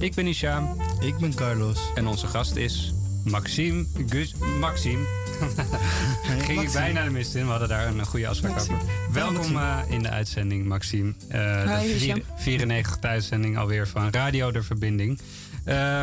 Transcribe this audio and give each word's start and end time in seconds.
Ik 0.00 0.14
ben 0.14 0.26
Isham. 0.26 0.76
Ik 1.00 1.16
ben 1.18 1.34
Carlos. 1.34 1.78
En 1.94 2.06
onze 2.06 2.26
gast 2.26 2.56
is 2.56 2.94
Maxime 3.24 3.84
Gus... 4.08 4.34
Maxime. 4.60 5.06
Ging 6.46 6.62
je 6.62 6.70
bijna 6.72 7.04
de 7.04 7.10
mist 7.10 7.34
in. 7.34 7.44
We 7.44 7.50
hadden 7.50 7.68
daar 7.68 7.86
een 7.86 8.06
goede 8.06 8.28
afspraak 8.28 8.60
over. 8.60 8.78
Welkom 9.12 9.56
uh, 9.56 9.78
in 9.88 10.02
de 10.02 10.08
uitzending, 10.08 10.66
Maxime. 10.66 11.14
Uh, 11.32 11.80
Hi, 11.80 12.12
de 12.56 12.82
94e 12.82 13.00
uitzending 13.00 13.58
alweer 13.58 13.88
van 13.88 14.10
Radio 14.10 14.50
De 14.50 14.62
Verbinding. 14.62 15.20
Uh, 15.66 16.02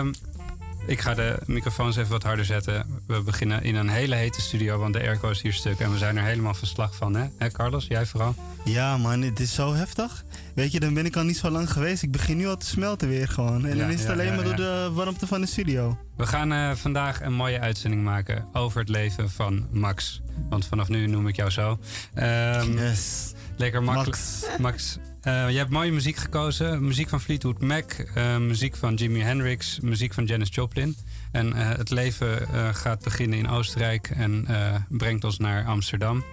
ik 0.88 1.00
ga 1.02 1.14
de 1.14 1.40
microfoons 1.46 1.96
even 1.96 2.12
wat 2.12 2.24
harder 2.24 2.46
zetten. 2.46 3.02
We 3.08 3.22
beginnen 3.22 3.64
in 3.64 3.76
een 3.76 3.90
hele 3.90 4.16
hete 4.16 4.42
studio, 4.42 4.78
want 4.80 4.94
de 4.94 5.00
airco 5.00 5.30
is 5.30 5.42
hier 5.42 5.54
stuk. 5.54 5.80
En 5.80 5.92
we 5.92 5.98
zijn 5.98 6.18
er 6.18 6.24
helemaal 6.24 6.54
verslag 6.54 6.96
van, 6.96 7.16
hè? 7.16 7.26
Hè, 7.38 7.50
Carlos? 7.52 7.86
Jij 7.88 8.06
vooral? 8.06 8.36
Ja, 8.66 8.98
man, 8.98 9.22
het 9.22 9.40
is 9.40 9.54
zo 9.54 9.74
heftig. 9.74 10.24
Weet 10.56 10.72
je, 10.72 10.80
dan 10.80 10.94
ben 10.94 11.06
ik 11.06 11.16
al 11.16 11.24
niet 11.24 11.38
zo 11.38 11.50
lang 11.50 11.72
geweest. 11.72 12.04
Ik 12.04 12.12
begin 12.12 12.38
nu 12.38 12.48
al 12.48 12.58
te 12.58 12.66
smelten 12.66 13.08
weer 13.10 13.28
gewoon. 13.28 13.66
En 13.66 13.76
Ja, 13.76 13.82
dan 13.84 13.92
is 13.92 14.00
het 14.00 14.08
ja, 14.08 14.14
alleen 14.14 14.26
ja, 14.28 14.36
maar 14.36 14.44
door 14.44 14.56
de 14.56 14.90
warmte 14.94 15.28
van 15.28 15.42
de 15.42 15.48
studio. 15.48 15.98
We 16.18 16.26
gaan 16.26 16.52
eh, 16.52 16.72
vandaag 16.72 17.22
een 17.22 17.34
mooie 17.34 17.60
uitzending 17.60 18.04
maken 18.04 18.48
over 18.54 18.80
het 18.80 18.90
leven 18.90 19.30
van 19.30 19.68
Max. 19.72 20.22
Want 20.50 20.66
vanaf 20.66 20.88
nu 20.88 21.08
noem 21.08 21.28
ik 21.28 21.36
jou 21.36 21.50
zo. 21.50 21.80
Ehm, 22.14 22.78
Yes. 22.78 23.34
Lekker 23.58 23.84
makkelijk. 23.84 24.18
Max. 24.18 24.58
Max, 24.60 24.98
eh, 25.28 25.50
je 25.50 25.58
hebt 25.58 25.70
mooie 25.70 25.92
muziek 25.92 26.16
gekozen. 26.16 26.86
Muziek 26.86 27.10
van 27.10 27.22
Fleetwood 27.22 27.62
Mac, 27.62 27.92
eh, 27.92 28.38
muziek 28.38 28.76
van 28.76 28.94
Jimi 28.94 29.22
Hendrix, 29.22 29.80
muziek 29.80 30.14
van 30.14 30.26
Janis 30.26 30.50
Joplin. 30.52 30.96
En 31.32 31.54
eh, 31.54 31.78
het 31.78 31.90
leven 31.90 32.48
gaat 32.76 33.04
beginnen 33.04 33.38
in 33.38 33.50
Oostenrijk 33.50 34.10
en 34.10 34.48
brengt 34.90 35.24
ons 35.24 35.38
naar 35.38 35.66
Amsterdam. 35.66 36.24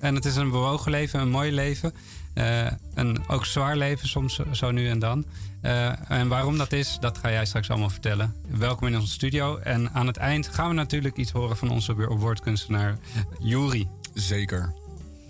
En 0.00 0.14
het 0.14 0.24
is 0.24 0.36
een 0.36 0.50
bewogen 0.50 0.90
leven, 0.90 1.20
een 1.20 1.30
mooi 1.30 1.52
leven. 1.52 1.92
Een 2.94 3.28
ook 3.28 3.46
zwaar 3.46 3.76
leven, 3.76 4.08
soms 4.08 4.40
zo- 4.52 4.70
nu 4.70 4.88
en 4.88 4.98
dan. 4.98 5.24
En 6.08 6.28
waarom 6.28 6.58
dat 6.58 6.72
is, 6.72 6.96
dat 7.00 7.18
ga 7.18 7.30
jij 7.30 7.44
straks 7.46 7.70
allemaal 7.70 7.90
vertellen. 7.90 8.34
Welkom 8.48 8.86
in 8.88 8.96
onze 8.96 9.12
studio. 9.12 9.56
En 9.56 9.90
aan 9.92 10.06
het 10.06 10.16
eind 10.16 10.48
gaan 10.48 10.68
we 10.68 10.74
natuurlijk 10.74 11.16
iets 11.16 11.30
horen 11.30 11.56
van 11.56 11.70
onze 11.70 11.96
weer 11.96 12.08
op 12.08 12.20
woordkunstenaar 12.20 12.98
Juri. 13.38 13.88
Zeker. 14.14 14.74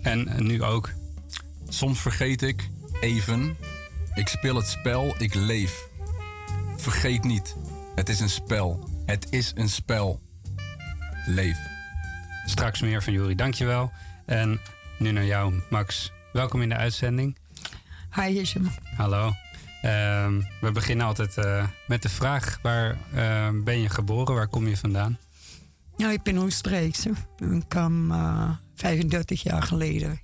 En 0.01 0.29
nu 0.37 0.63
ook. 0.63 0.89
Soms 1.69 1.99
vergeet 1.99 2.41
ik, 2.41 2.69
even, 2.99 3.57
ik 4.13 4.27
speel 4.27 4.55
het 4.55 4.67
spel, 4.67 5.15
ik 5.17 5.33
leef. 5.33 5.87
Vergeet 6.77 7.23
niet, 7.23 7.55
het 7.95 8.09
is 8.09 8.19
een 8.19 8.29
spel. 8.29 8.89
Het 9.05 9.27
is 9.29 9.51
een 9.55 9.69
spel. 9.69 10.19
Leef. 11.25 11.57
Straks 12.45 12.81
meer 12.81 13.03
van 13.03 13.13
Juri, 13.13 13.35
dankjewel. 13.35 13.91
En 14.25 14.59
nu 14.99 15.11
naar 15.11 15.25
jou, 15.25 15.53
Max. 15.69 16.11
Welkom 16.33 16.61
in 16.61 16.69
de 16.69 16.75
uitzending. 16.75 17.37
Hi, 18.15 18.21
Hisham. 18.21 18.69
Hallo. 18.95 19.33
Ehm, 19.81 20.41
we 20.61 20.71
beginnen 20.71 21.05
altijd 21.05 21.37
eh, 21.37 21.67
met 21.87 22.01
de 22.01 22.09
vraag: 22.09 22.59
waar 22.61 22.97
eh, 23.13 23.49
ben 23.63 23.79
je 23.79 23.89
geboren? 23.89 24.35
Waar 24.35 24.47
kom 24.47 24.67
je 24.67 24.77
vandaan? 24.77 25.17
Ja, 25.97 26.11
ik 26.11 26.23
ben 26.23 26.37
Oostenrijkse. 26.37 27.11
Ik 27.37 27.63
kwam 27.67 28.11
eh, 28.11 28.49
35 28.75 29.43
jaar 29.43 29.63
geleden 29.63 30.19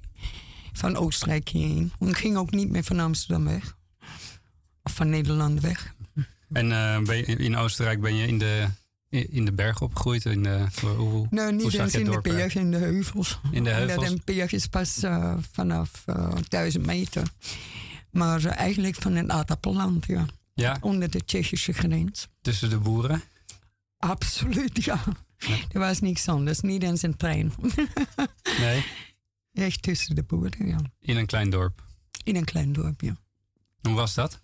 van 0.78 0.96
Oostenrijk 0.96 1.50
hierheen. 1.50 1.92
Ik 2.00 2.18
ging 2.18 2.38
ook 2.38 2.52
niet 2.52 2.70
meer 2.70 2.84
van 2.84 3.00
Amsterdam 3.00 3.46
weg. 3.46 3.78
Of 4.84 4.94
van 4.94 5.10
Nederland 5.10 5.62
weg. 5.62 5.94
En 6.52 6.72
eh, 6.72 7.02
ben 7.02 7.18
je, 7.18 7.24
in 7.24 7.56
Oostenrijk 7.58 8.02
ben 8.02 8.16
je 8.16 8.28
in 8.28 8.38
de, 8.38 8.68
in 9.10 9.46
de 9.46 9.54
bergen 9.54 9.86
opgegroeid? 9.86 10.26
In 10.26 10.44
de, 10.44 10.66
hoe, 10.82 10.92
hoe 10.92 11.52
niet 11.52 11.74
eens 11.74 11.94
in 11.94 12.06
de 12.06 12.22
bergen, 12.22 12.62
in 12.62 12.72
de 12.72 12.78
heuvels. 12.78 13.40
In 13.52 13.64
de 13.64 13.70
heuvels? 13.70 14.10
Een 14.10 14.22
berg 14.26 14.52
is 14.52 14.68
pas 14.68 15.04
eh, 15.04 15.34
vanaf 15.52 16.04
eh 16.06 16.32
1000 16.48 16.86
meter. 16.86 17.28
Maar 18.12 18.46
eh, 18.46 18.58
eigenlijk 18.58 18.96
van 18.96 19.16
een 19.16 19.32
aardappelland, 19.32 20.06
ja. 20.06 20.26
Ja, 20.54 20.78
Onder 20.82 21.10
de 21.10 21.26
Tsjechische 21.26 21.74
grens. 21.74 22.28
tussen 22.42 22.70
de 22.70 22.78
boeren. 22.78 23.22
Absoluut, 23.98 24.84
ja. 24.84 25.04
Er 25.72 25.80
was 25.80 26.02
niks 26.02 26.28
anders, 26.28 26.60
niet 26.60 26.84
eens 26.84 27.02
een 27.02 27.18
trein. 27.18 27.54
Nee, 28.60 28.86
Echt 29.56 29.82
tussen 29.82 30.16
de 30.16 30.24
boeren, 30.24 30.68
ja. 30.68 30.80
in 31.00 31.18
een 31.18 31.26
klein 31.26 31.50
dorp. 31.50 31.84
In 32.24 32.36
een 32.36 32.46
klein 32.46 32.74
dorp, 32.74 33.02
ja. 33.02 33.18
Hoe 33.82 33.94
was 33.94 34.14
dat? 34.14 34.42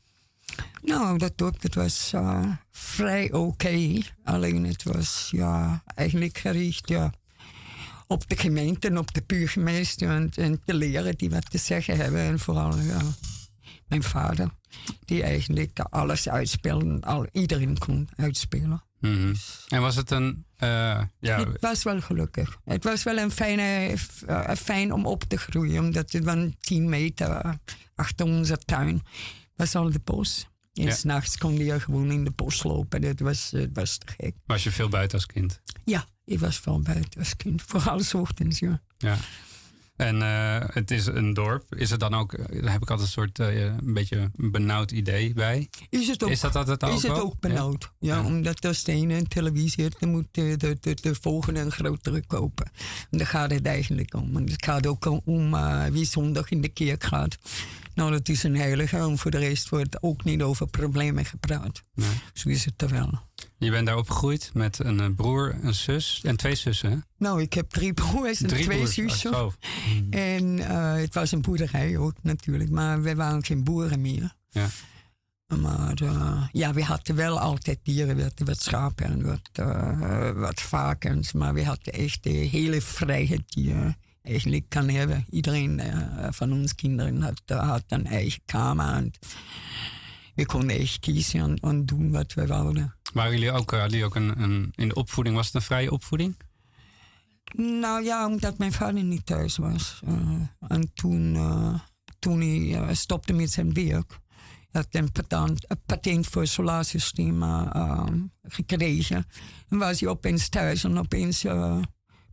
Nou, 0.82 1.18
dat 1.18 1.38
dorp 1.38 1.62
dat 1.62 1.74
was 1.74 2.14
eh, 2.14 2.52
vrij 2.72 3.32
oké. 3.32 4.00
Alleen 4.24 4.66
het 4.66 4.84
was 4.84 5.30
ja, 5.32 5.84
eigenlijk 5.86 6.38
gericht 6.38 6.90
ja, 6.90 7.14
op 8.08 8.30
de 8.30 8.38
gemeente 8.38 8.88
en 8.88 8.98
op 8.98 9.14
de 9.14 9.24
buurgemeester 9.26 10.10
en, 10.10 10.32
en 10.36 10.62
de 10.66 10.74
leren 10.74 11.18
die 11.18 11.30
wat 11.30 11.50
te 11.52 11.58
zeggen 11.58 11.98
hebben. 11.98 12.22
En 12.22 12.40
vooral 12.40 12.78
ja, 12.80 13.02
mijn 13.88 14.04
vader, 14.04 14.50
die 15.06 15.24
eigenlijk 15.24 15.80
alles 15.80 16.30
uitspeelde. 16.30 17.02
Al, 17.02 17.28
iedereen 17.32 17.78
kon 17.78 18.10
uitspelen. 18.16 18.84
Mhm. 19.02 19.34
En 19.68 19.82
was 19.82 19.96
het 19.96 20.12
een. 20.12 20.46
eh, 20.58 20.68
ja, 21.20 21.38
Het 21.40 21.62
was 21.62 21.84
wel 21.84 22.02
gelukkig. 22.02 22.58
Het 22.66 22.84
was 22.84 23.04
wel 23.04 23.18
een 23.18 23.32
fijne, 23.32 23.96
eh, 24.28 24.56
fijn 24.56 24.94
om 24.94 25.06
op 25.06 25.24
te 25.24 25.38
groeien, 25.38 25.84
omdat 25.84 26.12
het 26.12 26.24
van 26.24 26.56
10 26.60 26.90
meter 26.90 27.60
achter 27.96 28.26
onze 28.26 28.58
tuin 28.58 29.02
was 29.56 29.76
al 29.76 29.92
de 29.92 30.00
bos. 30.04 30.50
En 30.74 30.84
Ja. 30.84 30.92
s'nachts 30.94 31.38
kon 31.38 31.58
je 31.58 31.80
gewoon 31.80 32.12
in 32.12 32.24
de 32.24 32.32
bos 32.32 32.64
lopen. 32.64 33.04
Het 33.04 33.20
was, 33.20 33.52
het 33.52 33.70
was 33.74 33.98
te 33.98 34.06
gek. 34.18 34.36
was 34.46 34.64
je 34.64 34.72
veel 34.72 34.90
buiten 34.90 35.18
als 35.18 35.26
kind? 35.26 35.62
Ja, 35.84 36.06
ik 36.26 36.40
was 36.40 36.58
veel 36.60 36.80
buiten 36.82 37.20
als 37.20 37.36
kind. 37.36 37.62
Vooral 37.68 38.00
's 38.00 38.14
ochtends, 38.14 38.60
ja. 38.60 38.82
Ja. 38.98 39.18
En 40.02 40.22
eh, 40.22 40.68
het 40.74 40.92
is 40.92 41.06
een 41.06 41.34
dorp. 41.34 41.76
Is 41.76 41.90
het 41.90 42.00
dan 42.00 42.14
ook, 42.14 42.34
eh, 42.34 42.62
daar 42.62 42.72
heb 42.72 42.82
ik 42.82 42.90
altijd 42.90 43.08
een 43.08 43.14
soort 43.14 43.40
eh, 43.40 43.64
een 43.64 43.94
beetje 43.94 44.30
een 44.38 44.52
benauwd 44.52 44.92
idee 44.92 45.34
bij. 45.34 45.70
Is 45.90 46.08
het 46.08 46.24
ook, 46.24 46.30
Is 46.30 46.40
dat 46.40 46.56
altijd 46.56 46.84
ook 46.84 46.96
is 46.96 47.04
het 47.04 47.20
ook 47.20 47.40
benauwd? 47.40 47.92
Ja, 48.00 48.16
Ja. 48.16 48.26
omdat 48.26 48.66
als 48.66 48.84
de 48.84 48.92
ene 48.92 49.16
een 49.16 49.28
televisie 49.28 49.84
heeft, 49.84 50.00
dan 50.00 50.10
moet 50.10 50.28
de, 50.32 50.58
de, 50.58 50.78
de, 50.82 50.94
de 51.02 51.16
volgende 51.22 51.60
een 51.60 51.72
grotere 51.72 52.26
kopen. 52.28 52.72
En 53.10 53.18
daar 53.18 53.28
gaat 53.28 53.52
het 53.52 53.66
eigenlijk 53.66 54.14
om. 54.14 54.38
En 54.38 54.50
het 54.50 54.66
gaat 54.66 54.88
ook 54.88 55.22
om, 55.26 55.56
wie 55.92 56.06
zondag 56.06 56.50
in 56.50 56.62
de 56.62 56.70
kerk 56.70 57.04
gaat. 57.04 57.38
Nou, 58.02 58.14
dat 58.14 58.30
is 58.30 58.44
een 58.44 58.56
heilige. 58.56 58.98
En 58.98 59.18
voor 59.18 59.32
de 59.32 59.38
rest 59.38 59.70
wordt 59.70 60.04
ook 60.04 60.24
niet 60.24 60.42
over 60.42 60.68
problemen 60.68 61.26
gepraat. 61.26 61.82
Nee. 61.94 62.10
Zo 62.34 62.50
is 62.50 62.66
het 62.66 62.82
er 62.82 62.90
wel. 62.90 63.22
Je 63.58 63.72
bent 63.72 63.86
daar 63.88 63.98
opgegroeid 63.98 64.52
met 64.54 64.80
een 64.80 65.00
eh, 65.00 65.06
broer, 65.16 65.56
een 65.62 65.74
zus 65.74 66.22
en 66.24 66.36
twee 66.38 66.56
zussen. 66.56 66.92
hè? 66.92 66.98
Nou, 67.18 67.42
ik 67.42 67.54
heb 67.54 67.70
drie 67.70 67.94
broers 67.94 68.42
en 68.42 68.48
Drie 68.48 68.64
twee 68.64 68.78
broers. 68.78 68.94
zussen. 68.94 69.36
Oh. 69.44 69.54
En 70.10 70.60
eh, 70.60 70.94
het 70.94 71.14
was 71.14 71.32
een 71.32 71.42
boerderij 71.42 71.98
ook 71.98 72.14
natuurlijk, 72.22 72.70
maar 72.70 73.02
we 73.02 73.16
waren 73.16 73.44
geen 73.46 73.64
boeren 73.64 74.02
meer. 74.02 74.36
Ja. 74.50 74.68
Maar 75.60 76.02
eh, 76.02 76.44
ja, 76.52 76.74
we 76.74 76.84
hadden 76.84 77.16
wel 77.16 77.40
altijd 77.40 77.80
dieren, 77.84 78.16
we 78.16 78.22
hadden 78.22 78.46
wat 78.48 78.62
schapen 78.62 79.06
en 79.06 79.26
wat, 79.26 79.66
wat 80.36 80.62
varkens. 80.62 81.32
Maar 81.34 81.54
we 81.54 81.64
hadden 81.66 81.94
echt 81.94 82.24
de 82.24 82.30
hele 82.30 82.82
vrijheid 82.82 83.44
die 83.46 83.68
je 83.68 83.94
eigenlijk 84.22 84.70
kan 84.70 84.90
hebben. 84.90 85.26
Iedereen 85.30 85.82
van 86.30 86.54
ons 86.54 86.76
kinderen 86.76 87.22
had, 87.22 87.42
had 87.46 87.84
een 87.88 88.06
eigen 88.06 88.42
kamer. 88.46 88.94
En 88.94 89.12
we 90.36 90.46
konden 90.46 90.78
echt 90.78 91.00
kiezen 91.00 91.40
en, 91.40 91.56
en 91.56 91.86
doen 91.86 92.12
wat 92.12 92.34
we 92.34 92.48
wouden. 92.48 92.96
Waren 93.14 93.32
jullie 93.32 93.52
ook, 93.52 93.72
hadden 93.72 93.90
jullie 93.90 94.06
ook 94.06 94.16
een, 94.16 94.42
een, 94.42 94.72
in 94.76 94.88
de 94.88 94.96
opvoeding, 94.96 95.36
was 95.36 95.46
het 95.46 95.56
een 95.56 95.62
vrije 95.62 95.92
opvoeding? 95.92 96.36
Nou 97.56 98.04
ja, 98.04 98.28
omdat 98.28 98.58
mijn 98.58 98.72
vader 98.72 99.04
niet 99.04 99.26
thuis 99.26 99.58
was. 99.58 100.02
En 100.68 100.92
toen, 100.94 101.38
toen 102.20 102.42
hij 102.42 102.96
stopte 102.96 103.34
met 103.34 103.52
zijn 103.52 103.74
werk, 103.74 104.20
had 104.72 104.88
hij 104.90 105.02
een 105.02 105.12
patent, 105.12 105.70
een 105.70 105.82
patent 105.86 106.28
voor 106.28 106.42
het 106.42 106.52
solarsysteem 106.52 107.44
eh, 107.44 108.08
gekregen. 108.44 109.26
En 109.70 109.78
was 109.78 110.00
hij 110.00 110.10
opeens 110.10 110.50
thuis 110.50 110.84
en 110.84 110.98
opeens 110.98 111.44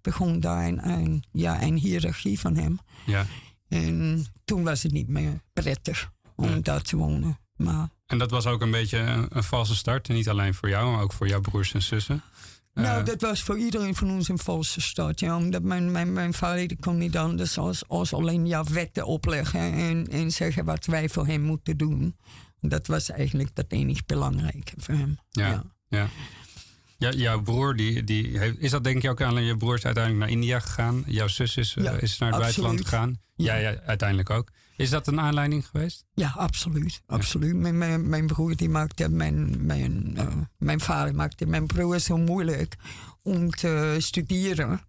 begon 0.09 0.41
daar 0.41 0.67
een, 0.67 0.89
een, 0.89 1.25
ja, 1.33 1.63
een 1.63 1.77
hiërarchie 1.77 2.41
van 2.41 2.57
hem. 2.57 2.79
Ja. 3.07 3.27
En 3.69 4.27
toen 4.45 4.63
was 4.65 4.83
het 4.83 4.93
niet 4.93 5.09
meer 5.09 5.41
prettig 5.53 6.11
om 6.37 6.63
daar 6.63 6.83
te 6.83 6.97
wonen. 6.97 7.39
Maar 7.57 7.89
En 8.07 8.19
dat 8.19 8.31
was 8.31 8.47
ook 8.47 8.61
een 8.61 8.71
beetje 8.71 8.99
een, 8.99 9.27
een 9.29 9.43
valse 9.45 9.77
start. 9.77 10.09
En 10.09 10.15
niet 10.15 10.29
alleen 10.29 10.55
voor 10.55 10.69
jou, 10.69 10.91
maar 10.93 11.03
ook 11.03 11.13
voor 11.13 11.29
jouw 11.29 11.41
broers 11.41 11.75
en 11.75 11.83
zussen. 11.83 12.23
Nou, 12.75 12.99
Eh, 13.01 13.05
dat 13.05 13.21
was 13.21 13.43
voor 13.43 13.59
iedereen 13.59 13.95
van 13.95 14.11
ons 14.11 14.29
een 14.29 14.39
valse 14.39 14.81
start. 14.81 15.21
Ja, 15.21 15.37
omdat 15.37 15.63
mijn, 15.63 15.91
mijn, 15.93 16.13
mijn 16.13 16.35
vader 16.35 16.77
kon 16.81 16.99
niet 16.99 17.17
anders 17.17 17.59
als, 17.59 17.89
als 17.89 18.13
alleen 18.15 18.47
ja, 18.47 18.65
wetten 18.65 19.07
opleggen 19.07 19.61
en, 19.73 20.07
en 20.11 20.31
zeggen 20.31 20.65
wat 20.65 20.87
wij 20.87 21.09
voor 21.09 21.27
hem 21.27 21.41
moeten 21.43 21.77
doen. 21.77 22.17
Dat 22.61 22.87
was 22.87 23.11
eigenlijk 23.11 23.51
het 23.55 23.73
enige 23.73 24.03
belangrijke 24.07 24.73
voor 24.77 24.95
hem. 24.95 25.19
Ja. 25.29 25.49
Ja. 25.49 25.65
Ja, 25.91 26.09
jouw 26.99 27.43
broer, 27.43 27.77
die, 27.77 28.05
die 28.05 28.39
heeft, 28.39 28.59
is 28.59 28.71
dat 28.71 28.85
denk 28.85 29.03
je 29.03 29.09
ook 29.09 29.23
aan? 29.23 29.45
Je 29.45 29.57
broer 29.57 29.75
is 29.75 29.85
uiteindelijk 29.85 30.25
naar 30.25 30.35
India 30.35 30.61
gegaan. 30.61 31.03
Jouw 31.07 31.29
zus 31.29 31.57
is, 31.57 31.77
eh, 31.77 31.85
Ja, 31.85 31.93
is 31.93 32.19
naar 32.19 32.31
het 32.31 32.41
buitenland 32.41 32.81
gegaan. 32.81 33.21
Ja. 33.35 33.45
Jij 33.45 33.63
ja, 33.63 33.81
uiteindelijk 33.81 34.31
ook. 34.31 34.51
Is 34.77 34.91
dat 34.91 35.07
een 35.07 35.21
aanleiding 35.21 35.67
geweest? 35.67 36.05
Ja, 36.15 36.33
absoluut. 36.37 37.03
absoluut. 37.07 37.57
Mijn, 37.57 37.79
mijn, 37.79 38.09
mijn 38.09 38.27
broer 38.27 38.57
die 38.57 38.69
maakte 38.69 39.09
mijn, 39.09 39.67
mijn, 39.67 40.13
eh, 40.17 40.27
mijn 40.59 40.81
vader 40.81 41.15
maakte 41.15 41.47
mijn 41.47 41.67
broer 41.67 41.99
zo 41.99 42.17
moeilijk 42.17 42.77
om 43.23 43.51
te 43.51 43.97
studeren. 43.99 44.81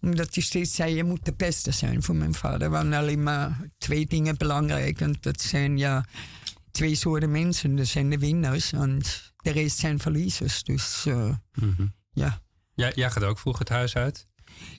Omdat 0.00 0.34
hij 0.34 0.42
steeds 0.42 0.74
zei, 0.74 0.94
je 0.94 1.04
moet 1.04 1.24
de 1.24 1.34
beste 1.36 1.70
zijn 1.70 2.02
voor 2.02 2.16
mijn 2.16 2.34
vader. 2.34 2.62
Er 2.62 2.70
waren 2.70 2.92
alleen 2.92 3.22
maar 3.22 3.60
twee 3.78 4.06
dingen 4.06 4.36
belangrijk. 4.36 5.00
En 5.00 5.16
dat 5.20 5.40
zijn 5.40 5.78
ja, 5.78 6.04
twee 6.70 6.94
soorten 6.94 7.30
mensen. 7.30 7.78
Er 7.78 7.86
zijn 7.86 8.10
de 8.10 8.18
winnaars 8.18 8.72
en 8.72 9.00
de 9.46 9.52
rest 9.52 9.78
zijn 9.78 9.98
verliezers. 9.98 10.62
Dus 10.62 11.06
eh, 11.06 11.34
ja. 12.12 12.40
Jij, 12.74 12.92
jij 12.94 13.10
gaat 13.10 13.24
ook 13.24 13.38
vroeg 13.38 13.58
het 13.58 13.68
huis 13.68 13.96
uit. 13.96 14.26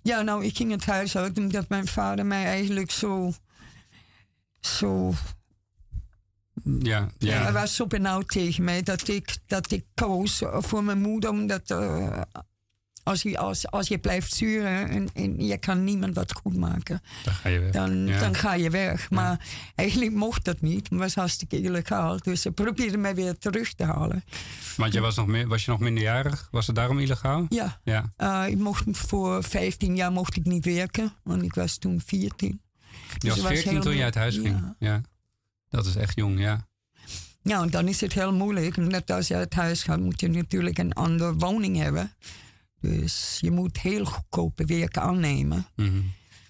Ja, 0.04 0.22
nou, 0.22 0.46
ik 0.46 0.56
ging 0.56 0.72
het 0.72 0.86
huis 0.86 1.18
uit 1.18 1.38
omdat 1.38 1.70
mijn 1.70 1.88
vader 1.88 2.26
mij 2.26 2.46
eigenlijk 2.46 2.92
zo... 2.92 3.34
Zo 4.60 5.14
Ja, 6.64 7.10
Ja. 7.18 7.34
Hij 7.34 7.44
ja. 7.44 7.52
was 7.52 7.76
zo 7.76 7.88
benauwd 7.88 8.28
tegen 8.28 8.64
mij 8.64 8.84
dat 8.84 9.08
ik, 9.08 9.38
dat 9.46 9.72
ik 9.72 9.86
koos 9.94 10.42
voor 10.44 10.84
mijn 10.84 11.02
moeder. 11.02 11.30
Omdat 11.30 11.72
eh, 11.72 12.22
als, 13.08 13.22
je, 13.22 13.38
als, 13.38 13.68
als 13.72 13.88
je 13.88 13.98
blijft 13.98 14.34
sturen 14.34 14.90
en, 14.90 15.08
en 15.14 15.46
je 15.46 15.58
kan 15.58 15.84
niemand 15.84 16.16
wat 16.16 16.34
goed 16.34 16.56
maken, 16.58 17.02
Dan 17.24 17.34
ga 17.34 17.50
je 17.50 17.60
weg. 17.60 17.72
dan, 17.72 18.06
ja. 18.08 18.20
dan 18.20 18.36
ga 18.36 18.54
je 18.54 18.70
weg. 18.70 19.10
Maar 19.10 19.46
eigenlijk 19.76 20.12
mocht 20.14 20.46
dat 20.46 20.62
niet. 20.62 20.90
Het 20.90 21.00
was 21.00 21.16
hartstikke 21.16 21.62
illegaal. 21.62 22.18
Dus 22.22 22.42
ze 22.42 22.52
probeerden 22.52 23.02
mij 23.02 23.16
weer 23.16 23.38
terug 23.38 23.74
te 23.74 23.84
halen. 23.84 24.24
Want 24.78 24.94
jij 24.94 25.02
was, 25.02 25.16
nog, 25.16 25.44
was 25.48 25.66
je 25.66 25.72
nog 25.72 25.80
minderjarig? 25.80 26.48
Was 26.52 26.68
het 26.68 26.76
daarom 26.76 27.00
illegaal? 27.00 27.46
Ja, 27.50 27.80
Ja. 27.84 28.14
eh, 28.16 28.44
ik 28.48 28.58
mocht 28.58 28.84
voor 28.92 29.44
15 29.44 29.96
jaar 29.96 30.12
mocht 30.12 30.36
ik 30.36 30.46
niet 30.46 30.66
werken. 30.66 31.14
Want 31.24 31.42
ik 31.44 31.54
was 31.54 31.78
toen 31.78 32.02
14. 32.06 32.62
Je 33.14 33.20
Dus 33.20 33.30
was 33.30 33.50
het 33.50 33.60
14 33.60 33.82
toen 33.82 33.96
je 33.96 34.04
uit 34.04 34.16
huis 34.16 34.36
ging. 34.36 34.48
ja. 34.60 34.76
Ja. 34.80 35.02
Dat 35.70 35.86
is 35.86 35.96
echt 35.96 36.16
jong, 36.16 36.40
ja. 36.40 36.68
Ja, 37.42 37.62
en 37.62 37.70
dan 37.70 37.88
is 37.88 38.02
het 38.02 38.14
heel 38.14 38.34
moeilijk. 38.34 38.78
Omdat 38.78 39.12
als 39.12 39.28
je 39.28 39.36
uit 39.36 39.54
huis 39.54 39.84
gaat, 39.84 40.00
moet 40.00 40.20
je 40.22 40.28
natuurlijk 40.30 40.78
een 40.78 40.94
andere 40.94 41.34
woning 41.36 41.78
hebben. 41.78 42.12
Dus 42.82 43.38
je 43.42 43.52
moet 43.52 43.80
heel 43.80 44.06
goedkope 44.06 44.66
werken 44.66 45.02
aannemen. 45.02 45.68
Mhm. 45.76 46.02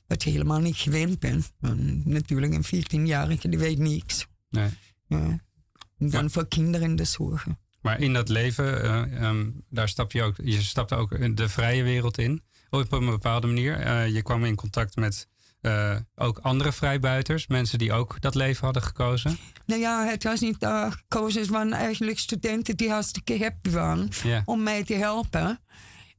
Wat 0.07 0.24
je 0.24 0.29
helemaal 0.29 0.59
niet 0.59 0.75
gewend 0.75 1.19
bent. 1.19 1.51
En 1.62 2.01
natuurlijk, 2.06 2.53
een 2.53 2.65
14-jarige 2.65 3.50
die 3.50 3.59
weet 3.59 3.77
niks. 3.77 4.27
Nee. 4.50 4.69
Ja. 5.07 5.18
En 5.18 6.09
dan 6.09 6.24
Ja. 6.24 6.29
voor 6.29 6.47
kinderen 6.47 6.95
de 6.95 7.03
zorgen. 7.03 7.59
Maar 7.81 8.00
in 8.00 8.13
dat 8.13 8.29
leven, 8.29 8.83
eh, 8.83 9.24
ehm, 9.24 9.50
daar 9.69 9.89
stap 9.89 10.12
je 10.12 10.24
ook, 10.24 10.35
je 10.44 10.62
stapte 10.62 10.95
ook 10.95 11.35
de 11.38 11.50
vrije 11.50 11.83
wereld 11.83 12.18
in. 12.18 12.44
Op 12.69 12.91
een 12.91 13.06
bepaalde 13.06 13.47
manier. 13.47 13.79
Eh, 13.79 14.07
je 14.07 14.21
kwam 14.21 14.45
in 14.45 14.56
contact 14.56 14.95
met 14.95 15.27
eh, 15.62 15.95
ook 16.15 16.38
andere 16.38 16.71
vrijbuiters. 16.71 17.47
Mensen 17.47 17.77
die 17.77 17.94
ook 17.94 18.21
dat 18.21 18.35
leven 18.35 18.63
hadden 18.63 18.83
gekozen. 18.83 19.38
Nou 19.65 19.81
ja, 19.81 20.06
het 20.06 20.24
was 20.24 20.39
niet 20.39 20.57
gekozen. 20.89 21.41
Het 21.41 21.50
waren 21.50 21.74
eigenlijk 21.74 22.19
studenten 22.19 22.77
die 22.77 22.89
hartstikke 22.89 23.38
happy 23.39 23.69
waren 23.69 24.09
om 24.45 24.63
mij 24.63 24.83
te 24.83 24.94
helpen. 24.94 25.59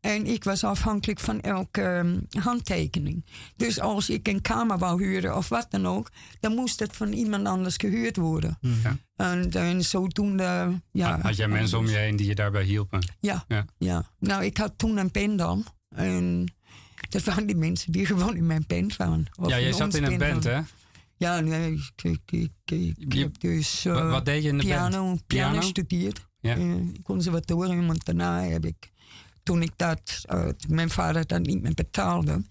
En 0.09 0.27
ik 0.27 0.45
was 0.45 0.65
afhankelijk 0.65 1.21
van 1.21 1.41
elke 1.41 1.83
ehm, 1.83 2.43
handtekening. 2.45 3.25
Dus 3.57 3.81
als 3.81 4.11
ik 4.11 4.29
een 4.29 4.41
kamer 4.41 4.79
wou 4.79 5.05
huren 5.05 5.37
of 5.37 5.49
wat 5.49 5.67
dan 5.71 5.87
ook, 5.87 6.11
dan 6.41 6.55
moest 6.55 6.81
het 6.81 6.97
van 6.97 7.13
iemand 7.13 7.47
anders 7.47 7.77
gehuurd 7.77 8.17
worden. 8.17 8.59
Ja. 8.61 8.97
En, 9.17 9.51
en 9.51 9.85
zodoende, 9.85 10.81
ja. 10.93 11.21
Had 11.21 11.37
jij 11.37 11.49
mensen 11.49 11.79
om 11.79 11.87
je 11.87 11.97
heen 11.97 12.17
die 12.17 12.27
je 12.27 12.35
daarbij 12.35 12.65
hielpen? 12.65 13.01
Ja, 13.21 13.45
Ja. 13.49 13.65
ja. 13.79 14.11
Nou, 14.19 14.45
ik 14.45 14.57
had 14.57 14.73
toen 14.77 14.97
een 14.97 15.11
pen 15.11 15.37
dan. 15.37 15.65
En 15.89 16.53
dat 17.09 17.25
waren 17.25 17.47
die 17.47 17.57
mensen 17.57 17.93
die 17.93 18.07
gewoon 18.07 18.37
in 18.37 18.47
mijn 18.47 18.65
band 18.67 18.97
waren. 18.97 19.27
Ja, 19.47 19.61
jij 19.61 19.73
zat 19.73 19.95
in 19.95 20.05
een 20.05 20.19
band, 20.19 20.45
hè? 20.45 20.61
Ja, 21.17 21.41
nee, 21.41 21.73
ik, 21.73 21.91
ik, 22.03 22.21
ik, 22.31 22.51
ik 22.99 23.13
Je- 23.15 23.21
heb 23.21 23.41
dus 23.41 23.85
eh, 23.85 23.93
Wat, 23.95 24.11
wat 24.11 24.25
deed 24.25 24.43
je 24.43 24.49
in 24.49 24.59
de 24.59 24.65
piano, 24.65 25.05
band? 25.05 25.27
piano 25.27 25.49
Piano? 25.51 25.61
gestudeerd. 25.61 26.27
Ja. 26.41 26.57
Eh, 26.57 26.65
conservatorium. 27.03 27.91
En 27.91 27.97
daarna 28.05 28.43
heb 28.43 28.65
ik, 28.65 28.91
toen 29.49 29.63
ik 29.63 29.73
dat, 29.77 30.25
eh, 30.27 30.49
mijn 30.69 30.91
vader 30.91 31.27
dat 31.27 31.41
niet 31.41 31.63
meer 31.63 31.75
betaalde, 31.75 32.43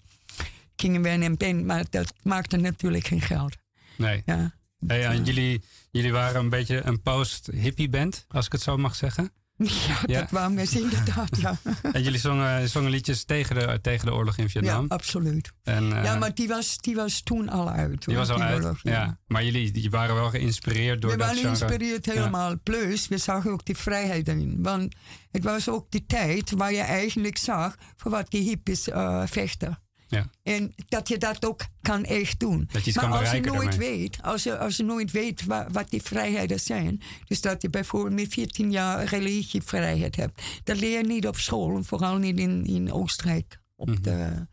gingen 0.76 1.02
we 1.02 1.08
in 1.08 1.22
een 1.22 1.36
band. 1.36 1.64
Maar 1.64 1.84
dat 1.90 2.12
maakte 2.22 2.56
natuurlijk 2.56 3.06
geen 3.06 3.20
geld. 3.20 3.56
Nee. 3.96 4.22
Ja. 4.24 4.54
Hey, 4.86 5.06
en 5.06 5.24
jullie, 5.24 5.62
jullie 5.90 6.12
waren 6.12 6.40
een 6.40 6.48
beetje 6.48 6.82
een 6.84 7.02
post-hippie 7.02 7.88
band, 7.88 8.24
als 8.28 8.46
ik 8.46 8.52
het 8.52 8.60
zo 8.60 8.76
mag 8.76 8.94
zeggen. 8.94 9.32
Ja, 9.58 9.98
Ja. 10.06 10.20
dat 10.20 10.30
waren 10.30 10.54
we 10.56 10.80
inderdaad, 10.80 11.36
ja. 11.40 11.56
En 11.92 12.02
jullie 12.02 12.18
zongen, 12.18 12.68
zongen 12.68 12.90
liedjes 12.90 13.24
tegen 13.24 13.54
de, 13.54 13.78
tegen 13.82 14.06
de 14.06 14.12
oorlog 14.14 14.36
in 14.36 14.44
ja, 14.44 14.50
Vietnam. 14.50 14.84
absoluut. 14.88 15.52
En, 15.62 15.96
eh, 15.96 16.04
ja, 16.04 16.14
maar 16.16 16.34
die 16.34 16.48
was, 16.48 16.76
die 16.78 16.94
was 16.94 17.20
toen 17.22 17.48
al 17.48 17.70
uit. 17.70 18.04
die 18.04 18.16
hoor, 18.16 18.26
was 18.26 18.36
al 18.36 18.42
uit. 18.42 18.62
oorlog, 18.62 18.78
ja. 18.82 19.18
Maar 19.26 19.44
jullie 19.44 19.70
die 19.70 19.90
waren 19.90 20.14
wel 20.14 20.30
geïnspireerd 20.30 21.00
door 21.00 21.10
we 21.10 21.16
dat 21.16 21.26
waren 21.26 21.42
genre. 21.42 21.56
geïnspireerd 21.56 22.06
helemaal. 22.06 22.58
Plus, 22.62 23.08
we 23.08 23.18
zagen 23.18 23.50
ook 23.50 23.64
die 23.64 23.76
vrijheid 23.76 24.28
erin. 24.28 24.62
Want 24.62 24.94
het 25.30 25.44
was 25.44 25.68
ook 25.68 25.90
die 25.90 26.06
tijd 26.06 26.50
waar 26.50 26.72
je 26.72 26.80
eigenlijk 26.80 27.36
zag 27.36 27.74
voor 27.96 28.10
wat 28.10 28.30
die 28.30 28.42
hippies 28.42 28.88
eh, 28.88 29.22
vechten. 29.26 29.78
Ja. 30.08 30.30
En 30.42 30.74
dat 30.88 31.08
je 31.08 31.18
dat 31.18 31.44
ook 31.46 31.60
kan 31.82 32.04
echt 32.04 32.40
doen. 32.40 32.68
Dat 32.72 32.82
je 32.84 32.88
iets 32.90 32.96
maar 33.00 33.10
kan 33.10 33.18
als 33.18 33.30
je 33.30 33.40
nooit 33.40 33.70
daarmee. 33.70 33.98
weet, 33.98 34.18
als 34.22 34.42
je, 34.42 34.58
als 34.58 34.76
je 34.76 34.82
nooit 34.84 35.10
weet 35.10 35.44
wa- 35.44 35.66
wat 35.70 35.90
die 35.90 36.02
vrijheden 36.02 36.60
zijn. 36.60 37.00
Dus 37.24 37.40
dat 37.40 37.62
je 37.62 37.70
bijvoorbeeld 37.70 38.14
met 38.14 38.32
14 38.32 38.70
jaar 38.70 39.04
religievrijheid 39.04 40.16
hebt. 40.16 40.42
Dat 40.64 40.78
leer 40.80 40.98
je 40.98 41.04
niet 41.06 41.26
op 41.26 41.36
school. 41.36 41.82
Vooral 41.82 42.16
niet 42.16 42.38
in, 42.38 42.64
in 42.64 42.92
Oostenrijk. 42.92 43.58
Op 43.76 43.88
Mhm. 43.88 44.02
de, 44.02 44.46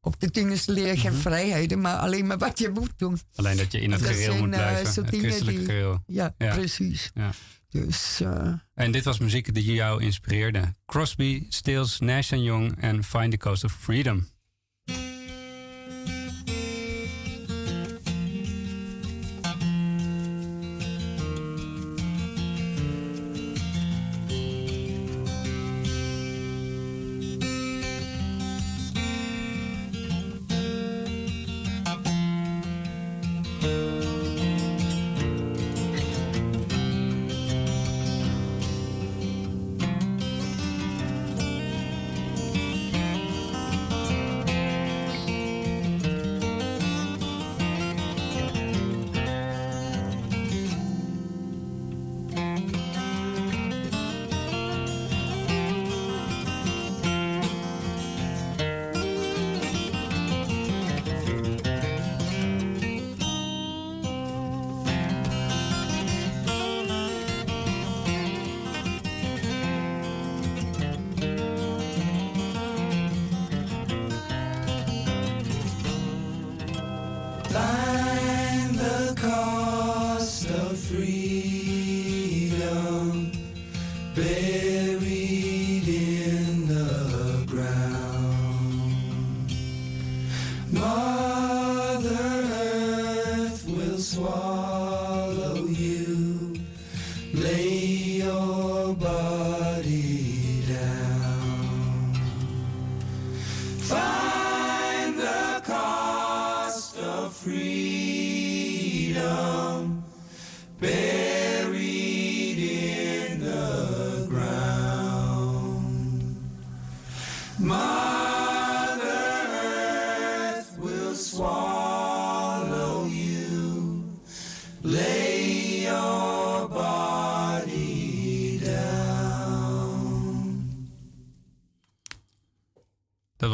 op 0.00 0.20
de 0.20 0.30
dingen 0.30 0.58
leer 0.66 0.86
je 0.86 0.96
geen 0.96 1.12
vrijheden, 1.14 1.80
maar 1.80 1.96
alleen 1.96 2.26
maar 2.26 2.38
wat 2.38 2.58
je 2.58 2.68
moet 2.68 2.92
doen. 2.96 3.18
Alleen 3.34 3.56
dat 3.56 3.72
je 3.72 3.80
in 3.80 3.90
het 3.92 4.00
Dat 4.00 4.08
gereel 4.10 4.32
zijn, 4.32 4.44
moet 4.44 4.52
eh, 4.54 4.58
blijven. 4.60 5.04
het 5.04 5.16
christelijke 5.16 5.58
die- 5.60 5.64
gereel. 5.68 6.02
Ja, 6.06 6.34
Ja. 6.38 6.54
precies. 6.54 7.10
Ja. 7.14 7.30
Dus 7.70 8.20
eh, 8.20 8.52
En 8.74 8.92
dit 8.92 9.04
was 9.04 9.18
muziek 9.18 9.54
die 9.54 9.72
jou 9.72 10.02
inspireerde. 10.02 10.74
Crosby, 10.86 11.46
Stills, 11.48 11.98
Nash 11.98 12.30
Young 12.30 12.76
en 12.80 13.04
Find 13.04 13.30
the 13.30 13.36
Coast 13.36 13.64
of 13.64 13.72
Freedom. 13.80 14.28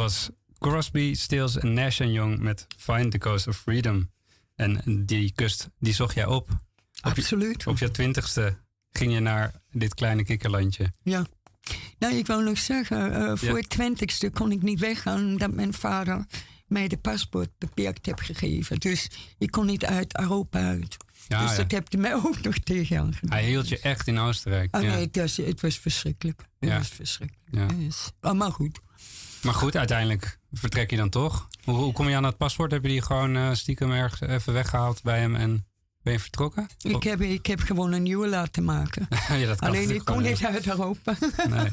Was 0.07 0.29
Crosby, 0.59 1.13
Stills 1.13 1.57
en 1.57 1.73
Nash 1.73 1.97
Young 1.97 2.39
met 2.39 2.67
Find 2.77 3.11
the 3.11 3.17
Coast 3.17 3.47
of 3.47 3.57
Freedom. 3.57 4.11
En 4.55 5.03
die 5.05 5.31
kust, 5.35 5.69
die 5.79 5.93
zocht 5.93 6.13
jij 6.15 6.25
op. 6.25 6.49
Op 6.49 6.57
je, 7.15 7.21
Absoluut. 7.21 7.67
op 7.67 7.77
je 7.77 7.91
twintigste 7.91 8.57
ging 8.91 9.13
je 9.13 9.19
naar 9.19 9.51
dit 9.71 9.93
kleine 9.93 10.23
kikkerlandje. 10.23 10.91
Ja. 11.03 11.25
Nou, 11.99 12.15
ik 12.15 12.27
wou 12.27 12.43
nog 12.43 12.57
zeggen, 12.57 13.13
eh, 13.13 13.31
voor 13.35 13.47
Ja. 13.49 13.55
het 13.55 13.69
twintigste 13.69 14.29
kon 14.29 14.51
ik 14.51 14.61
niet 14.61 14.79
weggaan 14.79 15.19
omdat 15.25 15.51
mijn 15.53 15.73
vader 15.73 16.25
mij 16.67 16.87
de 16.87 16.97
paspoort 16.97 17.49
beperkt 17.57 18.05
heb 18.05 18.19
gegeven. 18.19 18.79
Dus 18.79 19.09
ik 19.37 19.51
kon 19.51 19.65
niet 19.65 19.85
uit 19.85 20.19
Europa 20.19 20.59
uit. 20.59 20.97
Ja, 21.27 21.41
dus 21.41 21.51
ja. 21.51 21.57
dat 21.57 21.71
heb 21.71 21.91
je 21.91 21.97
mij 21.97 22.15
ook 22.15 22.41
nog 22.41 22.57
tegen 22.57 23.13
gedaan. 23.13 23.37
Hij 23.37 23.47
hield 23.47 23.67
je 23.69 23.79
echt 23.79 24.07
in 24.07 24.17
Oostenrijk. 24.17 24.75
Oh 24.75 24.81
nee, 24.81 25.05
het 25.05 25.15
was, 25.15 25.37
het 25.37 25.61
was 25.61 25.77
verschrikkelijk. 25.77 26.41
Het 26.59 26.69
was 26.69 26.87
verschrikkelijk. 26.87 27.45
Ja. 27.51 27.65
Dus, 27.77 28.11
oh, 28.21 28.31
maar 28.33 28.51
goed. 28.51 28.79
Maar 29.43 29.53
goed, 29.53 29.75
uiteindelijk 29.75 30.39
vertrek 30.51 30.89
je 30.89 30.97
dan 30.97 31.09
toch. 31.09 31.47
Hoe, 31.63 31.75
hoe 31.75 31.93
kom 31.93 32.09
je 32.09 32.15
aan 32.15 32.23
dat 32.23 32.37
paspoort? 32.37 32.71
Heb 32.71 32.83
je 32.83 32.89
die 32.89 33.01
gewoon 33.01 33.35
eh, 33.35 33.53
stiekem 33.53 33.91
ergens 33.91 34.21
even 34.21 34.53
weggehaald 34.53 35.03
bij 35.03 35.19
hem 35.19 35.35
en 35.35 35.65
ben 36.01 36.13
je 36.13 36.19
vertrokken? 36.19 36.67
Ik 36.81 37.03
heb, 37.03 37.21
ik 37.21 37.45
heb 37.45 37.59
gewoon 37.59 37.91
een 37.91 38.03
nieuwe 38.03 38.27
laten 38.27 38.63
maken. 38.63 39.07
ja, 39.39 39.45
dat 39.45 39.59
kan 39.59 39.67
Alleen 39.67 39.95
ik 39.95 40.05
kon 40.05 40.21
niet 40.21 40.45
uit 40.45 40.67
Europa. 40.67 41.15
Nee. 41.49 41.67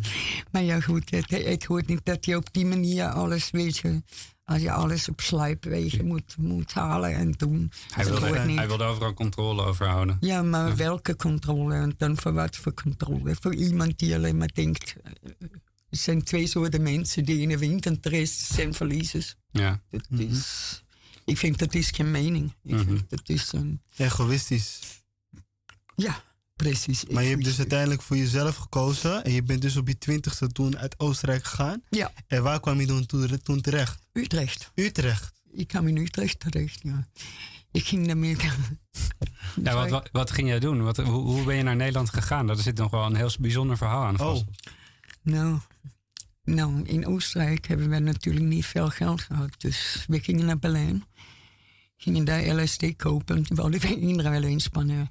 maar 0.52 0.62
ja, 0.62 0.80
goed, 0.80 1.10
het, 1.10 1.30
het 1.30 1.64
hoort 1.64 1.86
niet 1.86 2.04
dat 2.04 2.26
je 2.26 2.36
op 2.36 2.52
die 2.52 2.66
manier 2.66 3.08
alles, 3.08 3.50
weet 3.50 3.76
je, 3.76 4.02
als 4.44 4.62
je 4.62 4.72
alles 4.72 5.08
op 5.08 5.20
slijpwegen 5.20 6.06
moet, 6.06 6.36
moet 6.38 6.72
halen 6.72 7.14
en 7.14 7.32
doen. 7.32 7.72
Hij 7.94 8.04
wilde, 8.04 8.38
hij 8.38 8.66
wilde 8.66 8.84
overal 8.84 9.14
controle 9.14 9.62
over 9.62 9.86
houden. 9.86 10.16
Ja, 10.20 10.42
maar 10.42 10.76
welke 10.76 11.16
controle? 11.16 11.74
En 11.74 11.94
dan 11.96 12.16
voor 12.16 12.32
wat 12.32 12.56
voor 12.56 12.74
controle? 12.74 13.36
Voor 13.40 13.54
iemand 13.54 13.98
die 13.98 14.14
alleen 14.14 14.36
maar 14.36 14.50
denkt... 14.54 14.94
Er 15.90 15.96
zijn 15.98 16.22
twee 16.22 16.46
soorten 16.46 16.82
mensen. 16.82 17.24
De 17.24 17.38
ene 17.38 17.58
wint 17.58 17.86
en 17.86 17.98
de 18.00 18.08
rest 18.08 18.38
zijn 18.40 18.74
verliezers. 18.74 19.36
Ja. 19.50 19.82
Dat 19.90 20.06
is, 20.18 20.82
ik 21.24 21.38
vind 21.38 21.58
dat 21.58 21.74
is 21.74 21.90
geen 21.90 22.10
mening. 22.10 22.54
Ik 22.62 22.74
Mhm. 22.74 22.84
vind 22.84 23.10
dat 23.10 23.28
is 23.28 23.52
een... 23.52 23.82
Egoïstisch. 23.96 24.78
Ja, 25.96 26.22
precies. 26.56 27.04
Maar 27.06 27.22
je 27.22 27.28
hebt 27.28 27.44
dus 27.44 27.58
uiteindelijk 27.58 28.02
voor 28.02 28.16
jezelf 28.16 28.56
gekozen. 28.56 29.24
En 29.24 29.32
je 29.32 29.42
bent 29.42 29.62
dus 29.62 29.76
op 29.76 29.88
je 29.88 29.98
twintigste 29.98 30.46
toen 30.48 30.78
uit 30.78 30.98
Oostenrijk 30.98 31.44
gegaan. 31.44 31.82
Ja, 31.88 32.12
En 32.26 32.42
waar 32.42 32.60
kwam 32.60 32.80
je 32.80 32.86
toen, 33.42 33.60
terecht? 33.60 33.98
Utrecht. 34.12 34.70
Utrecht. 34.74 35.32
Ik 35.52 35.68
kwam 35.68 35.88
in 35.88 35.96
Utrecht 35.96 36.40
terecht, 36.40 36.80
ja. 36.82 37.08
Ik 37.72 37.86
ging 37.86 38.06
daarmee... 38.06 38.36
Ja, 39.64 39.74
wat, 39.74 39.88
wat, 39.90 40.08
wat 40.12 40.30
ging 40.30 40.48
jij 40.48 40.58
doen? 40.60 40.82
Wat, 40.82 40.96
hoe, 40.96 41.06
hoe 41.06 41.44
ben 41.44 41.56
je 41.56 41.62
naar 41.62 41.76
Nederland 41.76 42.10
gegaan? 42.10 42.46
Daar 42.46 42.56
zit 42.56 42.76
nog 42.76 42.90
wel 42.90 43.04
een 43.06 43.14
heel 43.14 43.30
bijzonder 43.40 43.76
verhaal 43.76 44.04
aan 44.04 44.16
vast. 44.16 44.42
Oh. 44.42 44.48
Nou, 45.22 45.58
nou, 46.44 46.82
in 46.82 47.06
Oostenrijk 47.06 47.66
hebben 47.68 47.88
we 47.90 47.98
natuurlijk 47.98 48.44
niet 48.46 48.66
veel 48.66 48.88
geld 48.88 49.20
gehad. 49.20 49.50
Dus 49.58 50.04
we 50.08 50.20
gingen 50.20 50.46
naar 50.46 50.58
Berlijn. 50.58 51.04
Gingen 51.96 52.24
daar 52.24 52.54
LSD 52.62 52.96
kopen. 52.96 53.42
Toen 53.42 53.56
wilden 53.56 53.80
we 53.80 53.98
inruilen 54.10 54.50
in 54.50 54.60
Spanje. 54.60 55.10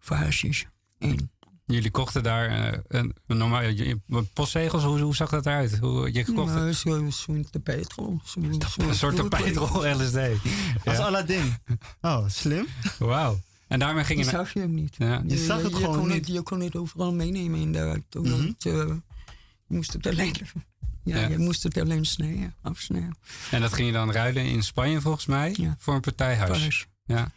Voor 0.00 0.16
hashish. 0.16 0.62
En 0.98 1.30
Jullie 1.66 1.90
kochten 1.90 2.22
daar 2.22 2.48
eh, 2.72 2.78
een, 2.88 3.14
een 3.26 3.36
normaal, 3.36 3.62
je- 3.62 3.98
postzegels, 4.32 4.82
hoe, 4.84 5.00
hoe 5.00 5.14
zag 5.14 5.30
dat 5.30 5.46
eruit? 5.46 5.78
Hoe, 5.78 6.12
je 6.12 6.24
nou, 6.32 6.72
zo- 6.72 7.10
zo'n 7.10 7.46
tapijtrol. 7.50 8.20
Zo, 8.24 8.40
zo- 8.68 8.82
een 8.88 8.94
soort 8.94 9.16
tapijtrol 9.16 9.88
LSD. 9.94 10.16
Als 10.84 10.96
Ja. 10.96 11.04
Aladdin. 11.04 11.54
Oh, 12.00 12.28
slim. 12.28 12.66
Wauw. 12.98 13.38
En 13.68 13.78
daarmee 13.78 14.04
ging 14.04 14.18
je 14.18 14.24
naar... 14.24 14.34
zag 14.34 14.52
je 14.52 14.60
hem 14.60 14.74
niet. 14.74 14.94
Ja. 14.98 15.22
Je 15.26 15.36
zag 15.44 15.62
het 15.62 15.74
gewoon 15.74 15.98
kon 15.98 16.08
niet. 16.08 16.16
Het, 16.16 16.26
je 16.26 16.42
kon 16.42 16.60
het 16.60 16.76
overal 16.76 17.12
meenemen 17.14 17.60
in 17.60 17.72
de 17.72 17.80
auto. 17.80 18.24
Je 18.24 18.96
moest 19.68 19.92
het 19.92 20.06
alleen... 20.06 20.34
Ja, 21.02 21.18
Ja. 21.20 21.28
je 21.28 21.38
moest 21.38 21.62
het 21.62 21.78
alleen 21.78 22.04
snijden, 22.04 22.54
afsnijden. 22.62 23.16
En 23.50 23.60
dat 23.60 23.72
ging 23.72 23.86
je 23.86 23.92
dan 23.92 24.12
ruilen 24.12 24.44
in 24.44 24.62
Spanje 24.62 25.00
volgens 25.00 25.26
mij 25.26 25.54
Ja. 25.56 25.76
voor 25.78 25.94
een 25.94 26.00
partijhuis. 26.00 26.86
Ja. 27.04 27.30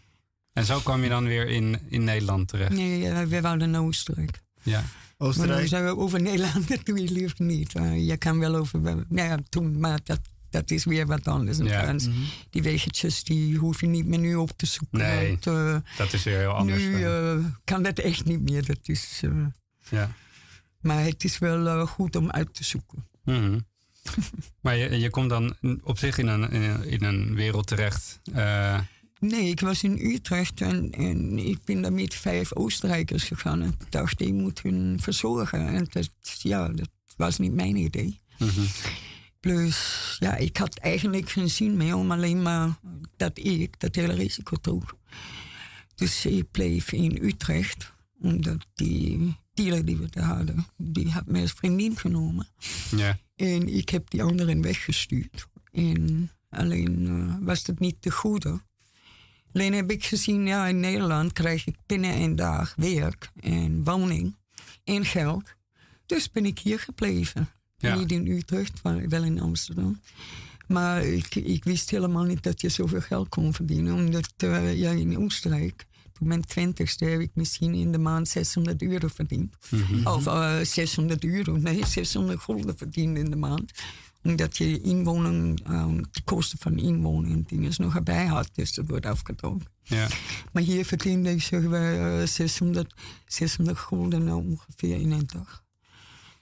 En 0.54 0.66
zo 0.66 0.80
kwam 0.80 1.04
je 1.04 1.10
dan 1.10 1.24
weer 1.26 1.48
in, 1.48 1.80
in 1.90 2.04
Nederland 2.04 2.48
terecht. 2.48 2.72
Nee, 2.72 3.00
ja, 3.00 3.28
we 3.28 3.42
wouden 3.42 3.72
naar 3.72 3.82
Oostenrijk. 3.82 4.42
Ja. 4.62 4.80
Maar 4.80 4.88
dan 5.18 5.28
Oostenrijk. 5.28 5.68
zijn 5.68 5.86
we 5.86 5.98
over 5.98 6.22
Nederland, 6.22 6.68
dat 6.68 6.86
doe 6.86 7.02
je 7.02 7.12
liever 7.12 7.42
niet. 7.46 7.76
Uh, 7.76 8.08
je 8.08 8.18
kan 8.18 8.40
wel 8.40 8.56
over... 8.56 8.82
Nou 8.82 9.06
ja, 9.10 9.38
toen, 9.50 9.80
maar 9.80 10.00
dat, 10.04 10.20
dat 10.50 10.72
is 10.72 10.86
weer 10.86 11.08
wat 11.08 11.28
anders. 11.28 11.58
in 11.58 11.66
Ja. 11.66 11.82
Frans. 11.84 12.08
Die 12.50 12.62
wegetjes, 12.62 13.24
die 13.24 13.56
hoef 13.58 13.82
je 13.82 13.88
niet 13.88 14.06
meer 14.06 14.20
nu 14.20 14.36
op 14.36 14.52
te 14.56 14.66
zoeken. 14.66 14.98
Nee. 15.00 15.30
Want, 15.30 15.48
eh, 15.48 15.78
Dat 15.98 16.14
is 16.14 16.24
weer 16.24 16.38
heel 16.38 16.52
anders. 16.52 16.80
nu 16.84 17.06
eh, 17.06 17.38
kan 17.64 17.84
dat 17.84 18.00
echt 18.00 18.26
niet 18.26 18.42
meer. 18.50 18.66
Dat 18.66 18.80
is, 18.82 19.22
eh, 19.24 19.32
ja. 19.90 20.12
Maar 20.82 21.04
het 21.04 21.24
is 21.24 21.38
wel 21.38 21.68
eh, 21.68 21.88
goed 21.88 22.16
om 22.16 22.32
uit 22.32 22.54
te 22.54 22.64
zoeken. 22.64 23.08
Mhm. 23.24 23.60
maar 24.62 24.76
je, 24.78 25.00
je 25.00 25.10
komt 25.10 25.30
dan 25.30 25.56
op 25.84 25.98
zich 25.98 26.18
in 26.18 26.28
een, 26.28 26.50
in 26.52 26.62
een, 26.62 26.84
in 26.84 27.04
een 27.04 27.36
wereld 27.36 27.68
terecht. 27.68 28.20
eh, 28.34 28.80
Nee, 29.20 29.50
ik 29.50 29.60
was 29.60 29.84
in 29.84 30.00
Utrecht 30.02 30.62
en, 30.62 30.92
en 30.92 31.38
ik 31.38 31.64
ben 31.64 31.82
daar 31.82 31.94
met 31.94 32.16
vijf 32.16 32.54
Oostenrijkers 32.56 33.24
gegaan. 33.24 33.62
En 33.62 33.68
ik 33.80 33.92
dacht, 33.92 34.22
ik 34.22 34.34
moet 34.34 34.62
hun 34.62 34.98
verzorgen. 35.02 35.68
En 35.68 35.88
dat, 35.90 36.10
ja, 36.42 36.68
dat 36.68 36.90
was 37.18 37.38
niet 37.38 37.54
mijn 37.54 37.76
idee. 37.76 38.20
mhm. 38.38 38.62
Plus, 39.40 40.16
ja, 40.20 40.36
ik 40.36 40.58
had 40.58 40.78
eigenlijk 40.78 41.30
geen 41.30 41.50
zin 41.50 41.78
meer 41.78 41.96
om 41.96 42.12
alleen 42.12 42.42
maar 42.42 42.80
dat 43.18 43.32
ik 43.38 43.80
dat 43.80 43.96
hele 43.96 44.14
risico 44.14 44.56
droeg. 44.56 44.96
Dus 45.96 46.26
ik 46.26 46.52
bleef 46.52 46.92
in 46.92 47.18
Utrecht, 47.24 47.94
omdat 48.22 48.66
die 48.76 49.36
dealer 49.64 49.86
die 49.86 49.98
we 49.98 50.08
daar 50.10 50.24
hadden, 50.24 50.66
die 50.78 51.12
had 51.12 51.26
mij 51.26 51.42
als 51.42 51.52
vriendin 51.52 51.98
genomen. 51.98 52.48
ja. 52.96 53.18
En 53.36 53.76
ik 53.76 53.90
heb 53.90 54.10
die 54.10 54.24
anderen 54.24 54.62
weggestuurd. 54.62 55.48
En 55.72 56.32
alleen 56.50 57.08
eh, 57.08 57.46
was 57.46 57.64
dat 57.64 57.80
niet 57.80 57.96
de 58.00 58.12
goede. 58.12 58.62
Alleen 59.54 59.74
heb 59.74 59.92
ik 59.92 60.06
gezien, 60.06 60.46
ja, 60.46 60.68
in 60.68 60.80
Nederland 60.80 61.34
krijg 61.34 61.68
ik 61.68 61.76
binnen 61.86 62.22
een 62.22 62.36
dag 62.36 62.74
werk 62.76 63.32
en 63.40 63.84
woning 63.84 64.36
en 64.84 65.06
geld. 65.06 65.56
Dus 66.06 66.32
ben 66.32 66.46
ik 66.46 66.60
hier 66.60 66.80
gebleven. 66.80 67.50
Ja. 67.78 67.96
Niet 67.96 68.12
in 68.12 68.28
Utrecht, 68.28 68.84
maar 68.84 69.08
wel 69.08 69.24
in 69.24 69.40
Amsterdam. 69.40 70.02
Maar 70.68 71.04
ik, 71.04 71.36
ik 71.36 71.64
wist 71.64 71.90
helemaal 71.90 72.24
niet 72.24 72.44
dat 72.44 72.62
je 72.62 72.70
zoveel 72.70 73.02
geld 73.02 73.30
kon 73.30 73.54
verdienen. 73.54 73.94
Omdat 73.94 74.34
eh, 74.38 74.80
ja, 74.80 74.92
in 74.92 75.18
Oostenrijk, 75.18 75.86
op 76.20 76.28
mijn 76.28 76.42
twintigste 76.46 77.06
heb 77.06 77.20
ik 77.20 77.32
misschien 77.34 77.74
in 77.74 77.92
de 77.92 77.98
maand 77.98 78.28
600 78.28 78.82
euro 78.82 79.08
verdiend. 79.08 79.56
Of 80.04 80.28
eh, 80.28 80.60
600 80.62 81.24
euro, 81.24 81.56
nee, 81.58 81.86
600 81.98 82.40
gulden 82.40 82.78
verdiend 82.78 83.18
in 83.18 83.30
de 83.30 83.36
maand. 83.36 83.72
Omdat 84.24 84.58
je 84.58 84.82
inwoning, 84.82 85.60
eh, 85.68 85.88
de 86.12 86.22
kosten 86.24 86.58
van 86.60 86.78
inwoning 86.78 87.34
en 87.34 87.44
dingen 87.48 87.72
nog 87.78 87.96
erbij 87.96 88.26
had. 88.26 88.50
Dus 88.54 88.74
dat 88.74 88.88
wordt 88.88 89.06
afgetrokken. 89.06 89.68
ja. 89.84 90.08
Maar 90.52 90.64
hier 90.64 90.86
verdiende 90.86 91.30
ik 91.32 91.42
zeg 91.42 91.62
maar, 91.62 92.20
eh, 92.20 92.28
600, 92.28 92.94
600 93.26 93.78
gulden 93.78 94.24
nou 94.24 94.44
ongeveer 94.46 95.00
in 95.00 95.12
een 95.12 95.28
dag. 95.34 95.64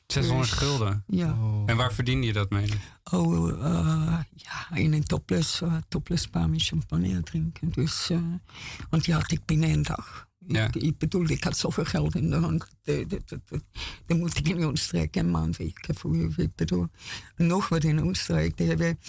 600 0.08 0.50
Dus, 0.50 0.60
gulden. 0.60 1.04
Ja. 1.08 1.38
En 1.66 1.78
waar 1.78 1.94
verdiende 1.94 2.28
je 2.28 2.34
dat 2.34 2.50
mee? 2.50 2.70
Oh, 3.12 3.50
eh, 3.50 4.20
ja, 4.34 4.76
in 4.76 4.94
een 4.94 5.04
topless, 5.04 5.62
uh, 5.62 5.76
topless 5.88 6.30
bar 6.30 6.50
met 6.50 6.64
champagne 6.64 7.24
drinken. 7.24 7.70
Dus, 7.70 8.10
eh, 8.10 8.22
want 8.90 9.06
die 9.06 9.14
had 9.14 9.32
ik 9.32 9.46
binnen 9.46 9.70
een 9.70 9.84
dag. 9.84 10.28
Ja. 10.48 10.66
Ik, 10.66 10.76
ik 10.76 10.98
bedoel, 10.98 11.30
ik 11.30 11.44
had 11.44 11.58
zoveel 11.58 11.86
geld 11.86 12.16
in 12.16 12.30
de 12.30 12.36
hand. 12.36 12.68
Dan 14.06 14.20
moet 14.20 14.38
ik 14.38 14.48
in 14.48 14.66
Oostenrijk 14.66 15.16
een 15.16 15.32
maand 15.32 15.58
werken. 15.58 15.96
Voor, 15.96 16.16
ik 16.36 16.56
bedoel, 16.56 16.88
nog 17.36 17.70
wat 17.70 17.84
in 17.84 18.04
Oostenrijk. 18.04 18.58
Die 18.58 18.68
hebben, 18.68 19.00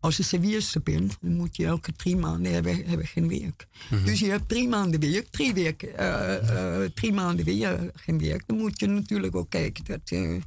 als 0.00 0.16
je 0.16 0.22
servierster 0.22 0.82
bent, 0.82 1.16
dan 1.20 1.36
moet 1.36 1.56
je 1.56 1.66
elke 1.66 1.92
drie 1.92 2.16
maanden 2.16 2.52
hebben, 2.52 2.86
hebben 2.86 3.06
geen 3.06 3.28
werk. 3.28 3.66
Dus 4.04 4.18
je 4.18 4.30
hebt 4.30 4.48
drie 4.48 4.68
maanden 4.68 5.00
werk, 5.00 5.28
drie, 5.30 5.54
werk, 5.54 5.82
eh, 5.82 6.82
eh, 6.84 6.90
drie 6.94 7.12
maanden 7.12 7.44
weer 7.44 7.90
geen 7.94 8.18
werk. 8.18 8.42
Dan 8.46 8.56
moet 8.56 8.80
je 8.80 8.86
natuurlijk 8.86 9.36
ook 9.36 9.50
kijken 9.50 9.84
dat, 9.84 10.00
je 10.04 10.40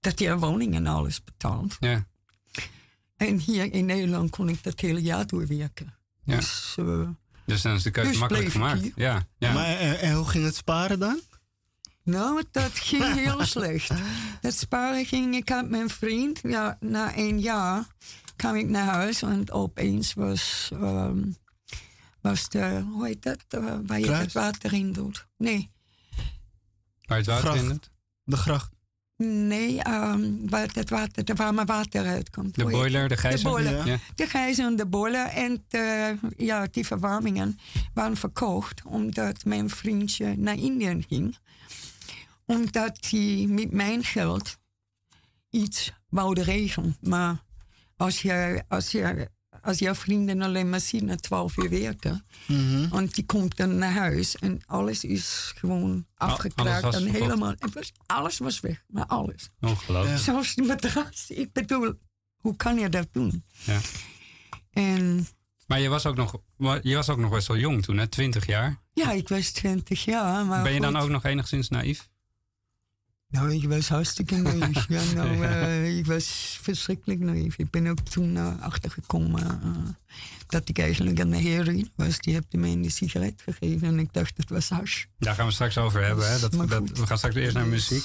dat 0.00 0.18
je 0.18 0.28
een 0.28 0.38
woning 0.38 0.74
en 0.74 0.86
alles 0.86 1.24
betaalt. 1.24 1.76
Ja. 1.80 2.06
En 3.16 3.38
hier 3.38 3.72
in 3.72 3.86
Nederland 3.86 4.30
kon 4.30 4.48
ik 4.48 4.62
dat 4.62 4.80
hele 4.80 5.02
jaar 5.02 5.26
doorwerken. 5.26 5.94
Ja. 6.24 6.36
Dus, 6.36 6.76
Dus 7.46 7.62
dan 7.62 7.74
is 7.74 7.82
de 7.82 7.90
keuze 7.90 8.10
Dus 8.10 8.18
makkelijk 8.18 8.48
gemaakt. 8.48 8.82
hier. 8.82 8.92
Ja. 8.96 9.26
ja. 9.38 9.52
Maar 9.52 9.66
en, 9.66 10.00
en 10.00 10.14
hoe 10.14 10.28
ging 10.28 10.44
het 10.44 10.56
sparen 10.56 10.98
dan? 10.98 11.20
nou, 12.02 12.42
dat 12.50 12.72
ging 12.72 13.14
heel 13.24 13.44
slecht. 13.44 13.92
Dat 14.40 14.54
sparen 14.54 15.04
ging, 15.04 15.34
ik 15.34 15.48
had 15.48 15.68
mijn 15.68 15.88
vriend, 15.88 16.40
ja, 16.42 16.76
na 16.80 17.16
een 17.16 17.40
jaar 17.40 17.86
kwam 18.38 18.54
ik 18.56 18.68
naar 18.68 18.86
huis 18.86 19.22
en 19.22 19.50
opeens 19.50 20.14
was, 20.14 20.70
ehm, 20.72 21.18
was 22.20 22.48
de, 22.48 22.82
hoe 22.92 23.06
heet 23.06 23.22
dat, 23.22 23.44
eh, 23.48 23.76
waar 23.86 23.98
je 23.98 24.04
Kruis? 24.04 24.22
het 24.22 24.32
water 24.32 24.72
in 24.72 24.92
doet. 24.92 25.26
Nee, 25.36 25.70
Waar 27.02 27.18
het 27.18 27.26
water 27.26 27.44
Gracht. 27.48 27.62
in 27.62 27.68
doet? 27.68 27.90
De 28.24 28.36
gracht. 28.36 28.70
nee, 29.16 29.82
ehm, 29.82 30.32
waar 30.48 30.68
het 30.72 30.90
water, 30.90 31.24
de 31.24 31.34
warme 31.34 31.64
water 31.64 32.06
uitkomt. 32.06 32.54
De 32.54 32.64
boiler, 32.64 33.08
de 33.08 33.16
gijzer? 33.16 33.50
boiler. 33.50 33.86
Ja. 33.86 33.98
De 34.14 34.26
gijzer 34.26 34.66
en 34.66 34.76
de 34.76 34.86
boiler 34.86 35.26
en 35.26 35.64
de, 35.68 36.16
ja, 36.36 36.66
die 36.70 36.86
verwarmingen 36.86 37.58
waren 37.94 38.16
verkocht 38.16 38.82
omdat 38.84 39.44
mijn 39.44 39.70
vriendje 39.70 40.36
naar 40.36 40.54
Indië 40.58 41.04
ging. 41.08 41.38
Omdat 42.46 43.06
hij 43.10 43.46
met 43.48 43.70
mijn 43.72 44.04
geld 44.04 44.56
iets 45.50 45.92
wouden 46.08 46.44
regelen. 46.44 46.96
Maar 47.00 47.44
als, 47.98 48.22
je, 48.22 48.64
als, 48.68 48.90
je, 48.90 49.28
als 49.62 49.78
jouw 49.78 49.94
vrienden 49.94 50.42
alleen 50.42 50.70
maar 50.70 50.80
zien 50.80 51.04
na 51.04 51.16
twaalf 51.16 51.56
uur 51.56 51.70
werken, 51.70 52.24
Mhm. 52.46 52.88
want 52.88 53.14
die 53.14 53.24
komt 53.26 53.56
dan 53.56 53.78
naar 53.78 53.92
huis 53.92 54.36
en 54.36 54.60
alles 54.66 55.04
is 55.04 55.52
gewoon 55.56 56.06
afgekraakt 56.14 56.82
was 56.82 56.94
en 56.96 57.06
helemaal. 57.06 57.54
Was, 57.72 57.92
alles 58.06 58.38
was 58.38 58.60
weg, 58.60 58.84
maar 58.86 59.06
alles. 59.06 59.50
Ongelooflijk. 59.60 60.18
Zelfs 60.18 60.54
die 60.54 60.64
matras. 60.66 61.24
Ik 61.30 61.52
bedoel, 61.52 61.92
hoe 62.36 62.56
kan 62.56 62.78
je 62.78 62.88
dat 62.88 63.08
doen? 63.12 63.44
Ja. 63.64 63.78
En 64.70 65.26
Maar 65.66 65.80
je 65.80 65.88
was, 65.88 66.06
ook 66.06 66.16
nog, 66.16 66.36
je 66.82 66.94
was 66.94 67.08
ook 67.08 67.18
nog 67.18 67.30
best 67.30 67.46
wel 67.46 67.56
jong 67.56 67.82
toen, 67.82 67.96
hè? 67.98 68.06
20 68.06 68.46
jaar. 68.46 68.80
ja, 68.92 69.10
ik 69.12 69.28
was 69.28 69.50
twintig 69.50 70.04
jaar. 70.04 70.44
Maar 70.46 70.62
ben 70.62 70.72
je 70.74 70.80
dan 70.80 70.96
ook 70.96 71.08
nog 71.08 71.24
enigszins 71.24 71.68
naïef? 71.68 72.08
Nou, 73.28 73.54
ik 73.54 73.68
was 73.68 73.88
hartstikke 73.88 74.36
naïef. 74.36 74.88
ja, 74.88 75.02
nou, 75.14 75.44
eh, 75.44 75.98
ik 75.98 76.06
was 76.06 76.58
verschrikkelijk 76.62 77.20
naïef. 77.20 77.58
Ik 77.58 77.70
ben 77.70 77.86
ook 77.86 78.00
toen 78.00 78.36
eh, 78.36 78.60
achtergekomen 78.60 79.60
eh, 79.62 79.70
dat 80.46 80.68
ik 80.68 80.78
eigenlijk 80.78 81.20
aan 81.20 81.30
de 81.30 81.36
heroïne 81.36 81.90
was. 81.96 82.18
Die 82.18 82.34
heeft 82.34 82.52
mij 82.52 82.72
een 82.72 82.90
sigaret 82.90 83.42
gegeven 83.44 83.88
en 83.88 83.98
ik 83.98 84.12
dacht 84.12 84.36
het 84.36 84.50
was 84.50 84.68
hash. 84.68 85.04
Daar 85.18 85.34
gaan 85.34 85.46
we 85.46 85.52
straks 85.52 85.78
over 85.78 86.04
hebben. 86.04 86.30
Hè? 86.30 86.38
Dat, 86.38 86.52
dat, 86.52 86.72
goed. 86.72 86.98
we 86.98 87.06
gaan 87.06 87.18
straks 87.18 87.34
eerst 87.34 87.54
naar 87.54 87.66
muziek. 87.66 88.04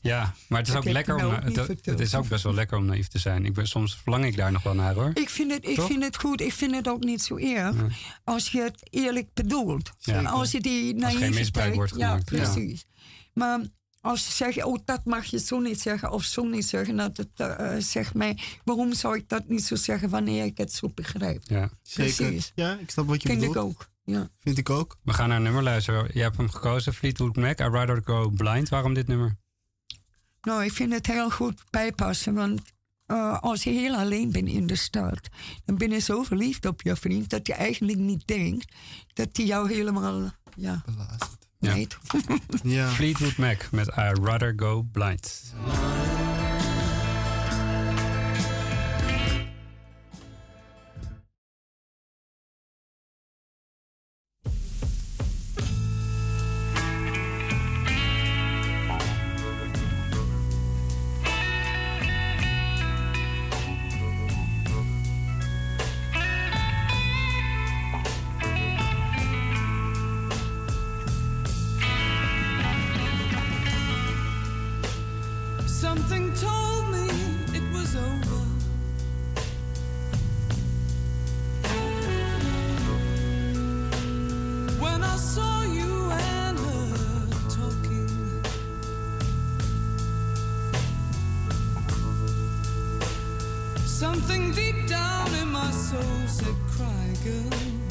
Ja, 0.00 0.34
maar 0.48 0.58
het 0.58 0.68
is 0.68 0.74
Ik 0.74 0.80
ook 0.80 0.92
lekker 0.92 1.14
om. 1.14 1.20
nou 1.20 1.66
het, 1.82 2.00
is 2.00 2.14
ook 2.14 2.28
best 2.28 2.42
wel 2.42 2.54
lekker 2.54 2.78
om 2.78 2.84
naïef 2.84 3.08
te 3.08 3.18
zijn. 3.18 3.44
Ik 3.44 3.54
ben, 3.54 3.66
soms 3.66 3.96
verlang 3.96 4.24
ik 4.24 4.36
daar 4.36 4.52
nog 4.52 4.62
wel 4.62 4.74
naar 4.74 4.94
hoor. 4.94 5.10
Ik 5.14 5.28
vind 5.28 5.52
het, 5.52 5.66
ik 5.66 5.80
vind 5.80 6.02
het 6.02 6.16
goed. 6.16 6.40
Ik 6.40 6.52
vind 6.52 6.74
het 6.74 6.88
ook 6.88 7.04
niet 7.04 7.22
zo 7.22 7.36
erg. 7.36 7.76
Als 8.24 8.48
je 8.48 8.60
het 8.60 8.88
eerlijk 8.90 9.28
bedoelt. 9.34 9.90
Ja. 9.98 10.22
Als 10.22 10.50
je 10.50 10.60
die 10.60 10.86
geen 10.86 10.96
naïviteit... 10.96 11.34
misbruik 11.34 11.74
wordt 11.74 11.92
gemaakt, 11.92 12.30
ja. 12.30 12.36
precies. 12.36 12.86
Maar 13.32 13.60
als 14.06 14.24
ze 14.24 14.32
zeggen, 14.32 14.64
oh, 14.64 14.78
dat 14.84 15.04
mag 15.04 15.24
je 15.24 15.38
zo 15.38 15.58
niet 15.60 15.80
zeggen 15.80 16.10
of 16.10 16.22
zo 16.24 16.44
niet 16.44 16.64
zeggen, 16.66 16.96
dat 16.96 17.16
het 17.16 17.28
eh, 17.36 17.76
zegt 17.78 18.14
mij, 18.14 18.38
waarom 18.64 18.92
zou 18.94 19.16
ik 19.16 19.28
dat 19.28 19.48
niet 19.48 19.64
zo 19.64 19.74
zeggen 19.74 20.08
wanneer 20.08 20.44
ik 20.44 20.58
het 20.58 20.72
zo 20.72 20.90
begrijp? 20.94 21.42
Ja. 21.46 21.70
Zeker. 21.82 22.26
Precies. 22.26 22.52
Ja, 22.54 22.78
ik 22.78 22.90
snap 22.90 23.06
wat 23.06 23.22
je 23.22 23.28
Vind 23.28 23.42
ik 23.42 23.48
bedoelt. 23.48 23.66
ook. 23.66 23.88
Ja. 24.04 24.28
Vind 24.40 24.58
ik 24.58 24.70
ook. 24.70 24.96
We 25.02 25.12
gaan 25.12 25.28
naar 25.28 25.36
een 25.36 25.42
nummer 25.42 25.62
luisteren. 25.62 26.10
Je 26.12 26.20
hebt 26.22 26.36
hem 26.36 26.50
gekozen, 26.50 26.94
Fleetwood 26.94 27.36
Mac. 27.36 27.60
I 27.60 27.62
Rather 27.64 28.00
Go 28.04 28.28
Blind. 28.30 28.68
Waarom 28.68 28.94
dit 28.94 29.06
nummer? 29.06 29.36
Nou, 30.42 30.64
ik 30.64 30.72
vind 30.72 30.92
het 30.92 31.06
heel 31.06 31.30
goed 31.30 31.62
bijpassen, 31.70 32.34
want 32.34 32.60
eh, 33.06 33.38
als 33.40 33.62
je 33.64 33.70
heel 33.70 33.94
alleen 33.94 34.32
bent 34.32 34.48
in 34.48 34.66
de 34.66 34.76
stad, 34.76 35.20
dan 35.64 35.76
ben 35.76 35.90
je 35.90 35.98
zo 35.98 36.22
verliefd 36.22 36.66
op 36.66 36.82
je 36.82 36.96
vriend 36.96 37.30
dat 37.30 37.46
je 37.46 37.54
eigenlijk 37.54 37.98
niet 37.98 38.26
denkt 38.26 38.72
dat 39.12 39.28
hij 39.32 39.44
jou 39.46 39.72
helemaal, 39.72 40.20
ja, 40.22 40.32
Ja. 40.56 40.84
Ja. 42.62 42.88
Fleetwood 42.88 43.38
Mac 43.38 43.68
met 43.70 43.88
I 43.96 44.12
Rather 44.20 44.54
Go 44.56 44.82
Blind. 44.92 45.42
Something 93.98 94.52
deep 94.52 94.86
down 94.86 95.34
in 95.36 95.48
my 95.50 95.70
soul 95.70 96.28
said, 96.28 96.54
"Cry, 96.68 97.08
girl." 97.24 97.85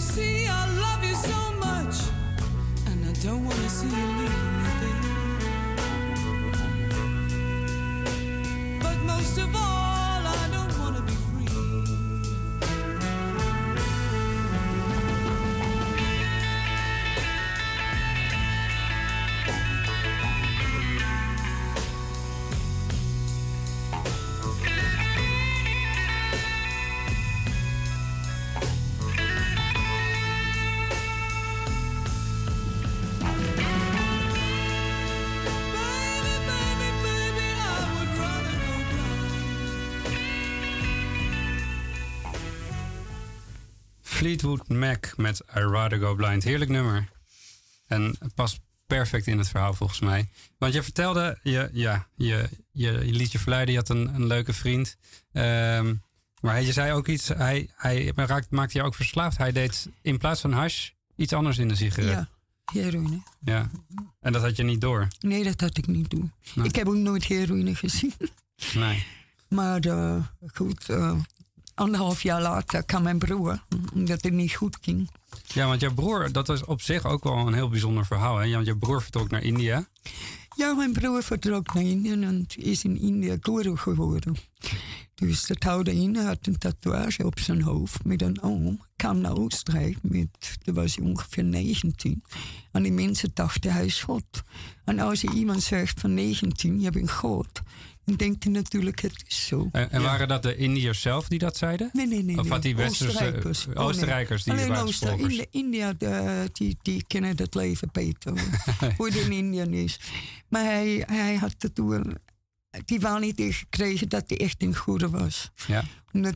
You 0.00 0.06
see, 0.06 0.46
I 0.46 0.66
love 0.80 1.04
you 1.04 1.14
so 1.14 1.52
much, 1.58 1.96
and 2.86 3.04
I 3.04 3.12
don't 3.22 3.44
want 3.44 3.56
to 3.56 3.68
see 3.68 3.86
you 3.86 4.06
leave 4.18 4.42
me. 4.58 4.68
But 8.80 8.96
most 9.04 9.36
of 9.36 9.54
all, 9.54 9.79
Fleetwood 44.20 44.68
Mac 44.68 45.16
met 45.16 45.42
I 45.56 45.60
Rather 45.60 45.98
Go 45.98 46.14
Blind. 46.14 46.42
Heerlijk 46.42 46.70
nummer. 46.70 47.08
En 47.86 48.16
het 48.18 48.34
past 48.34 48.60
perfect 48.86 49.26
in 49.26 49.38
het 49.38 49.48
verhaal 49.48 49.74
volgens 49.74 50.00
mij. 50.00 50.28
Want 50.58 50.72
je 50.72 50.82
vertelde, 50.82 51.38
je, 51.42 51.70
ja, 51.72 52.08
je, 52.14 52.48
je, 52.72 52.90
je 52.92 53.12
liet 53.12 53.32
je 53.32 53.38
verleiden, 53.38 53.72
je 53.72 53.78
had 53.78 53.88
een, 53.88 54.14
een 54.14 54.26
leuke 54.26 54.52
vriend. 54.52 54.96
Ehm, 55.32 55.94
maar 56.40 56.62
je 56.62 56.72
zei 56.72 56.92
ook 56.92 57.06
iets, 57.08 57.28
hij, 57.28 57.70
hij 57.74 58.12
raakt, 58.14 58.50
maakte 58.50 58.78
je 58.78 58.84
ook 58.84 58.94
verslaafd. 58.94 59.38
Hij 59.38 59.52
deed 59.52 59.88
in 60.02 60.18
plaats 60.18 60.40
van 60.40 60.52
hash 60.52 60.90
iets 61.16 61.32
anders 61.32 61.58
in 61.58 61.68
de 61.68 61.74
sigaret. 61.74 62.10
Ja, 62.10 62.28
heroïne. 62.72 63.22
Ja. 63.40 63.70
En 64.20 64.32
dat 64.32 64.42
had 64.42 64.56
je 64.56 64.62
niet 64.62 64.80
door. 64.80 65.08
Nee, 65.20 65.44
dat 65.44 65.60
had 65.60 65.78
ik 65.78 65.86
niet. 65.86 66.12
Nee. 66.12 66.66
Ik 66.66 66.74
heb 66.74 66.88
ook 66.88 66.94
nooit 66.94 67.24
heroïne 67.24 67.74
gezien. 67.74 68.12
Nee. 68.74 69.06
Maar 69.48 69.80
eh, 69.80 70.24
goed, 70.54 70.88
eh, 70.88 71.18
anderhalf 71.80 72.22
jaar 72.22 72.42
later 72.42 72.84
kwam 72.84 73.02
mijn 73.02 73.18
broer, 73.18 73.64
omdat 73.94 74.22
het 74.22 74.32
niet 74.32 74.54
goed 74.54 74.78
ging. 74.80 75.10
Ja, 75.46 75.66
want 75.66 75.80
jouw 75.80 75.94
broer, 75.94 76.32
dat 76.32 76.46
was 76.46 76.64
op 76.64 76.80
zich 76.80 77.06
ook 77.06 77.24
wel 77.24 77.46
een 77.46 77.54
heel 77.54 77.68
bijzonder 77.68 78.06
verhaal. 78.06 78.38
Hè? 78.38 78.50
Want 78.50 78.66
jouw 78.66 78.76
broer 78.76 79.02
vertrok 79.02 79.30
naar 79.30 79.42
India. 79.42 79.88
Ja, 80.56 80.74
mijn 80.74 80.92
broer 80.92 81.22
vertrok 81.22 81.74
naar 81.74 81.82
Indië 81.82 82.10
en 82.10 82.46
is 82.56 82.84
in 82.84 82.98
India 82.98 83.36
guru 83.40 83.76
geworden. 83.76 84.36
Dus 85.14 85.46
dat 85.46 85.62
houde 85.62 85.94
in, 85.94 86.14
hij 86.14 86.24
had 86.24 86.46
een 86.46 86.58
tatoeage 86.58 87.26
op 87.26 87.38
zijn 87.38 87.62
hoofd 87.62 88.04
met 88.04 88.22
een 88.22 88.42
oom. 88.42 88.80
Kwam 88.96 89.20
naar 89.20 89.36
Oostenrijk, 89.36 89.98
met, 90.02 90.28
toen 90.64 90.74
was 90.74 90.96
hij 90.96 91.04
ongeveer 91.04 91.44
19. 91.44 92.22
En 92.72 92.82
die 92.82 92.92
mensen 92.92 93.30
dachten 93.34 93.72
hij 93.72 93.84
is 93.84 94.02
God. 94.02 94.42
En 94.84 94.98
als 94.98 95.20
je 95.20 95.30
iemand 95.34 95.62
zegt 95.62 96.00
van 96.00 96.14
19, 96.14 96.80
je 96.80 96.90
bent 96.90 97.10
God, 97.10 97.60
denkt 98.16 98.44
hij 98.44 98.52
natuurlijk 98.52 99.00
het 99.00 99.24
is 99.28 99.46
zo. 99.46 99.68
En, 99.72 99.90
en 99.90 100.02
waren 100.02 100.28
dat 100.28 100.42
de 100.42 100.56
Indiërs 100.56 101.00
zelf 101.00 101.28
die 101.28 101.38
dat 101.38 101.56
zeiden? 101.56 101.90
Nee, 101.92 102.06
nee, 102.06 102.22
nee. 102.22 102.38
Of 102.38 102.48
had 102.48 102.62
die 102.62 102.76
westerse 102.76 103.06
Oostenrijkers. 103.18 103.62
eh, 103.66 103.68
Oh, 103.70 103.76
nee. 103.76 103.84
Oostenrijkers 103.86 104.42
die 104.44 104.52
Alleen 104.52 104.76
Ooster, 104.76 105.08
volgers? 105.08 105.32
Indi- 105.32 105.46
India, 105.50 105.92
de, 105.92 106.48
die, 106.52 106.76
die 106.82 107.04
kennen 107.06 107.36
het 107.36 107.54
leven 107.54 107.88
beter. 107.92 108.32
hoe 108.96 109.06
het 109.06 109.14
in 109.16 109.32
India 109.32 109.64
is. 109.66 110.00
Maar 110.48 110.64
hij, 110.64 111.02
hij 111.06 111.34
had 111.36 111.54
toen... 111.74 112.18
Die 112.84 113.00
waren 113.00 113.20
niet 113.20 113.42
gekregen 113.54 114.08
dat 114.08 114.24
hij 114.26 114.38
echt 114.38 114.62
een 114.62 114.76
goede 114.76 115.08
was. 115.08 115.50
Ja. 115.66 115.84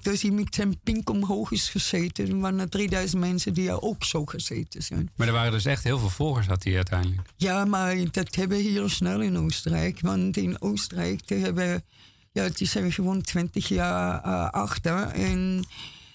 Dus 0.03 0.23
hij 0.23 0.31
met 0.31 0.55
zijn 0.55 0.81
pink 0.81 1.11
omhoog 1.11 1.51
is 1.51 1.69
gezeten. 1.69 2.29
Er 2.29 2.39
waren 2.39 2.59
er 2.59 2.69
3000 2.69 3.21
mensen 3.21 3.55
die 3.55 3.69
er 3.69 3.83
ook 3.83 4.05
zo 4.05 4.25
gezeten 4.25 4.83
zijn. 4.83 5.11
Maar 5.17 5.27
er 5.27 5.33
waren 5.33 5.53
dus 5.53 5.65
echt 5.65 5.85
heel 5.85 5.99
veel 5.99 6.09
volgers 6.09 6.47
had 6.47 6.65
hij 6.65 6.77
uiteindelijk. 6.77 7.29
Ja, 7.37 7.65
maar 7.65 8.11
dat 8.11 8.35
hebben 8.35 8.57
we 8.57 8.63
heel 8.63 8.89
snel 8.89 9.21
in 9.21 9.39
Oostenrijk. 9.39 10.01
Want 10.01 10.37
in 10.37 10.61
Oostenrijk 10.61 11.27
die 11.29 11.39
hebben, 11.39 11.85
ja, 12.33 12.49
die 12.49 12.67
zijn 12.67 12.93
gewoon 12.93 13.23
20 13.23 13.69
jaar 13.69 14.23
eh, 14.23 14.49
achter. 14.51 15.07
En 15.07 15.67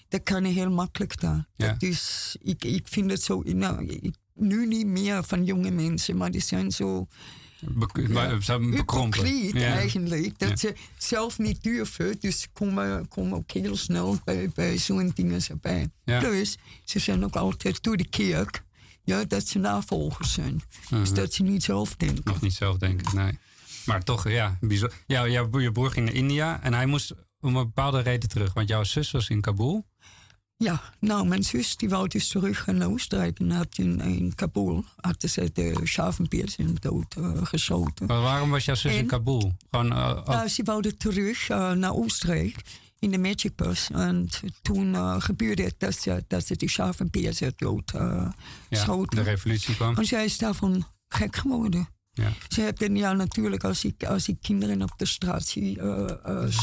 dat 0.08 0.22
kan 0.22 0.44
je 0.44 0.52
heel 0.52 0.70
makkelijk 0.70 1.20
daar. 1.20 1.46
Ja. 1.56 1.74
Is, 1.78 2.36
ik, 2.42 2.64
ik 2.64 2.88
vind 2.88 3.10
het 3.10 3.22
zo, 3.22 3.42
nou, 3.46 4.00
nu 4.34 4.66
niet 4.66 4.86
meer 4.86 5.24
van 5.24 5.44
jonge 5.44 5.70
mensen, 5.70 6.16
maar 6.16 6.30
die 6.30 6.40
zijn 6.40 6.70
zo 6.70 7.06
Be 7.60 8.08
maar 8.08 8.42
ze 8.42 8.50
hebben 8.50 8.70
bekrompen. 8.70 9.24
hypocriet 9.24 9.52
Ja. 9.62 9.72
eigenlijk. 9.74 10.38
Dat 10.38 10.48
Ja. 10.48 10.56
ze 10.56 10.74
zelf 10.98 11.38
niet 11.38 11.62
durven. 11.62 12.16
Dus 12.20 12.40
ze 12.40 12.48
komen, 12.52 13.08
komen 13.08 13.38
ook 13.38 13.50
heel 13.50 13.76
snel 13.76 14.18
bij, 14.24 14.50
bij 14.54 14.78
zo'n 14.78 15.10
dingen 15.14 15.40
erbij. 15.48 15.88
Ja. 16.04 16.18
Plus, 16.18 16.58
ze 16.84 16.98
zijn 16.98 17.24
ook 17.24 17.36
altijd 17.36 17.82
door 17.82 17.96
de 17.96 18.08
kerk. 18.08 18.62
Ja, 19.04 19.24
dat 19.24 19.46
ze 19.48 19.58
navolgers 19.58 20.32
zijn. 20.32 20.62
Dus 20.90 21.08
Mhm. 21.08 21.14
dat 21.14 21.32
ze 21.34 21.42
niet 21.42 21.62
zelf 21.62 21.96
denken. 21.96 22.22
Nog 22.24 22.40
niet 22.40 22.54
zelf 22.54 22.76
denken, 22.76 23.16
nee. 23.16 23.38
Maar 23.84 24.02
toch, 24.02 24.28
ja, 24.28 24.58
bijzonder. 24.60 24.98
Ja, 25.06 25.28
jouw 25.28 25.48
broer 25.48 25.90
ging 25.90 26.06
naar 26.06 26.14
India 26.14 26.62
en 26.62 26.74
hij 26.74 26.86
moest 26.86 27.12
om 27.40 27.56
een 27.56 27.64
bepaalde 27.64 28.00
reden 28.00 28.28
terug. 28.28 28.52
Want 28.52 28.68
jouw 28.68 28.84
zus 28.84 29.10
was 29.10 29.28
in 29.28 29.40
Kabul. 29.40 29.86
Ja, 30.62 30.80
nou, 30.98 31.26
mijn 31.26 31.42
zus 31.42 31.76
die 31.76 31.88
wou 31.88 32.08
dus 32.08 32.28
terug 32.28 32.66
naar 32.66 32.88
Oostenrijk. 32.88 33.38
En 33.38 33.50
had 33.50 33.78
in, 33.78 34.00
in 34.00 34.34
Kabul 34.34 34.84
hadden 34.96 35.30
ze 35.30 35.50
de 35.52 35.80
Schavenpeersen 35.82 36.76
dood 36.80 37.14
eh, 37.14 37.44
geschoten. 37.46 38.06
Maar 38.06 38.20
waarom 38.20 38.50
was 38.50 38.64
jouw 38.64 38.74
zus 38.74 38.94
in? 38.94 39.06
Kabul? 39.06 39.56
Gewoon, 39.70 39.92
oh, 39.92 40.26
Nou, 40.26 40.48
ze 40.48 40.62
wilde 40.62 40.96
terug 40.96 41.48
eh, 41.48 41.72
naar 41.72 41.94
Oostenrijk 41.94 42.56
in 42.98 43.10
de 43.10 43.18
Magic 43.18 43.56
Bus. 43.56 43.88
En 43.92 44.28
toen 44.62 45.20
gebeurde 45.22 45.62
het 45.62 45.74
dat 45.78 45.94
ze, 45.94 46.24
dat 46.28 46.46
ze 46.46 46.56
die 46.56 46.70
Schavenpeersen 46.70 47.52
dood 47.56 47.90
ja, 47.92 48.34
de 48.68 48.76
schoten. 48.76 49.22
revolutie 49.22 49.74
kwam. 49.74 49.96
En 49.96 50.04
zij 50.04 50.24
is 50.24 50.38
daarvan 50.38 50.86
gek 51.08 51.36
geworden. 51.36 51.88
Ja. 52.12 52.32
Ze 52.48 52.60
hebben 52.60 52.96
ja 52.96 53.12
natuurlijk 53.12 53.64
als 53.64 53.84
ik, 53.84 54.04
als 54.04 54.28
ik 54.28 54.36
kinderen 54.40 54.82
op 54.82 54.92
de 54.96 55.06
straat 55.06 55.46
zie 55.46 55.78
uh, 55.78 56.06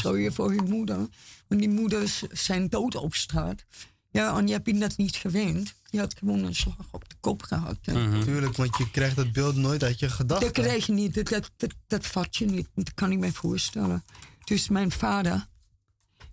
uh, 0.04 0.30
voor 0.30 0.50
hun 0.50 0.68
moeder. 0.68 1.08
Want 1.48 1.60
die 1.60 1.70
moeders 1.70 2.22
zijn 2.22 2.68
dood 2.68 2.94
op 2.94 3.14
straat. 3.14 3.64
Ja, 4.10 4.36
en 4.36 4.46
je 4.46 4.62
bent 4.62 4.80
dat 4.80 4.96
niet 4.96 5.16
gewend. 5.16 5.74
Je 5.90 5.98
had 5.98 6.14
gewoon 6.18 6.44
een 6.44 6.54
slag 6.54 6.88
op 6.90 7.08
de 7.08 7.14
kop 7.20 7.42
gehad. 7.42 7.78
hè. 7.82 8.06
Mhm. 8.08 8.22
Tuurlijk, 8.22 8.56
want 8.56 8.76
je 8.76 8.90
krijgt 8.90 9.16
dat 9.16 9.32
beeld 9.32 9.56
nooit 9.56 9.82
uit 9.84 9.98
je 9.98 10.08
gedachten. 10.08 10.52
Dat 10.52 10.64
krijg 10.64 10.86
je 10.86 10.92
niet, 10.92 11.14
dat, 11.14 11.28
dat, 11.28 11.50
dat, 11.56 11.74
dat 11.86 12.06
vat 12.06 12.36
je 12.36 12.46
niet. 12.46 12.68
Dat 12.74 12.94
kan 12.94 13.12
ik 13.12 13.18
me 13.18 13.32
voorstellen. 13.32 14.04
Dus 14.44 14.68
mijn 14.68 14.90
vader, 14.90 15.46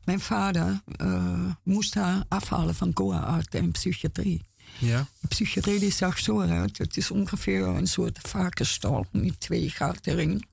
mijn 0.04 0.20
vader 0.20 0.82
eh, 0.96 1.52
moest 1.64 1.94
haar 1.94 2.24
afhalen 2.28 2.76
van 2.76 2.92
Goa 2.94 3.26
uit 3.26 3.56
en 3.56 3.72
psychiatrie. 3.72 4.42
Ja. 4.80 5.08
De 5.20 5.28
psychiatrie 5.28 5.80
die 5.80 5.92
zag 5.92 6.20
zo 6.20 6.42
uit. 6.42 6.78
Het 6.78 6.98
is 6.98 7.12
ongeveer 7.12 7.68
een 7.68 7.88
soort 7.88 8.20
varkenstal 8.22 9.06
met 9.12 9.40
twee 9.40 9.70
gaten 9.70 10.12
erin. 10.12 10.46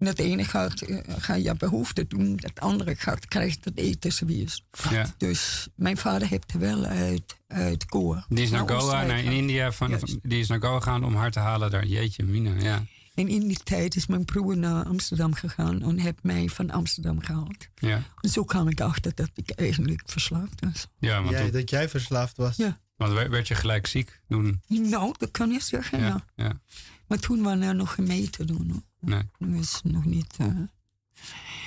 Het 0.00 0.18
ene 0.18 0.44
gaat, 0.44 0.80
eh, 0.80 0.98
ga 1.18 1.34
je 1.34 1.54
behoefte 1.54 2.06
doen, 2.06 2.38
het 2.42 2.60
andere 2.60 2.94
gaat 2.96 3.26
krijgt 3.26 3.64
het 3.64 3.76
etenservies. 3.78 4.64
Ja. 4.90 5.14
Dus 5.16 5.68
mijn 5.74 5.96
vader 5.96 6.28
heeft 6.28 6.52
er 6.52 6.58
wel 6.58 6.84
uit, 6.84 7.36
uit 7.48 7.84
Goa. 7.88 8.24
Die 8.28 8.44
is 8.44 8.50
naar 8.50 8.68
Goa, 8.68 9.04
naar 9.04 9.24
in. 9.24 9.32
India, 9.32 9.72
van, 9.72 9.98
die 10.22 10.40
is 10.40 10.48
naar 10.48 10.60
Goa 10.60 10.76
gegaan 10.80 11.04
om 11.04 11.14
haar 11.14 11.30
te 11.30 11.38
halen 11.38 11.70
daar. 11.70 11.86
Jeetje, 11.86 12.24
Mina, 12.24 12.54
ja. 12.60 12.84
En 13.14 13.28
in 13.28 13.46
die 13.48 13.60
tijd 13.64 13.96
is 13.96 14.06
mijn 14.06 14.24
broer 14.24 14.56
naar 14.56 14.84
Amsterdam 14.84 15.34
gegaan 15.34 15.82
en 15.82 15.98
heeft 15.98 16.22
mij 16.22 16.48
van 16.48 16.70
Amsterdam 16.70 17.20
gehaald. 17.20 17.66
Ja, 17.74 18.02
En 18.20 18.28
zo 18.30 18.44
kwam 18.44 18.68
ik 18.68 18.80
achter 18.80 19.14
dat 19.14 19.30
ik 19.34 19.50
eigenlijk 19.50 20.02
verslaafd 20.06 20.60
was. 20.64 20.86
ja 20.98 21.18
want 21.18 21.30
Jij, 21.30 21.42
toen 21.42 21.50
dat 21.52 21.70
jij 21.70 21.88
verslaafd 21.88 22.36
was. 22.36 22.56
Ja. 22.56 22.80
want 22.96 23.12
werd- 23.12 23.48
je 23.48 23.54
gelijk 23.54 23.86
ziek 23.86 24.20
toen. 24.28 24.60
Nou, 24.68 25.14
dat 25.18 25.30
kan 25.30 25.50
je 25.50 25.60
zeggen, 25.60 25.98
ja. 26.00 26.06
Ja, 26.06 26.44
ja. 26.44 26.60
Maar 27.06 27.18
toen 27.18 27.42
waren 27.42 27.62
er 27.62 27.74
nog 27.74 27.94
geen 27.94 28.06
mee 28.06 28.30
te 28.30 28.44
doen. 28.44 28.70
hoor. 28.72 28.82
Nee. 29.00 29.22
Dat 29.38 29.48
was 29.48 29.80
nog 29.84 30.04
niet... 30.04 30.38
Maar 30.38 30.68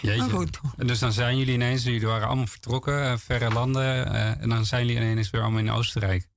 Jeetje. 0.02 0.30
goed, 0.30 0.60
En 0.78 0.88
Dus 0.88 1.00
dan 1.00 1.14
zijn 1.14 1.38
jullie 1.38 1.54
ineens, 1.54 1.84
jullie 1.84 2.06
waren 2.08 2.28
allemaal 2.28 2.48
vertrokken, 2.48 3.04
eh, 3.04 3.18
verre 3.18 3.50
landen. 3.54 4.06
eh, 4.14 4.42
en 4.42 4.50
dan 4.50 4.66
zijn 4.66 4.86
jullie 4.86 5.02
ineens 5.02 5.30
weer 5.30 5.42
allemaal 5.42 5.60
in 5.60 5.72
Oostenrijk. 5.72 6.28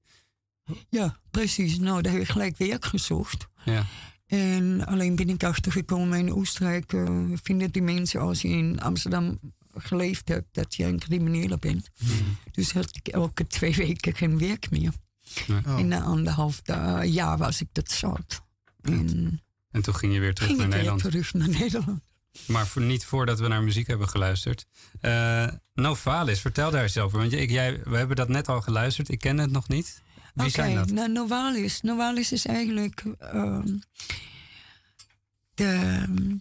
ja, 0.91 1.21
precies. 1.31 1.79
Nou, 1.79 2.03
daar 2.03 2.13
heb 2.13 2.23
ik 2.23 2.29
gelijk 2.29 2.57
werk 2.57 2.85
gezocht. 2.85 3.47
Ja, 3.65 3.85
En 4.27 4.87
alleen 4.87 5.17
ben 5.17 5.29
ik 5.29 5.45
achtergekomen 5.45 6.19
in 6.19 6.33
Oostenrijk. 6.35 6.91
vinden 7.43 7.71
die 7.73 7.83
mensen 7.83 8.21
als 8.21 8.43
je 8.43 8.49
in 8.49 8.81
Amsterdam 8.81 9.39
geleefd 9.75 10.29
hebt, 10.29 10.55
dat 10.55 10.75
je 10.75 10.85
een 10.85 10.99
criminele 10.99 11.59
bent. 11.59 11.91
Dus 12.53 12.73
had 12.73 12.97
ik 12.97 13.09
elke 13.09 13.47
twee 13.47 13.75
weken 13.75 14.15
geen 14.15 14.39
werk 14.39 14.71
meer. 14.71 14.93
Oh. 15.51 15.79
En 15.79 15.89
na 15.89 16.01
anderhalf 16.03 16.61
jaar 17.03 17.39
was 17.39 17.61
ik 17.61 17.69
dat 17.73 17.91
zat. 17.91 18.43
En 18.83 19.41
en 19.71 19.83
toen 19.83 19.95
ging 19.95 20.13
je 20.13 20.21
weer 20.21 20.35
terug 20.35 20.49
ging 20.49 20.61
naar 20.61 20.69
ik 20.69 20.75
weer 20.75 20.93
Nederland. 20.93 21.13
terug 21.13 21.35
naar 21.35 21.59
Nederland. 21.61 22.01
Maar 22.47 22.67
voor, 22.67 22.83
niet 22.83 23.05
voordat 23.05 23.41
we 23.41 23.49
naar 23.49 23.63
muziek 23.63 23.87
hebben 23.87 24.09
geluisterd. 24.09 24.67
Eh 25.01 25.49
Novalis, 25.75 26.41
vertel 26.41 26.71
daar 26.71 26.83
eens 26.83 26.99
over. 26.99 27.19
Want 27.19 27.33
ik, 27.33 27.51
jij, 27.51 27.81
we 27.85 27.97
hebben 27.97 28.17
dat 28.17 28.29
net 28.29 28.49
al 28.49 28.61
geluisterd. 28.63 29.09
Ik 29.09 29.19
ken 29.19 29.39
het 29.39 29.51
nog 29.51 29.69
niet. 29.69 30.03
Wie 30.35 30.51
zijn 30.51 30.75
dat? 30.75 30.91
nou, 30.91 31.13
Novalis. 31.13 31.81
Novalis 31.81 32.33
is 32.33 32.47
eigenlijk 32.47 33.05
ehm, 33.19 33.77
de 35.55 35.65
ehm, 35.65 36.37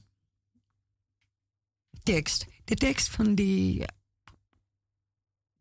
tekst. 2.03 2.45
De 2.65 2.75
tekst 2.75 3.09
van 3.09 3.35
die. 3.35 3.85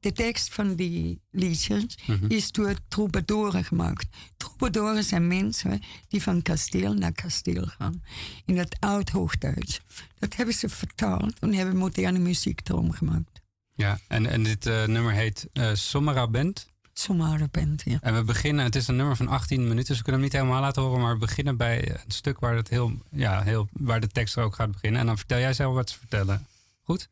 De 0.04 0.12
tekst 0.12 0.54
van 0.54 0.74
die 0.74 1.20
liedjes 1.30 1.98
Mhm. 2.06 2.26
is 2.28 2.52
door 2.52 2.74
troubadouren 2.88 3.64
gemaakt. 3.64 4.06
Troubadouren 4.36 5.04
zijn 5.04 5.26
mensen 5.26 5.82
die 6.08 6.22
van 6.22 6.42
kasteel 6.42 6.94
naar 6.94 7.12
kasteel 7.12 7.66
gaan. 7.66 8.02
In 8.44 8.58
het 8.58 8.76
oud-Hoogduits. 8.80 9.80
Dat 10.18 10.36
hebben 10.36 10.54
ze 10.54 10.68
vertaald 10.68 11.38
en 11.38 11.54
hebben 11.54 11.76
moderne 11.76 12.18
muziek 12.18 12.60
erom 12.68 12.92
gemaakt. 12.92 13.40
Ja, 13.74 13.98
en, 14.08 14.26
en 14.26 14.42
dit 14.42 14.66
eh, 14.66 14.84
nummer 14.86 15.12
heet 15.12 15.48
eh 15.52 16.26
Band. 16.30 16.72
Somara 16.92 17.48
band, 17.50 17.82
ja. 17.84 17.98
En 18.00 18.14
we 18.14 18.24
beginnen, 18.24 18.64
het 18.64 18.76
is 18.76 18.88
een 18.88 18.96
nummer 18.96 19.16
van 19.16 19.28
18 19.28 19.60
minuten, 19.68 19.86
dus 19.86 19.96
we 19.96 20.02
kunnen 20.02 20.20
hem 20.20 20.30
niet 20.30 20.40
helemaal 20.40 20.60
laten 20.60 20.82
horen, 20.82 21.00
maar 21.00 21.12
we 21.12 21.18
beginnen 21.18 21.56
bij 21.56 21.90
een 21.90 21.98
stuk 22.12 22.38
waar, 22.38 22.56
het 22.56 22.68
heel, 22.68 22.92
ja, 23.10 23.42
heel, 23.42 23.68
waar 23.72 24.00
de 24.00 24.08
tekst 24.08 24.36
er 24.36 24.42
ook 24.44 24.54
gaat 24.54 24.72
beginnen. 24.72 25.00
En 25.00 25.06
dan 25.06 25.16
vertel 25.16 25.38
jij 25.38 25.52
zelf 25.52 25.74
wat 25.74 25.86
te 25.86 25.98
vertellen. 25.98 26.46
Goed? 26.82 27.08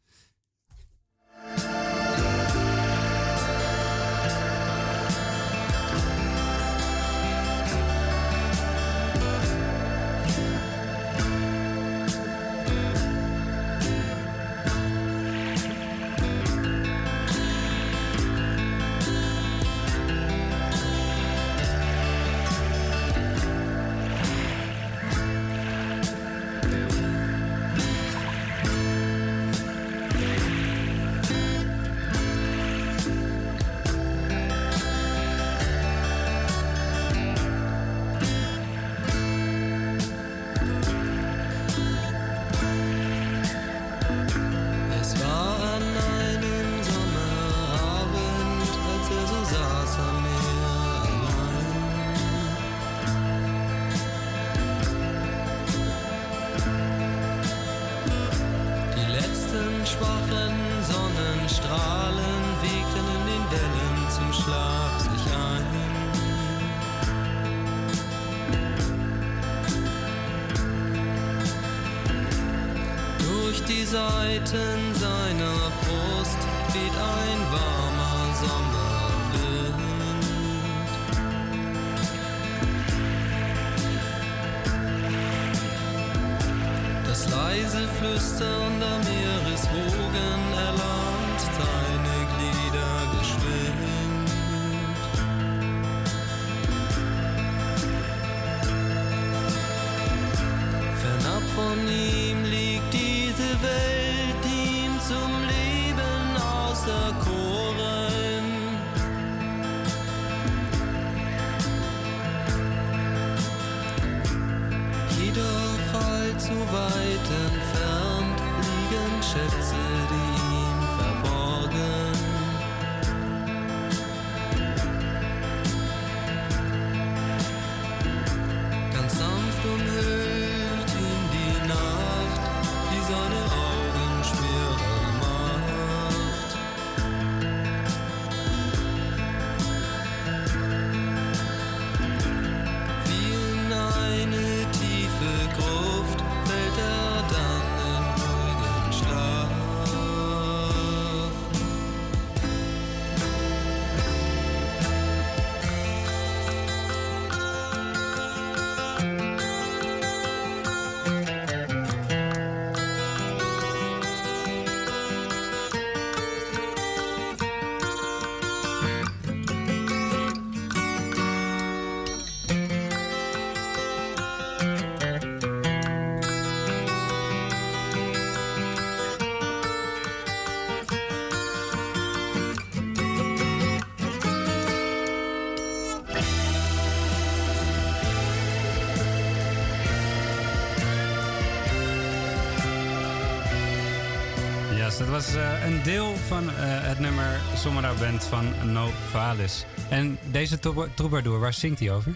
Dat 195.03 195.11
was 195.11 195.35
eh, 195.35 195.65
een 195.65 195.83
deel 195.83 196.17
van 196.17 196.49
eh, 196.49 196.55
het 196.61 196.99
nummer 196.99 197.41
Somera 197.57 197.93
Band 197.95 198.25
van 198.25 198.73
No 198.73 198.91
Valis. 199.11 199.65
En 199.88 200.19
deze 200.31 200.59
trouba- 200.59 200.88
troubadour, 200.95 201.41
waar 201.41 201.55
zingt 201.55 201.79
hij 201.79 201.91
over? 201.93 202.15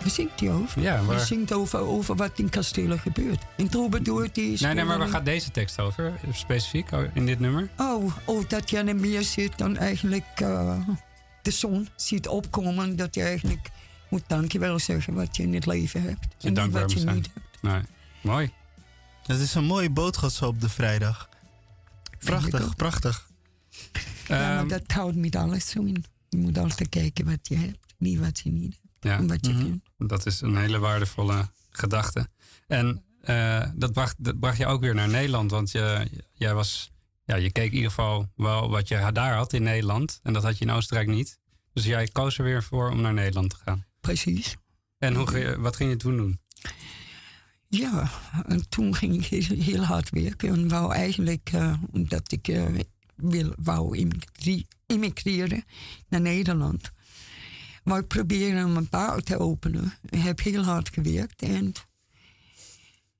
Waar 0.00 0.10
zingt 0.10 0.40
hij 0.40 0.50
over? 0.52 0.82
Ja, 0.82 0.94
Hij 0.94 1.04
waar... 1.04 1.20
zingt 1.20 1.52
over, 1.52 1.78
over 1.78 2.16
wat 2.16 2.38
in 2.38 2.48
kastelen 2.48 2.98
gebeurt. 2.98 3.42
In 3.56 3.68
Troubadour 3.68 4.28
die 4.32 4.52
is... 4.52 4.60
Nee, 4.60 4.74
nee, 4.74 4.84
maar 4.84 4.98
waar 4.98 5.08
gaat 5.08 5.24
deze 5.24 5.50
tekst 5.50 5.80
over? 5.80 6.12
Specifiek 6.32 6.92
oh, 6.92 7.02
in 7.14 7.26
dit 7.26 7.40
nummer? 7.40 7.68
Oh, 7.78 8.12
oh, 8.24 8.48
dat 8.48 8.70
je 8.70 8.78
aan 8.78 8.86
de 8.86 8.94
meer 8.94 9.22
zit 9.22 9.58
dan 9.58 9.76
eigenlijk 9.76 10.26
eh, 10.34 10.78
de 11.42 11.50
zon 11.50 11.88
ziet 11.96 12.28
opkomen. 12.28 12.96
Dat 12.96 13.14
je 13.14 13.22
eigenlijk 13.22 13.70
moet 14.08 14.24
dankjewel 14.26 14.78
zeggen 14.78 15.14
wat 15.14 15.36
je 15.36 15.42
in 15.42 15.54
het 15.54 15.66
leven 15.66 16.02
hebt. 16.02 16.24
Je 16.24 16.28
en 16.28 16.46
niet 16.48 16.56
dankbaar 16.56 16.82
wat 16.82 16.92
je 16.92 16.98
zijn. 16.98 17.14
niet 17.14 17.30
hebt. 17.34 17.62
Nee. 17.62 17.82
Mooi. 18.20 18.52
Het 19.26 19.40
is 19.40 19.54
een 19.54 19.64
mooie 19.64 19.90
boodschap 19.90 20.30
zo 20.30 20.46
op 20.46 20.60
de 20.60 20.68
vrijdag. 20.68 21.28
Prachtig, 22.24 22.76
prachtig. 22.76 23.30
ja, 24.28 24.38
maar 24.38 24.58
Ehm, 24.58 24.68
dat 24.68 24.82
houdt 24.92 25.16
met 25.16 25.36
alles 25.36 25.68
zo 25.70 25.82
in. 25.82 26.04
Je 26.28 26.36
moet 26.36 26.58
altijd 26.58 26.88
kijken 26.88 27.24
wat 27.24 27.38
je 27.48 27.56
hebt, 27.56 27.94
niet 27.98 28.18
wat 28.18 28.38
je 28.38 28.50
niet 28.50 28.72
hebt. 28.82 28.84
Ja. 29.00 29.16
En 29.18 29.26
wat 29.26 29.46
je 29.46 29.52
Mhm. 29.52 29.62
kunt. 29.62 29.82
Dat 30.10 30.26
is 30.26 30.40
een 30.40 30.56
hele 30.56 30.78
waardevolle 30.78 31.48
gedachte. 31.70 32.28
En 32.66 33.04
eh, 33.20 33.66
dat, 33.74 33.92
bracht, 33.92 34.14
dat 34.24 34.38
bracht 34.40 34.56
je 34.58 34.66
ook 34.66 34.80
weer 34.80 34.94
naar 34.94 35.08
Nederland. 35.08 35.50
Want 35.50 35.70
je, 35.70 36.08
jij 36.34 36.54
was, 36.54 36.90
ja, 37.24 37.36
je 37.36 37.52
keek 37.52 37.68
in 37.70 37.74
ieder 37.74 37.88
geval 37.88 38.30
wel 38.36 38.70
wat 38.70 38.88
je 38.88 39.10
daar 39.12 39.34
had 39.34 39.52
in 39.52 39.62
Nederland. 39.62 40.20
En 40.22 40.32
dat 40.32 40.42
had 40.42 40.58
je 40.58 40.64
in 40.64 40.70
Oostenrijk 40.70 41.08
niet. 41.08 41.38
Dus 41.72 41.84
jij 41.84 42.06
koos 42.08 42.38
er 42.38 42.44
weer 42.44 42.62
voor 42.62 42.90
om 42.90 43.00
naar 43.00 43.12
Nederland 43.14 43.50
te 43.50 43.56
gaan. 43.64 43.84
Precies. 44.00 44.56
En 44.98 45.14
hoe, 45.14 45.56
wat 45.58 45.76
ging 45.76 45.90
je 45.90 45.96
toen 45.96 46.16
doen? 46.16 46.38
Ja, 47.76 48.10
en 48.46 48.68
toen 48.68 48.94
ging 48.94 49.14
ik 49.14 49.24
heel, 49.24 49.58
heel 49.60 49.82
hard 49.84 50.10
werken. 50.10 50.48
En 50.48 50.68
wou 50.68 50.92
eigenlijk, 50.94 51.50
eh, 51.52 51.74
omdat 51.92 52.32
ik 52.32 52.48
eh, 52.48 52.64
wil, 53.16 53.52
wou 53.56 53.96
immigre- 53.98 54.64
immigreren 54.86 55.64
naar 56.08 56.20
Nederland. 56.20 56.90
Maar 57.84 57.98
ik 57.98 58.06
probeerde 58.06 58.56
een 58.58 58.86
bar 58.90 59.20
te 59.22 59.38
openen. 59.38 59.92
Ik 60.10 60.18
heb 60.18 60.40
heel 60.40 60.62
hard 60.62 60.88
gewerkt 60.92 61.42
en 61.42 61.72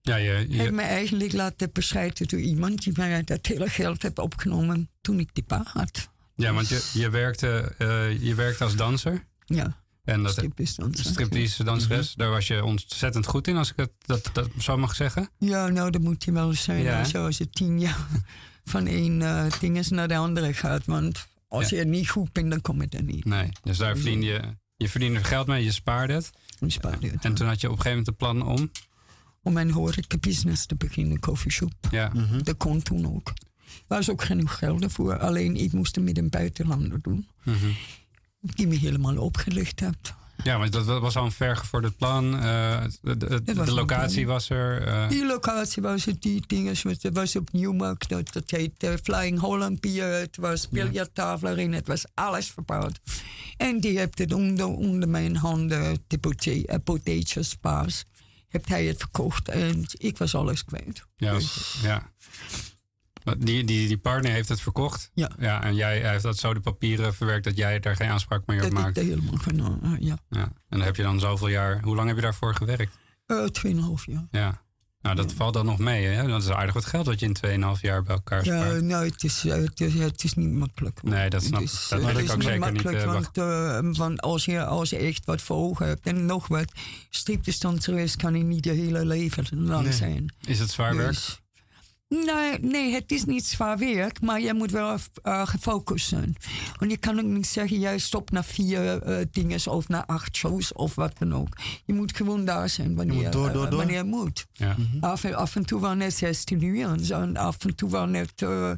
Ja, 0.00 0.16
je, 0.16 0.46
je- 0.48 0.56
heb 0.62 0.72
me 0.72 0.82
eigenlijk 0.82 1.32
laten 1.32 1.70
bescheiden 1.72 2.28
door 2.28 2.40
iemand 2.40 2.82
die 2.82 2.92
mij 2.96 3.22
dat 3.24 3.46
hele 3.46 3.68
geld 3.68 4.02
heeft 4.02 4.18
opgenomen 4.18 4.90
toen 5.00 5.18
ik 5.20 5.28
die 5.32 5.44
bar 5.46 5.70
had. 5.72 6.08
ja 6.34 6.52
want 6.52 6.68
je, 6.68 6.90
je, 6.94 7.10
werkte, 7.10 7.74
eh, 7.78 8.22
je 8.22 8.34
werkte 8.34 8.64
als 8.64 8.76
danser. 8.76 9.26
Ja, 9.44 9.82
En 10.04 10.22
dat 10.22 10.32
striptease 10.32 10.80
danser. 10.80 11.04
striptease 11.04 11.64
danseres. 11.64 12.14
Daar 12.14 12.30
was 12.30 12.46
je 12.46 12.64
ontzettend 12.64 13.26
goed 13.26 13.46
in, 13.48 13.56
als 13.56 13.70
ik 13.70 13.76
het, 13.76 13.90
dat, 14.06 14.30
dat 14.32 14.48
zo 14.58 14.76
mag 14.76 14.94
zeggen. 14.94 15.28
Ja, 15.38 15.68
nou, 15.68 15.90
dat 15.90 16.00
moet 16.00 16.24
je 16.24 16.32
wel 16.32 16.52
zijn. 16.54 16.82
Ja, 16.82 16.96
hè? 16.96 17.04
Zoals 17.04 17.38
je 17.38 17.50
tien 17.50 17.80
jaar 17.80 18.06
van 18.64 18.86
één 18.86 19.22
eh 19.22 19.44
ding 19.60 19.76
eens 19.76 19.90
naar 19.90 20.08
de 20.08 20.16
andere 20.16 20.54
gaat. 20.54 20.84
Want 20.84 21.26
als 21.48 21.68
Ja. 21.68 21.76
je 21.76 21.82
er 21.82 21.88
niet 21.88 22.08
goed 22.08 22.32
bent, 22.32 22.50
dan 22.50 22.60
kom 22.60 22.80
je 22.80 22.88
er 22.88 23.02
niet. 23.02 23.24
Nee, 23.24 23.48
dus 23.62 23.76
daar 23.78 23.96
verdiende 23.96 24.26
je, 24.26 24.40
je 24.76 24.88
verdiende 24.88 25.18
er 25.18 25.24
geld 25.24 25.46
mee, 25.46 25.64
je 25.64 25.72
spaarde 25.72 26.12
het. 26.12 26.30
Je 26.66 26.78
het. 27.08 27.24
En 27.24 27.34
toen 27.34 27.46
had 27.46 27.60
je 27.60 27.70
op 27.70 27.76
een 27.76 27.82
gegeven 27.82 27.88
moment 27.90 28.06
de 28.06 28.12
plan 28.12 28.42
om. 28.46 28.70
Om 29.42 29.56
een 29.56 29.70
horeca-business 29.70 30.66
te 30.66 30.74
beginnen, 30.74 31.12
een 31.12 31.20
coffeeshop. 31.20 31.72
Ja, 31.90 32.12
Dat 32.42 32.56
kon 32.56 32.82
toen 32.82 33.06
ook. 33.14 33.28
Er 33.28 33.96
was 33.96 34.10
ook 34.10 34.22
genoeg 34.24 34.58
geld 34.58 34.92
voor. 34.92 35.18
Alleen 35.18 35.56
ik 35.56 35.72
moest 35.72 35.94
het 35.94 36.04
met 36.04 36.18
een 36.18 36.28
buitenlander 36.30 36.98
doen. 37.02 37.28
mhm. 37.42 37.56
Die 38.44 38.66
me 38.66 38.74
helemaal 38.76 39.16
opgelicht 39.18 39.80
hebt. 39.80 40.14
ja 40.44 40.58
maar 40.58 40.70
dat 40.70 40.84
was 40.84 41.16
al 41.16 41.24
een 41.24 41.32
vergevorderd 41.32 41.96
plan. 41.96 42.38
Eh, 42.40 42.84
de, 43.02 43.16
de- 43.16 43.70
locatie 43.72 44.26
was 44.26 44.50
er. 44.50 44.86
eh, 44.86 45.08
Die 45.08 45.26
locatie 45.26 45.82
was 45.82 46.04
het, 46.04 46.22
die 46.22 46.42
dingen. 46.46 46.74
Het 46.82 47.08
was 47.12 47.36
op 47.36 47.52
Newmark, 47.52 48.08
dat, 48.08 48.32
dat 48.32 48.50
heet 48.50 48.82
eh, 48.82 48.92
Flying 49.02 49.38
Holland 49.40 49.80
Pier. 49.80 50.04
Het 50.06 50.36
was 50.36 50.68
biljarttafel 50.68 51.48
erin, 51.48 51.72
het 51.72 51.86
was 51.86 52.04
alles 52.14 52.50
verbouwd. 52.50 53.00
En 53.56 53.80
die 53.80 53.98
heeft 53.98 54.18
het 54.18 54.32
onder, 54.32 54.66
onder 54.66 55.08
mijn 55.08 55.36
handen, 55.36 56.04
de 56.06 56.18
spaas, 57.42 58.04
heeft 58.48 58.68
hij 58.68 58.84
het 58.86 58.98
verkocht. 58.98 59.48
En 59.48 59.84
ik 59.96 60.18
was 60.18 60.34
alles 60.34 60.64
kwijt. 60.64 61.04
ja, 61.16 61.32
Dus- 61.32 61.78
ja. 61.82 62.12
Die, 63.38 63.64
die, 63.64 63.88
die 63.88 63.98
partner 63.98 64.32
heeft 64.32 64.48
het 64.48 64.60
verkocht. 64.60 65.10
Ja. 65.14 65.30
ja 65.38 65.62
en 65.62 65.74
jij 65.74 66.00
hij 66.00 66.10
heeft 66.10 66.22
dat 66.22 66.38
zo 66.38 66.54
de 66.54 66.60
papieren 66.60 67.14
verwerkt 67.14 67.44
dat 67.44 67.56
jij 67.56 67.80
daar 67.80 67.96
geen 67.96 68.08
aanspraak 68.08 68.42
meer 68.46 68.56
op 68.56 68.62
Dat 68.62 68.72
maakt. 68.72 68.94
dat 68.94 69.04
helemaal 69.04 69.36
genomen, 69.40 69.94
eh, 69.96 70.06
ja. 70.06 70.18
Ja. 70.30 70.42
En 70.42 70.52
dan 70.68 70.80
heb 70.80 70.96
je 70.96 71.02
dan 71.02 71.20
zoveel 71.20 71.48
jaar. 71.48 71.82
Hoe 71.82 71.94
lang 71.96 72.06
heb 72.08 72.16
je 72.16 72.22
daarvoor 72.22 72.54
gewerkt? 72.54 72.96
Eh, 73.26 73.44
Tweeënhalf 73.44 74.06
jaar. 74.06 74.26
Ja. 74.30 74.62
Nou, 75.00 75.16
dat 75.16 75.32
valt 75.32 75.54
dan 75.54 75.66
nog 75.66 75.78
mee. 75.78 76.04
Hè? 76.06 76.26
Dat 76.28 76.42
is 76.42 76.48
aardig 76.48 76.74
wat 76.74 76.84
geld 76.84 77.06
wat 77.06 77.20
je 77.20 77.26
in 77.26 77.32
2,5 77.76 77.80
jaar 77.80 78.02
bij 78.02 78.14
elkaar 78.14 78.44
Ja, 78.44 78.64
spaart. 78.64 78.82
nou, 78.82 79.04
het 79.06 79.24
is, 79.24 79.44
eh, 79.44 79.56
het, 79.56 79.80
is, 79.80 79.94
het 79.94 80.24
is 80.24 80.34
niet 80.34 80.52
makkelijk. 80.52 81.02
Nee, 81.02 81.30
dat 81.30 81.42
snap 81.42 81.60
ik. 81.60 81.66
is, 81.66 81.86
Dat 81.90 82.00
eh, 82.00 82.06
het 82.06 82.16
ik 82.18 82.24
is 82.24 82.30
ook 82.30 82.42
zeker 82.42 82.72
niet, 82.72 82.72
makkelijk, 82.82 83.04
eh, 83.04 83.12
want, 83.12 83.38
eh, 83.38 83.98
want 83.98 84.20
als, 84.20 84.44
je, 84.44 84.64
als 84.64 84.90
je 84.90 84.96
echt 84.96 85.24
wat 85.24 85.42
voor 85.42 85.56
ogen 85.56 85.86
hebt 85.86 86.06
en 86.06 86.26
nog 86.26 86.46
wat, 86.48 86.72
striptestanseres 87.10 88.16
kan 88.16 88.34
je 88.34 88.42
niet 88.44 88.64
je 88.64 88.72
hele 88.72 89.04
leven 89.06 89.44
lang 89.66 89.82
Nee. 89.84 89.92
zijn. 89.92 90.34
Is 90.46 90.58
het 90.58 90.70
zwaar 90.70 90.96
werk? 90.96 91.08
Dus, 91.08 91.40
Nee, 92.08 92.58
nee, 92.60 92.92
het 92.92 93.12
is 93.12 93.24
niet 93.24 93.44
zwaar 93.46 93.78
werk, 93.78 94.20
maar 94.20 94.40
je 94.40 94.54
moet 94.54 94.70
wel 94.70 94.96
eh, 95.22 95.46
gefocust 95.46 96.08
zijn. 96.08 96.36
Want 96.78 96.90
je 96.90 96.96
kan 96.96 97.18
ook 97.18 97.24
niet 97.24 97.46
zeggen, 97.46 97.78
jij 97.78 97.98
stopt 97.98 98.32
na 98.32 98.44
vier 98.44 99.02
eh 99.02 99.24
dingen 99.30 99.70
of 99.70 99.88
na 99.88 100.06
acht 100.06 100.36
shows 100.36 100.72
of 100.72 100.94
wat 100.94 101.18
dan 101.18 101.34
ook. 101.34 101.48
Je 101.84 101.92
moet 101.92 102.16
gewoon 102.16 102.44
daar 102.44 102.68
zijn 102.68 102.94
wanneer, 102.94 103.22
moet 103.22 103.32
door, 103.32 103.52
door, 103.52 103.64
eh, 103.64 103.70
door. 103.70 103.78
wanneer 103.78 103.96
je 103.96 104.04
moet. 104.04 104.46
Ja. 104.52 104.76
Af, 105.00 105.24
en- 105.24 105.34
af 105.34 105.56
en 105.56 105.64
toe 105.66 105.80
waren 105.80 106.00
het 106.00 106.14
16 106.14 106.62
uur 106.62 106.88
en 106.88 107.04
zo. 107.04 107.20
En 107.20 107.36
af 107.36 107.64
en 107.64 107.74
toe 107.74 107.90
waren 107.90 108.14
het, 108.14 108.42
eh, 108.42 108.70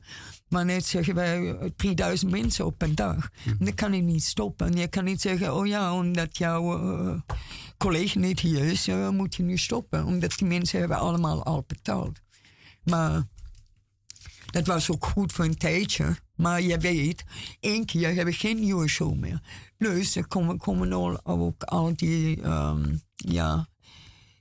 maar 0.49 0.65
net 0.65 0.85
zeggen 0.87 1.15
wij, 1.15 1.55
eh, 1.57 1.69
3000 1.77 2.31
mensen 2.31 2.67
op 2.67 2.83
een 2.83 2.95
dag. 2.95 3.29
En 3.45 3.57
dan 3.65 3.75
kan 3.75 3.93
je 3.93 4.03
niet 4.03 4.25
stoppen. 4.25 4.67
En 4.67 4.77
je 4.79 4.89
kan 4.89 5.05
niet 5.05 5.21
zeggen, 5.21 5.55
oh 5.55 5.67
ja, 5.67 5.95
omdat 5.95 6.39
jouw 6.39 6.79
eh, 6.99 7.15
collega 7.77 8.19
niet 8.19 8.41
hier 8.41 8.65
is, 8.65 8.89
eh, 8.89 9.09
moet 9.09 9.35
je 9.35 9.43
nu 9.43 9.57
stoppen. 9.57 10.05
Omdat 10.05 10.35
die 10.39 10.49
mensen 10.49 10.79
hebben 10.79 10.99
allemaal 10.99 11.45
al 11.45 11.65
betaald. 11.67 12.21
Maar 12.87 13.23
dat 14.47 14.67
was 14.67 14.91
ook 14.91 15.05
goed 15.05 15.33
voor 15.33 15.45
een 15.45 15.57
tijdje. 15.57 16.17
Maar 16.35 16.63
je 16.63 16.79
weet, 16.79 17.25
één 17.61 17.85
keer 17.85 18.07
hebben 18.07 18.25
we 18.25 18.33
geen 18.33 18.61
nieuwe 18.61 18.89
show 18.89 19.15
meer. 19.15 19.41
Dus 19.79 20.17
er 20.17 20.27
komen, 20.27 20.59
komen 20.59 20.93
al, 20.93 21.25
ook 21.25 21.63
al 21.63 21.97
die, 21.97 22.43
ehm, 22.43 22.97
ja, 23.15 23.69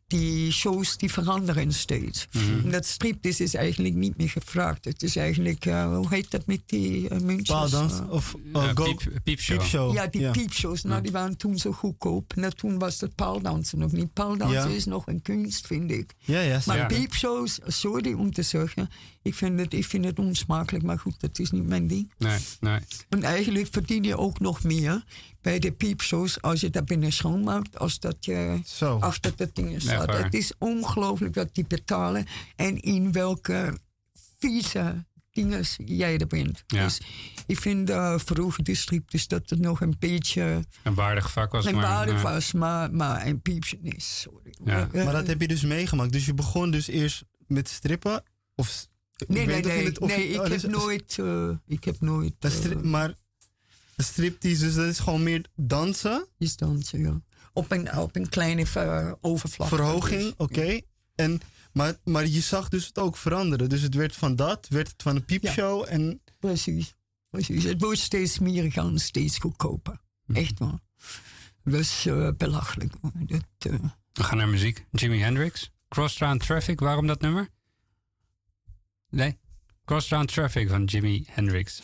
die 0.08 0.52
shows 0.52 0.98
die 0.98 1.12
veranderen 1.12 1.74
steeds. 1.74 2.28
En 2.64 2.72
dat 2.72 2.86
striptease 2.86 3.44
is 3.44 3.54
eigenlijk 3.54 3.96
niet 3.96 4.18
meer 4.18 4.30
gevraagd. 4.30 4.86
Het 4.86 5.04
is 5.04 5.16
eigenlijk, 5.16 5.66
eh, 5.66 5.96
hoe 5.96 6.08
heet 6.10 6.32
dat 6.32 6.46
met 6.46 6.62
die 6.66 7.10
uh, 7.10 7.20
muntjes? 7.20 7.58
Paaldans 7.58 7.94
Eh, 8.00 8.10
of 8.12 8.36
Ja, 8.54 8.64
uh, 8.64 8.72
go, 8.74 8.84
piep, 8.84 9.20
piepshow. 9.24 9.58
piepshow. 9.58 9.94
ja, 9.94 10.08
die 10.08 10.30
piepshows, 10.32 10.84
nou, 10.84 11.02
die 11.02 11.12
waren 11.12 11.38
toen 11.38 11.58
zo 11.58 11.72
goedkoop. 11.72 12.36
Nou, 12.36 12.52
toen 12.54 12.80
was 12.80 13.02
het 13.02 13.16
paaldansen 13.16 13.80
nog 13.80 13.92
niet. 13.92 14.14
Paaldansen 14.14 14.70
Ja. 14.70 14.76
is 14.76 14.86
nog 14.86 15.08
een 15.08 15.22
kunst, 15.22 15.68
vind 15.68 15.92
ik. 15.92 16.14
Ja, 16.20 16.40
ja, 16.40 16.62
Maar 16.66 16.86
piepshows, 16.86 17.60
sorry 17.68 18.14
om 18.14 18.32
te 18.34 18.42
zeggen, 18.42 18.90
ik 19.22 19.34
vind, 19.36 19.60
het, 19.60 19.74
ik 19.74 19.86
vind 19.86 20.06
het 20.06 20.20
onsmakelijk, 20.20 20.84
maar 20.84 21.00
goed, 21.00 21.20
dat 21.20 21.40
is 21.40 21.52
niet 21.52 21.68
mijn 21.68 21.88
ding. 21.88 22.12
Nee, 22.18 22.40
nee. 22.60 22.80
En 23.10 23.24
eigenlijk 23.24 23.68
verdien 23.72 24.04
je 24.04 24.18
ook 24.18 24.40
nog 24.40 24.64
meer 24.64 25.04
bij 25.46 25.60
de 25.60 25.72
piepshows 25.72 26.42
als 26.42 26.62
je 26.62 26.70
daar 26.70 26.84
binnen 26.84 27.12
schoonmaakt, 27.12 27.80
als 27.80 28.00
dat 28.00 28.26
je 28.26 28.60
Zo. 28.66 28.98
achter 29.00 29.36
dat 29.36 29.56
ding 29.56 29.74
Echt 29.74 29.82
staat. 29.84 30.18
Het 30.18 30.34
is 30.34 30.52
ongelooflijk 30.58 31.36
wat 31.36 31.50
die 31.56 31.66
betalen 31.68 32.26
en 32.56 32.80
in 32.82 33.12
welke 33.12 33.78
vieze 34.40 35.06
dingen 35.32 35.64
jij 35.78 36.18
er 36.18 36.28
bent. 36.28 36.64
Ja. 36.68 36.84
Dus 36.84 37.02
ik 37.48 37.60
vind 37.60 37.90
uh, 37.90 38.18
vroeger 38.20 38.64
de 38.64 38.76
strip 38.76 39.12
dus 39.12 39.28
dat 39.28 39.50
het 39.50 39.60
nog 39.60 39.82
een 39.82 39.96
beetje 40.00 40.64
Een 40.84 40.94
waardig 40.94 41.32
vak 41.32 41.52
was 41.52 41.66
een 41.66 41.74
maar. 41.76 41.84
waarde 41.84 42.12
ja. 42.12 42.22
was, 42.22 42.52
maar, 42.52 42.94
maar 42.94 43.26
een 43.28 43.42
piepje 43.42 43.78
is, 43.82 44.20
sorry. 44.22 44.54
Ja. 44.64 44.90
Eh, 44.92 45.04
Maar 45.04 45.14
dat 45.14 45.28
heb 45.28 45.42
je 45.42 45.48
dus 45.48 45.62
meegemaakt. 45.62 46.12
Dus 46.12 46.26
je 46.26 46.34
begon 46.34 46.72
dus 46.72 46.88
eerst 46.88 47.24
met 47.48 47.70
strippen? 47.70 48.24
Of, 48.56 48.88
ik 49.18 49.28
Nee, 49.28 49.46
nee, 49.46 49.62
nee. 49.62 49.86
het- 49.86 50.00
of 50.00 50.10
je- 50.12 50.18
nee 50.18 50.28
ik, 50.30 50.36
oh, 50.36 50.42
heb 50.48 50.52
dus- 50.62 50.64
nooit, 50.72 51.20
eh, 51.20 51.50
ik 51.68 51.84
heb 51.84 51.96
nooit. 52.00 52.34
dat 52.40 52.52
is 52.52 52.58
stri- 52.58 52.74
eh, 52.76 52.82
maar 52.82 53.14
striptease, 53.96 54.66
dus 54.66 54.76
dat 54.76 54.86
is 54.86 55.00
gewoon 55.00 55.24
meer 55.24 55.46
dansen, 55.56 56.28
is 56.38 56.56
dansen, 56.56 57.00
ja. 57.00 57.22
Op 57.54 57.72
een, 57.72 57.98
op 57.98 58.16
een 58.16 58.30
kleine 58.30 58.66
eh, 58.74 59.12
overvlakte. 59.22 59.76
verhoging, 59.76 60.22
dus. 60.22 60.34
oké. 60.38 60.82
En 61.16 61.42
Maar, 61.72 61.98
maar 62.04 62.28
je 62.28 62.42
zag 62.42 62.70
dus 62.70 62.86
het 62.88 63.00
ook 63.00 63.18
veranderen. 63.18 63.70
Dus 63.70 63.82
het 63.82 63.94
werd 63.94 64.16
van 64.16 64.36
dat, 64.36 64.68
werd 64.70 64.88
het 64.88 65.02
van 65.02 65.16
een 65.16 65.26
piepshow 65.26 65.86
en... 65.88 66.22
Precies. 66.40 66.96
Precies. 67.30 67.64
Het 67.64 67.82
wordt 67.82 68.00
steeds 68.00 68.34
smeriger 68.34 68.84
en 68.84 69.00
steeds 69.00 69.38
goedkoper. 69.38 70.02
Echt 70.34 70.60
waar. 70.60 70.80
Dat 71.64 71.80
is 71.80 72.06
eh, 72.06 72.30
belachelijk. 72.38 72.94
Dat, 73.20 73.44
eh, 73.58 73.74
We 74.14 74.24
gaan 74.24 74.38
naar 74.38 74.48
muziek. 74.50 74.86
Jimi 74.92 75.20
Hendrix. 75.20 75.72
Crosstown 75.88 76.38
Traffic. 76.38 76.80
Waarom 76.80 77.08
dat 77.08 77.22
nummer? 77.22 77.50
Nee. 79.10 79.38
Crosstown 79.86 80.26
Traffic 80.26 80.70
van 80.70 80.84
Jimi 80.84 81.26
Hendrix. 81.30 81.82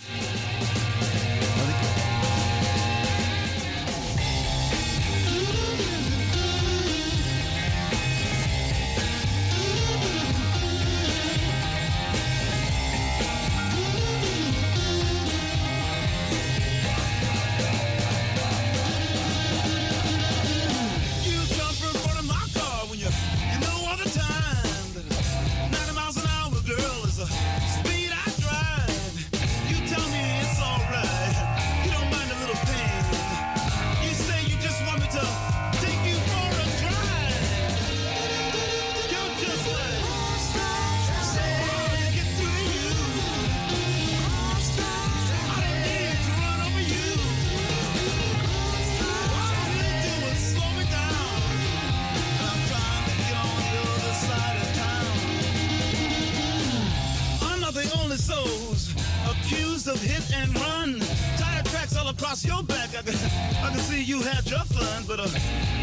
I 63.71 63.73
can 63.73 63.83
see 63.83 64.03
you 64.03 64.21
had 64.21 64.45
your 64.49 64.59
fun, 64.59 65.05
but 65.07 65.21
uh, 65.21 65.27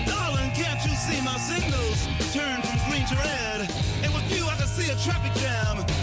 darling, 0.04 0.50
can't 0.52 0.78
you 0.84 0.94
see 0.94 1.24
my 1.24 1.38
signals 1.38 2.06
turn 2.34 2.60
from 2.60 2.76
green 2.90 3.06
to 3.06 3.14
red? 3.16 3.60
And 4.04 4.12
with 4.12 4.28
you, 4.30 4.44
I 4.44 4.56
can 4.56 4.66
see 4.66 4.92
a 4.92 4.96
traffic 4.96 5.32
jam 5.40 5.97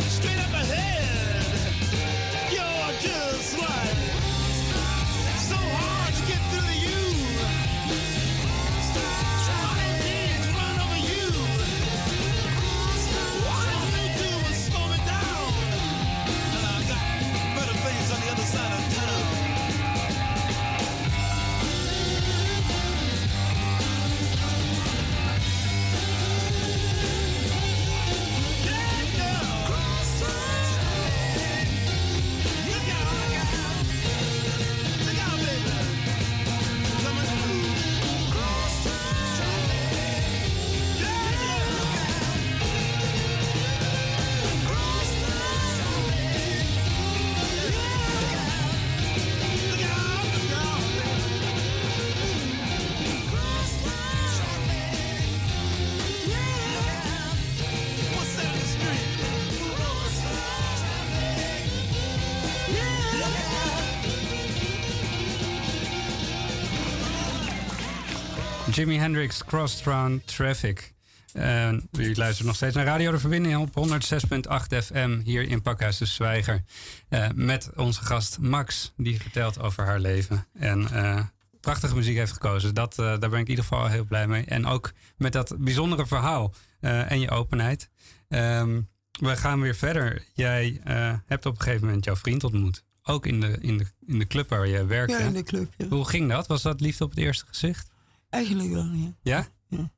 Jimi 68.75 68.97
Hendrix, 68.97 69.43
Crosstown 69.45 70.21
Traffic. 70.25 70.93
En 71.33 71.89
u 71.91 72.15
luistert 72.15 72.47
nog 72.47 72.55
steeds 72.55 72.75
naar 72.75 72.85
Radio 72.85 73.11
de 73.11 73.19
Verbinding 73.19 73.57
op 73.57 73.89
106.8 73.89 74.83
FM 74.83 75.19
hier 75.23 75.49
in 75.49 75.61
Pakhuis 75.61 75.97
de 75.97 76.05
Zwijger. 76.05 76.63
Eh, 77.09 77.27
met 77.35 77.69
onze 77.75 78.01
gast 78.01 78.39
Max, 78.39 78.93
die 78.97 79.21
vertelt 79.21 79.61
over 79.61 79.85
haar 79.85 79.99
leven. 79.99 80.47
En 80.53 80.91
eh, 80.91 81.21
prachtige 81.61 81.95
muziek 81.95 82.15
heeft 82.15 82.31
gekozen. 82.31 82.73
Dat, 82.73 82.99
eh, 82.99 83.05
daar 83.05 83.29
ben 83.29 83.39
ik 83.39 83.45
in 83.45 83.49
ieder 83.49 83.63
geval 83.63 83.87
heel 83.87 84.03
blij 84.03 84.27
mee. 84.27 84.45
En 84.45 84.65
ook 84.65 84.91
met 85.17 85.33
dat 85.33 85.55
bijzondere 85.57 86.07
verhaal 86.07 86.53
en 86.79 87.19
je 87.19 87.29
openheid. 87.29 87.89
Ehm, 88.27 88.81
we 89.11 89.35
gaan 89.35 89.61
weer 89.61 89.75
verder. 89.75 90.23
Jij 90.33 90.81
hebt 91.25 91.45
op 91.45 91.55
een 91.55 91.61
gegeven 91.61 91.85
moment 91.85 92.05
jouw 92.05 92.15
vriend 92.15 92.43
ontmoet. 92.43 92.83
Ook 93.03 93.25
in 93.25 93.39
de, 93.39 93.57
in 93.59 93.77
de, 93.77 93.85
in 94.05 94.19
de 94.19 94.27
club 94.27 94.49
waar 94.49 94.67
je 94.67 94.85
werkte. 94.85 95.17
ja, 95.17 95.19
in 95.19 95.33
de 95.33 95.43
club, 95.43 95.73
ja. 95.77 95.87
Hoe 95.87 96.07
ging 96.07 96.29
dat? 96.29 96.47
Was 96.47 96.61
dat 96.61 96.81
liefde 96.81 97.03
op 97.03 97.09
het 97.09 97.19
eerste 97.19 97.45
gezicht? 97.45 97.93
Eigenlijk 98.35 98.71
wel, 98.71 98.91
ja. 98.93 99.11
Ja? 99.21 99.47
Ja. 99.67 99.89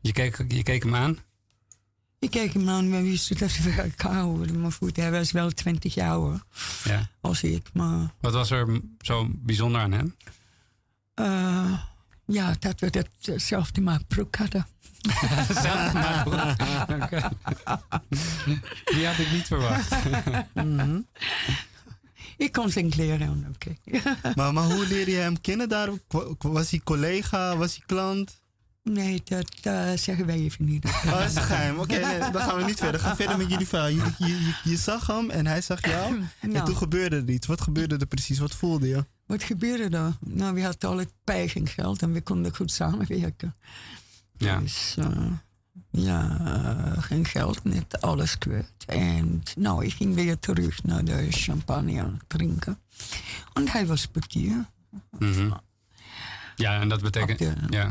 Je 0.00 0.12
keek, 0.12 0.44
je 0.48 0.62
keek 0.62 0.82
hem 0.82 0.94
aan? 0.94 1.18
Ik 2.18 2.30
kijk 2.30 2.52
hem 2.52 2.68
aan, 2.68 2.90
we 2.90 3.02
wisten 3.02 3.38
dat 3.38 3.56
we 3.56 3.70
elkaar 3.70 4.14
houden. 4.14 4.60
Maar 4.60 4.72
goed, 4.72 4.96
hij 4.96 5.10
was 5.10 5.32
wel 5.32 5.50
20 5.50 5.94
jaar 5.94 6.10
ouder 6.10 6.42
Ja. 6.84 7.08
als 7.20 7.42
ik. 7.42 7.66
Maar 7.72 8.14
Wat 8.20 8.32
was 8.32 8.50
er 8.50 8.80
zo 9.00 9.26
bijzonder 9.30 9.80
aan 9.80 9.92
hem? 9.92 10.16
eh, 11.14 11.80
ja, 12.26 12.54
dat 12.58 12.80
we 12.80 13.04
datzelfde 13.20 13.80
maar 13.80 14.04
broek 14.08 14.36
hadden. 14.36 14.66
Zelfde 15.62 15.92
maat 15.98 16.24
broek. 16.24 16.56
Oké. 17.02 17.28
Die 18.94 19.06
had 19.06 19.18
ik 19.18 19.30
niet 19.32 19.46
verwacht. 19.46 19.94
Ik 22.38 22.52
kon 22.52 22.70
zijn 22.70 22.90
kleren 22.90 23.28
aan, 23.28 23.46
oké. 23.54 23.74
Maar, 24.34 24.52
maar 24.52 24.64
hoe 24.64 24.86
leerde 24.86 25.10
je 25.10 25.16
hem 25.16 25.40
kennen 25.40 25.68
daar? 25.68 25.90
Wa- 26.08 26.34
Was 26.38 26.70
hij 26.70 26.80
collega? 26.84 27.56
Was 27.56 27.74
hij 27.76 27.82
klant? 27.86 28.40
Nee, 28.82 29.20
dat 29.24 29.54
eh, 29.62 29.90
zeggen 29.94 30.26
wij 30.26 30.36
even 30.38 30.64
niet. 30.64 30.84
Oh, 31.06 31.10
dat 31.18 31.28
is 31.28 31.34
een 31.34 31.42
geheim. 31.42 31.78
Oké, 31.78 31.98
nee, 31.98 32.18
dan 32.18 32.34
gaan 32.42 32.56
we 32.56 32.64
niet 32.64 32.78
verder. 32.78 33.00
Ga 33.00 33.16
verder 33.16 33.36
met 33.36 33.50
jullie 33.50 33.66
verhaal. 33.66 33.88
Je, 33.88 34.10
je, 34.18 34.26
je, 34.26 34.54
je 34.70 34.76
zag 34.76 35.06
hem 35.06 35.30
en 35.30 35.46
hij 35.46 35.60
zag 35.60 35.86
jou. 35.86 36.20
En 36.40 36.50
Nou. 36.50 36.66
toen 36.66 36.76
gebeurde 36.76 37.16
er 37.16 37.28
iets. 37.30 37.46
Wat 37.46 37.60
gebeurde 37.60 37.96
er 37.96 38.06
precies? 38.06 38.38
Wat 38.38 38.54
voelde 38.54 38.88
je? 38.88 39.04
Wat 39.26 39.42
gebeurde 39.42 39.96
er? 39.96 40.12
Nou, 40.20 40.54
we 40.54 40.62
hadden 40.62 40.90
al 40.90 40.96
het 40.98 41.12
geld 41.64 42.02
en 42.02 42.12
we 42.12 42.20
konden 42.22 42.54
goed 42.56 42.72
samenwerken. 42.72 43.56
Ja. 44.36 44.60
Dus 44.60 44.94
eh, 44.98 45.26
ja, 46.00 46.38
eh, 46.44 47.02
geen 47.02 47.24
geld, 47.24 47.64
net 47.64 48.00
alles 48.00 48.38
kwijt. 48.38 48.66
En 48.86 49.42
nou, 49.56 49.84
ik 49.84 49.92
ging 49.92 50.14
weer 50.14 50.38
terug 50.38 50.82
naar 50.82 51.04
de 51.04 51.26
champagne 51.30 52.00
aan 52.02 52.12
het 52.18 52.24
drinken. 52.26 52.78
En 53.52 53.68
hij 53.68 53.86
was 53.86 54.06
portier. 54.06 54.66
Mhm. 55.18 55.50
Ja, 56.56 56.80
en 56.80 56.88
dat 56.88 57.02
betekent... 57.02 57.38
De- 57.38 57.54
Ja. 57.70 57.90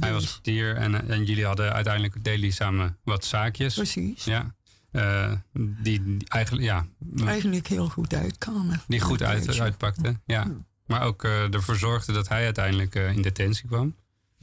Hij 0.00 0.12
was 0.12 0.32
portier 0.32 0.76
en, 0.76 1.08
en 1.08 1.24
jullie 1.24 1.44
hadden 1.46 1.72
uiteindelijk 1.72 2.16
jullie 2.22 2.50
samen 2.52 2.96
wat 3.04 3.24
zaakjes. 3.24 3.74
Precies. 3.74 4.24
Ja. 4.24 4.54
Eh, 4.90 5.32
die, 5.52 6.02
die 6.04 6.28
eigenlijk, 6.28 6.64
ja, 6.66 6.86
Eigenlijk 7.26 7.66
heel 7.66 7.88
goed 7.88 8.14
uitkwamen. 8.14 8.82
die 8.86 9.00
goed 9.00 9.22
uit, 9.22 9.60
uitpakte. 9.60 10.20
Ja. 10.26 10.46
Maar 10.86 11.02
ook 11.02 11.24
eh, 11.24 11.54
ervoor 11.54 11.76
zorgde 11.76 12.12
dat 12.12 12.28
hij 12.28 12.44
uiteindelijk 12.44 12.94
in 12.94 13.22
detentie 13.22 13.66
kwam. 13.66 13.94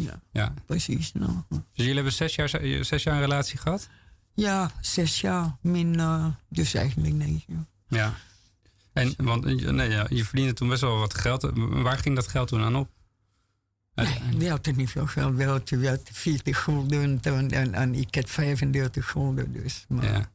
Ja, 0.03 0.19
Ja. 0.31 0.53
precies. 0.65 1.11
Nou. 1.13 1.31
Dus 1.49 1.61
jullie 1.73 1.93
hebben 1.93 2.13
zes 2.13 2.35
jaar, 2.35 2.49
zes 2.81 3.03
jaar 3.03 3.13
een 3.15 3.19
relatie 3.21 3.57
gehad? 3.57 3.89
Ja, 4.33 4.71
zes 4.81 5.21
jaar, 5.21 5.57
min, 5.61 5.99
eh, 5.99 6.25
dus 6.49 6.73
eigenlijk 6.73 7.15
negen. 7.15 7.67
Ja. 7.87 8.13
En, 8.93 9.13
want 9.17 9.45
eh, 9.45 9.69
nee, 9.69 9.89
ja, 9.89 10.05
je 10.09 10.25
verdiende 10.25 10.53
toen 10.53 10.69
best 10.69 10.81
wel 10.81 10.97
wat 10.97 11.13
geld. 11.13 11.49
Waar 11.55 11.97
ging 11.97 12.15
dat 12.15 12.27
geld 12.27 12.47
toen 12.47 12.61
aan 12.61 12.75
op? 12.75 12.89
Nee, 13.95 14.19
we 14.37 14.49
hadden 14.49 14.75
niet 14.75 14.89
veel 14.89 15.07
geld. 15.07 15.35
We 15.35 15.43
hadden, 15.43 15.79
we 15.79 15.87
hadden 15.87 16.13
40 16.13 16.63
gulden 16.63 17.19
en, 17.21 17.51
en, 17.51 17.73
en 17.73 17.95
ik 17.95 18.15
had 18.15 18.29
35 18.29 19.09
gulden. 19.09 19.51
Dus. 19.53 19.85
Maar 19.87 20.03
Ja. 20.03 20.29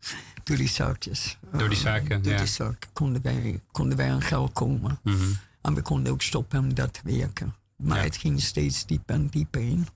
door 0.44 0.56
die 0.56 0.68
zaakjes. 0.68 1.38
Door 1.52 1.68
die 1.68 1.78
eh, 1.78 1.84
zaken, 1.84 2.22
door 2.22 2.32
ja. 2.32 2.38
die 2.38 2.46
zaken 2.46 2.90
konden 2.92 3.22
wij, 3.22 3.60
konden 3.72 3.96
wij 3.96 4.10
aan 4.10 4.22
geld 4.22 4.52
komen. 4.52 4.98
Mhm. 5.02 5.24
En 5.62 5.74
we 5.74 5.82
konden 5.82 6.12
ook 6.12 6.22
stoppen 6.22 6.58
om 6.58 6.74
dat 6.74 6.92
te 6.92 7.00
werken. 7.18 7.54
Maar 7.77 7.97
Ja. 7.97 8.03
het 8.05 8.16
ging 8.16 8.41
steeds 8.43 8.87
dieper 8.87 9.14
en 9.14 9.27
dieper 9.27 9.61
in. 9.61 9.87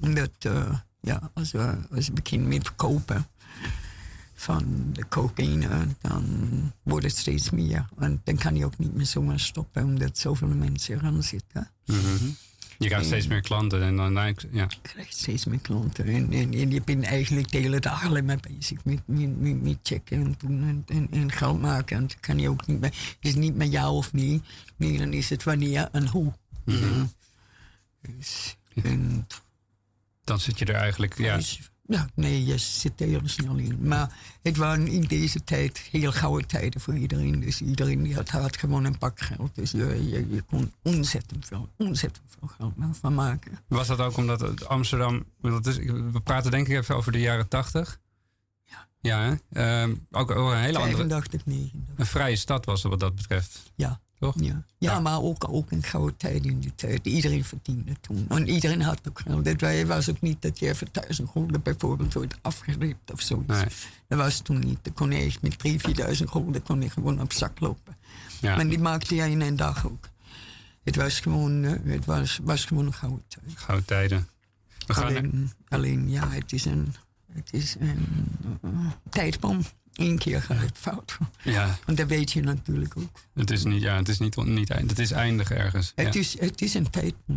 Omdat, 0.00 0.30
eh, 0.38 0.78
ja, 1.00 1.30
als 1.34 1.50
we, 1.52 1.76
als 1.90 2.06
we 2.06 2.12
beginnen 2.12 2.48
met 2.48 2.74
kopen 2.74 3.26
van 4.34 4.90
de 4.92 5.08
cocaïne, 5.08 5.86
dan 6.00 6.24
wordt 6.82 7.04
het 7.06 7.16
steeds 7.16 7.50
meer. 7.50 7.88
En 7.98 8.20
dan 8.24 8.36
kan 8.36 8.56
je 8.56 8.64
ook 8.64 8.78
niet 8.78 8.94
meer 8.94 9.06
zomaar 9.06 9.40
stoppen, 9.40 9.84
omdat 9.84 10.18
zoveel 10.18 10.48
mensen 10.48 10.94
eraan 10.98 11.22
zitten. 11.22 11.70
Mhm. 11.86 12.26
Je 12.78 12.86
krijgt 12.86 13.06
steeds 13.06 13.26
meer 13.26 13.40
klanten 13.40 13.82
en 13.82 13.96
dan 13.96 14.12
ja. 14.12 14.26
Je 14.52 14.66
krijgt 14.82 15.16
steeds 15.16 15.44
meer 15.44 15.58
klanten. 15.60 16.04
En, 16.04 16.32
en, 16.32 16.52
en 16.52 16.70
je 16.70 16.82
bent 16.82 17.04
eigenlijk 17.04 17.50
de 17.50 17.58
hele 17.58 17.80
dag 17.80 18.06
alleen 18.06 18.24
maar 18.24 18.40
bezig 18.40 18.84
met, 18.84 19.00
met, 19.06 19.40
met, 19.40 19.62
met 19.62 19.78
checken 19.82 20.24
en 20.24 20.34
doen 20.38 20.84
en, 20.86 21.08
en, 21.10 21.32
geld 21.32 21.60
maken. 21.60 21.96
En 21.96 22.06
dan 22.06 22.16
kan 22.20 22.38
je 22.38 22.48
ook 22.48 22.66
niet 22.66 22.80
meer, 22.80 22.90
het 22.90 23.16
is 23.20 23.34
niet 23.34 23.54
meer 23.54 23.68
ja 23.68 23.92
of 23.92 24.12
nee. 24.12 24.42
Nee, 24.76 24.98
dan 24.98 25.12
is 25.12 25.30
het 25.30 25.44
wanneer 25.44 25.88
en 25.92 26.08
hoe. 26.08 26.32
Dus, 26.64 26.80
en, 28.82 29.26
Dan 30.24 30.40
zit 30.40 30.58
je 30.58 30.64
er 30.64 30.74
eigenlijk, 30.74 31.18
ja. 31.18 31.36
dus, 31.36 31.70
ja, 31.88 32.08
nee, 32.14 32.44
je 32.44 32.58
zit 32.58 33.00
er 33.00 33.06
heel 33.06 33.20
snel 33.24 33.56
in. 33.56 33.78
Maar 33.80 34.16
het 34.42 34.56
waren 34.56 34.86
in 34.86 35.02
deze 35.02 35.44
tijd 35.44 35.78
heel 35.78 36.12
gouden 36.12 36.48
tijden 36.48 36.80
voor 36.80 36.96
iedereen. 36.96 37.40
Dus 37.40 37.60
iedereen 37.60 38.02
die 38.02 38.14
had, 38.14 38.28
had 38.28 38.56
gewoon 38.56 38.84
een 38.84 38.98
pak 38.98 39.20
geld. 39.20 39.54
Dus 39.54 39.70
je, 39.70 40.08
je, 40.08 40.30
je 40.30 40.42
kon 40.42 40.72
ontzettend 40.82 41.46
veel, 41.46 41.68
ontzettend 41.76 42.24
veel 42.38 42.48
geld 42.48 42.72
van 43.00 43.14
maken. 43.14 43.58
Was 43.68 43.86
dat 43.86 44.00
ook 44.00 44.16
omdat 44.16 44.40
het 44.40 44.66
Amsterdam... 44.66 45.24
Dat 45.40 45.66
is, 45.66 45.76
we 45.86 46.20
praten 46.24 46.50
denk 46.50 46.68
ik 46.68 46.76
even 46.76 46.96
over 46.96 47.12
de 47.12 47.20
jaren 47.20 47.48
tachtig. 47.48 48.00
Ja. 48.64 48.88
Ja, 49.00 49.20
hè? 49.20 49.34
Ehm, 49.82 49.94
ook, 50.10 50.30
ook 50.30 50.50
een 50.50 50.58
hele 50.58 50.78
andere... 50.78 50.96
85, 50.96 51.46
89. 51.46 51.98
Een 51.98 52.06
vrije 52.06 52.36
stad 52.36 52.64
was 52.64 52.82
het 52.82 52.90
wat 52.90 53.00
dat 53.00 53.14
betreft. 53.14 53.72
Ja. 53.74 54.00
Toch? 54.18 54.34
Ja, 54.40 54.62
ja, 54.78 55.00
maar 55.00 55.22
ook, 55.22 55.46
ook 55.48 55.70
een 55.70 55.82
gouden 55.82 56.16
tijd 56.16 56.44
in 56.46 56.58
die 56.60 56.74
tijd. 56.74 57.06
Iedereen 57.06 57.44
verdiende 57.44 57.92
toen. 58.00 58.26
En 58.28 58.48
iedereen 58.48 58.82
had 58.82 59.00
ook 59.08 59.20
geld. 59.20 59.46
Het 59.46 59.60
wa- 59.60 59.84
was 59.84 60.10
ook 60.10 60.20
niet 60.20 60.42
dat 60.42 60.58
je 60.58 60.68
even 60.68 60.88
duizend 60.92 61.28
gulden 61.30 61.62
bijvoorbeeld 61.62 62.14
wordt 62.14 62.38
afgeript 62.42 63.12
of. 63.12 63.30
Nee. 63.46 63.64
Dat 64.08 64.18
was 64.18 64.40
toen 64.40 64.58
niet. 64.58 64.78
Dan 64.82 64.92
kon 64.92 65.10
je 65.10 65.18
echt 65.24 65.42
met 65.42 65.58
drie, 65.58 65.80
vierduizend 65.80 66.30
gulden 66.30 66.62
kon 66.62 66.82
je 66.82 66.90
gewoon 66.90 67.20
op 67.20 67.32
zak 67.32 67.60
lopen. 67.60 67.96
Ja. 68.40 68.56
Maar 68.56 68.68
die 68.68 68.78
maakte 68.78 69.14
jij 69.14 69.30
in 69.30 69.40
een 69.40 69.56
dag 69.56 69.86
ook. 69.86 70.08
Het 70.84 70.96
was 70.96 71.20
gewoon, 71.20 71.64
eh, 71.64 71.72
het 71.84 72.04
was, 72.04 72.38
was 72.42 72.64
gewoon 72.64 72.86
een 72.86 72.94
gouden 72.94 73.24
tijd. 73.28 73.44
Gouden 73.58 73.86
tijden. 73.86 74.28
We 74.86 74.94
gaan 74.94 75.04
Alleen, 75.06 75.52
alleen 75.68 76.10
ja, 76.10 76.28
het 76.30 76.52
is 76.52 76.64
een, 76.64 76.94
het 77.32 77.48
is 77.52 77.76
een 77.78 78.06
eh, 78.62 78.70
tijdbom. 79.10 79.60
Eén 79.98 80.18
keer 80.18 80.42
gaat 80.42 80.60
het 80.60 80.78
fout. 80.78 81.18
Ja, 81.42 81.78
Want 81.84 81.98
dat 81.98 82.08
weet 82.08 82.32
je 82.32 82.42
natuurlijk 82.42 82.96
ook. 82.96 83.20
het 83.34 83.50
is 83.50 83.64
niet, 83.64 83.82
ja, 83.82 83.96
het 83.96 84.08
is 84.08 84.18
niet, 84.18 84.36
niet 84.36 84.70
eind- 84.70 84.90
het 84.90 84.98
is 84.98 85.10
eindig 85.10 85.50
ergens. 85.50 85.92
Het, 85.94 86.14
ja. 86.14 86.20
is, 86.20 86.40
het 86.40 86.60
is 86.62 86.74
een. 86.74 86.86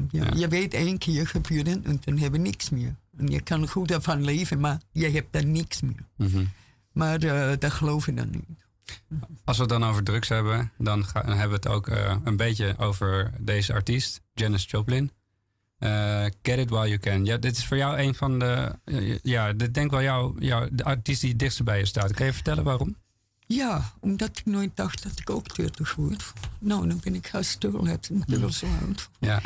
Ja. 0.09 0.23
Ja. 0.25 0.31
Je 0.35 0.47
weet 0.47 0.73
één 0.73 0.97
keer 0.97 1.27
gebeurt 1.27 1.67
het 1.67 1.85
en 1.85 1.99
dan 2.03 2.17
hebben 2.17 2.41
we 2.41 2.47
niks 2.47 2.69
meer. 2.69 2.95
En 3.17 3.27
je 3.27 3.41
kan 3.41 3.67
goed 3.67 3.91
ervan 3.91 4.23
leven, 4.23 4.59
maar 4.59 4.81
je 4.91 5.09
hebt 5.09 5.33
dan 5.33 5.51
niks 5.51 5.81
meer. 5.81 6.05
Mhm. 6.17 6.43
Maar 6.91 7.23
uh, 7.23 7.51
dat 7.59 7.71
geloven 7.71 8.15
dan 8.15 8.29
niet. 8.29 8.65
Als 9.43 9.57
we 9.57 9.63
het 9.63 9.71
dan 9.71 9.83
over 9.83 10.03
drugs 10.03 10.29
hebben, 10.29 10.71
dan 10.77 11.05
hebben 11.13 11.47
we 11.49 11.53
het 11.53 11.67
ook 11.67 11.87
eh, 11.87 12.15
een 12.23 12.37
beetje 12.37 12.75
over 12.77 13.31
deze 13.39 13.73
artiest, 13.73 14.21
Janis 14.33 14.65
Joplin. 14.69 15.11
Eh, 15.81 16.25
Get 16.41 16.59
It 16.59 16.69
While 16.69 16.87
You 16.87 16.97
Can. 16.97 17.25
Ja, 17.25 17.37
dit 17.37 17.57
is 17.57 17.65
voor 17.65 17.77
jou 17.77 17.97
een 17.97 18.15
van 18.15 18.39
de, 18.39 18.75
eh, 18.83 19.17
ja, 19.21 19.53
dit 19.53 19.73
denk 19.73 19.91
wel 19.91 20.01
jou, 20.01 20.35
jou, 20.45 20.69
de 20.71 20.83
artiest 20.83 21.21
die 21.21 21.29
het 21.29 21.39
dichtst 21.39 21.63
bij 21.63 21.79
je 21.79 21.85
staat. 21.85 22.13
Kan 22.13 22.25
je 22.25 22.33
vertellen 22.33 22.63
waarom? 22.63 22.95
Ja, 23.47 23.93
omdat 23.99 24.37
ik 24.37 24.45
nooit 24.45 24.71
dacht 24.75 25.03
dat 25.03 25.19
ik 25.19 25.29
ook 25.29 25.55
30 25.55 25.95
word. 25.95 26.33
Nou, 26.59 26.87
dan 26.87 26.99
ben 27.03 27.15
ik 27.15 27.27
gaan. 27.27 27.43
Het 27.87 28.09
natuurlijk 28.09 28.53
zo 28.53 28.67
oud. 28.81 29.09
Ja, 29.19 29.41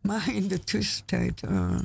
Maar 0.00 0.34
in 0.34 0.48
de 0.48 0.64
tussentijd 0.64 1.42
eh, 1.42 1.78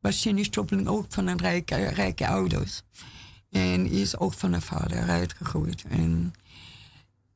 was 0.00 0.22
Janis 0.22 0.48
Joplin 0.50 0.88
ook 0.88 1.06
van 1.08 1.26
een 1.26 1.38
rijke, 1.38 1.76
rijke 1.76 2.26
ouders. 2.26 2.82
En 3.50 3.86
is 3.86 4.16
ook 4.16 4.32
van 4.32 4.52
haar 4.52 4.62
vader 4.62 4.96
eruit 4.96 5.32
gegooid. 5.32 5.84
En 5.88 6.34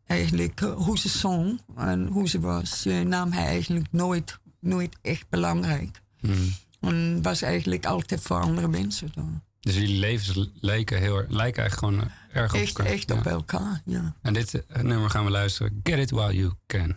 eigenlijk 0.06 0.60
hoe 0.60 0.98
ze 0.98 1.08
zong 1.08 1.60
en 1.76 2.06
hoe 2.06 2.28
ze 2.28 2.40
was, 2.40 2.84
nam 2.84 3.32
hij 3.32 3.44
eigenlijk 3.44 3.86
nooit, 3.90 4.38
nooit 4.60 4.96
echt 5.02 5.28
belangrijk. 5.28 6.00
Hmm. 6.20 6.52
En 6.80 7.22
was 7.22 7.42
eigenlijk 7.42 7.86
altijd 7.86 8.20
voor 8.20 8.40
andere 8.40 8.68
mensen 8.68 9.10
dan. 9.14 9.42
Dus 9.60 9.74
jullie 9.74 9.98
levens 9.98 10.48
lijken, 10.60 10.98
heel, 10.98 11.24
lijken 11.28 11.62
eigenlijk 11.62 11.74
gewoon 11.74 12.00
eh, 12.32 12.40
erg 12.42 12.54
op 12.54 12.60
Echt, 12.60 12.78
elkaar. 12.78 12.92
echt 12.92 13.08
Ja. 13.08 13.14
op 13.16 13.26
elkaar, 13.26 13.82
ja. 13.84 14.16
En 14.22 14.32
dit 14.34 14.66
eh, 14.66 14.82
nummer 14.82 15.10
gaan 15.10 15.24
we 15.24 15.30
luisteren. 15.30 15.80
Get 15.82 15.98
It 15.98 16.10
While 16.10 16.34
You 16.34 16.52
Can. 16.66 16.96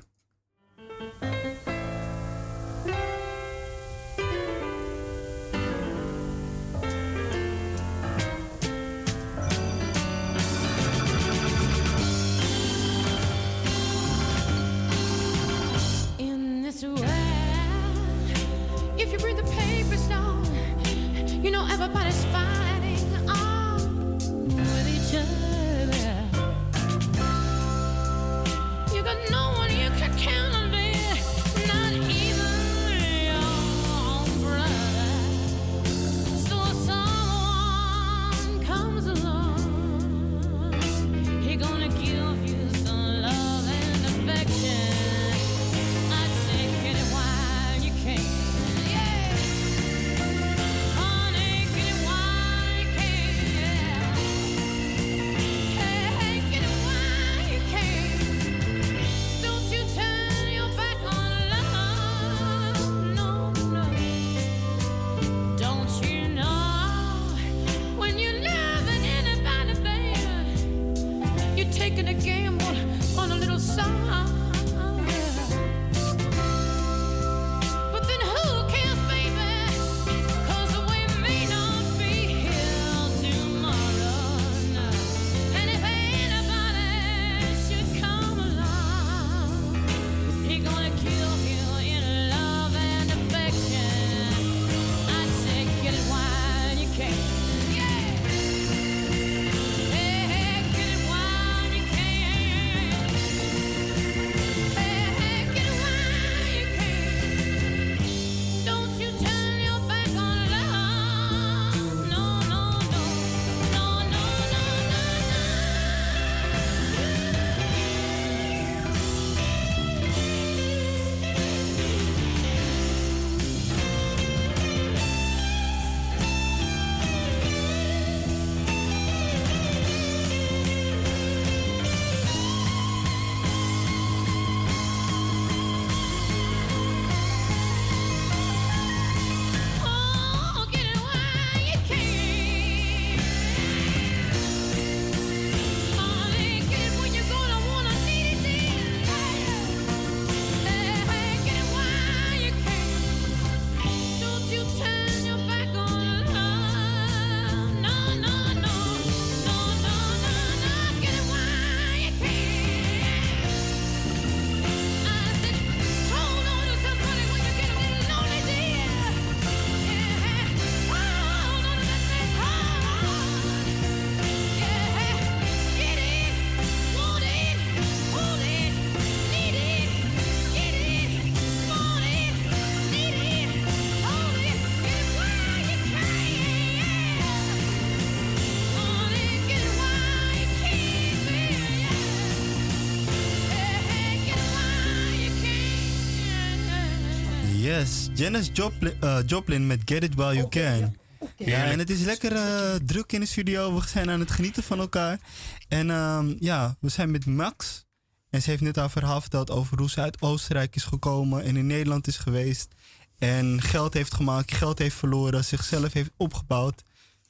Janis 198.20 198.50
Joplin, 198.54 198.94
eh, 199.02 199.18
Joplin 199.26 199.68
met 199.68 199.82
Get 199.86 200.04
It 200.04 200.16
While 200.16 200.34
You 200.34 200.50
Can. 200.50 200.96
Ja, 201.38 201.64
en 201.64 201.80
het 201.80 201.90
is 201.90 202.02
lekker 202.02 202.36
eh, 202.36 202.76
druk 202.76 203.12
in 203.12 203.20
de 203.20 203.26
studio. 203.26 203.76
We 203.76 203.88
zijn 203.88 204.10
aan 204.10 204.20
het 204.20 204.32
genieten 204.32 204.64
van 204.64 204.80
elkaar. 204.80 205.20
En 205.68 205.90
ehm, 205.90 206.36
ja, 206.40 206.76
we 206.80 206.90
zijn 206.90 207.12
met 207.12 207.26
Max. 207.26 207.86
En 208.30 208.42
ze 208.42 208.50
heeft 208.50 208.62
net 208.62 208.76
haar 208.76 208.90
verhaal 208.90 209.22
verteld 209.22 209.52
over 209.52 209.78
hoe 209.78 209.90
ze 209.90 210.02
uit 210.02 210.22
Oostenrijk 210.22 210.76
is 210.76 210.84
gekomen 210.84 211.44
en 211.44 211.58
in 211.58 211.68
Nederland 211.68 212.08
is 212.08 212.18
geweest. 212.18 212.74
En 213.18 213.62
geld 213.62 213.94
heeft 213.94 214.14
gemaakt, 214.14 214.54
geld 214.54 214.80
heeft 214.80 214.96
verloren, 214.96 215.46
zichzelf 215.46 215.94
heeft 215.94 216.12
opgebouwd, 216.18 216.84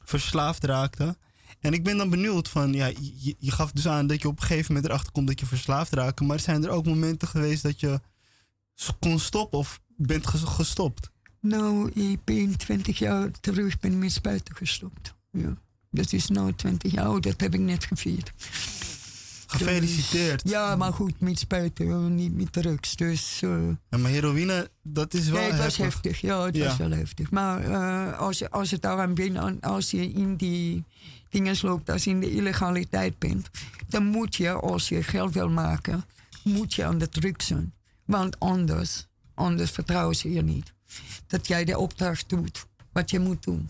verslaafd 0.04 0.64
raakte. 0.64 1.18
En 1.60 1.74
ik 1.74 1.84
ben 1.84 1.98
dan 1.98 2.10
benieuwd 2.10 2.50
van, 2.50 2.74
ja, 2.74 2.86
je, 2.86 3.36
je 3.40 3.52
gaf 3.52 3.72
dus 3.72 3.88
aan 3.88 4.08
dat 4.08 4.22
je 4.22 4.28
op 4.28 4.40
een 4.40 4.46
gegeven 4.46 4.74
moment 4.74 4.92
erachter 4.92 5.12
komt 5.12 5.28
dat 5.28 5.40
je 5.40 5.46
verslaafd 5.46 5.94
raakt. 5.94 6.22
Maar 6.22 6.40
zijn 6.40 6.64
er 6.64 6.70
ook 6.70 6.86
momenten 6.86 7.28
geweest 7.28 7.64
dat 7.64 7.80
je 7.80 8.00
kon 9.00 9.20
stoppen 9.20 9.60
of 9.60 9.80
bent 10.08 10.28
ges- 10.28 10.44
gestopt? 10.44 11.10
Nou, 11.42 11.92
ik 11.92 12.24
ben 12.24 12.58
20 12.58 13.00
jaar 13.00 13.32
terug 13.40 13.80
ben 13.80 14.00
met 14.00 14.12
spuiten 14.12 14.56
gestopt. 14.56 15.14
Ja. 15.32 15.54
Dat 15.92 16.14
is 16.14 16.28
nu 16.28 16.54
20 16.54 16.92
jaar 16.92 17.06
oud, 17.06 17.24
dat 17.24 17.42
heb 17.42 17.54
ik 17.54 17.60
net 17.60 17.84
gevierd. 17.86 18.32
Gefeliciteerd. 19.48 20.44
Dus, 20.44 20.52
ja, 20.52 20.76
maar 20.76 20.94
goed, 20.94 21.20
met 21.20 21.40
spuiten, 21.40 22.16
niet 22.16 22.36
met 22.36 22.52
drugs. 22.52 22.96
Dus, 22.96 23.42
eh, 23.42 23.50
Ja, 23.90 23.98
maar 23.98 24.12
heroïne, 24.12 24.70
dat 24.84 25.14
is 25.14 25.30
wel 25.30 25.40
nee, 25.42 25.50
het 25.52 25.60
was 25.64 25.78
heftig. 25.78 25.94
heftig. 26.04 26.22
Ja, 26.22 26.46
het 26.46 26.56
Ja. 26.56 26.66
was 26.68 26.78
wel 26.78 26.92
heftig. 26.92 27.32
Maar 27.32 27.64
eh, 27.64 28.20
als, 28.20 28.38
je, 28.40 28.50
als 28.50 28.72
het 28.72 28.82
daaraan 28.82 29.14
bent, 29.14 29.36
en 29.36 29.60
als 29.62 29.92
je 29.92 30.12
in 30.12 30.36
die 30.36 30.84
dingen 31.30 31.56
loopt, 31.62 31.90
als 31.90 32.04
je 32.04 32.10
in 32.10 32.20
de 32.20 32.32
illegaliteit 32.32 33.20
bent, 33.20 33.50
dan 33.88 34.06
moet 34.06 34.36
je, 34.36 34.52
als 34.52 34.90
je 34.90 35.04
geld 35.04 35.34
wil 35.34 35.50
maken, 35.50 36.06
moet 36.44 36.74
je 36.74 36.86
aan 36.86 36.98
de 36.98 37.10
drugs 37.10 37.48
zijn. 37.48 37.74
Want 38.06 38.40
anders, 38.40 39.08
anders 39.40 39.72
vertrouwen 39.72 40.16
ze 40.16 40.32
je 40.32 40.42
niet. 40.42 40.74
Dat 41.28 41.48
jij 41.48 41.66
de 41.66 41.78
opdracht 41.78 42.30
doet, 42.30 42.66
wat 42.92 43.10
je 43.10 43.20
moet 43.20 43.44
doen. 43.44 43.70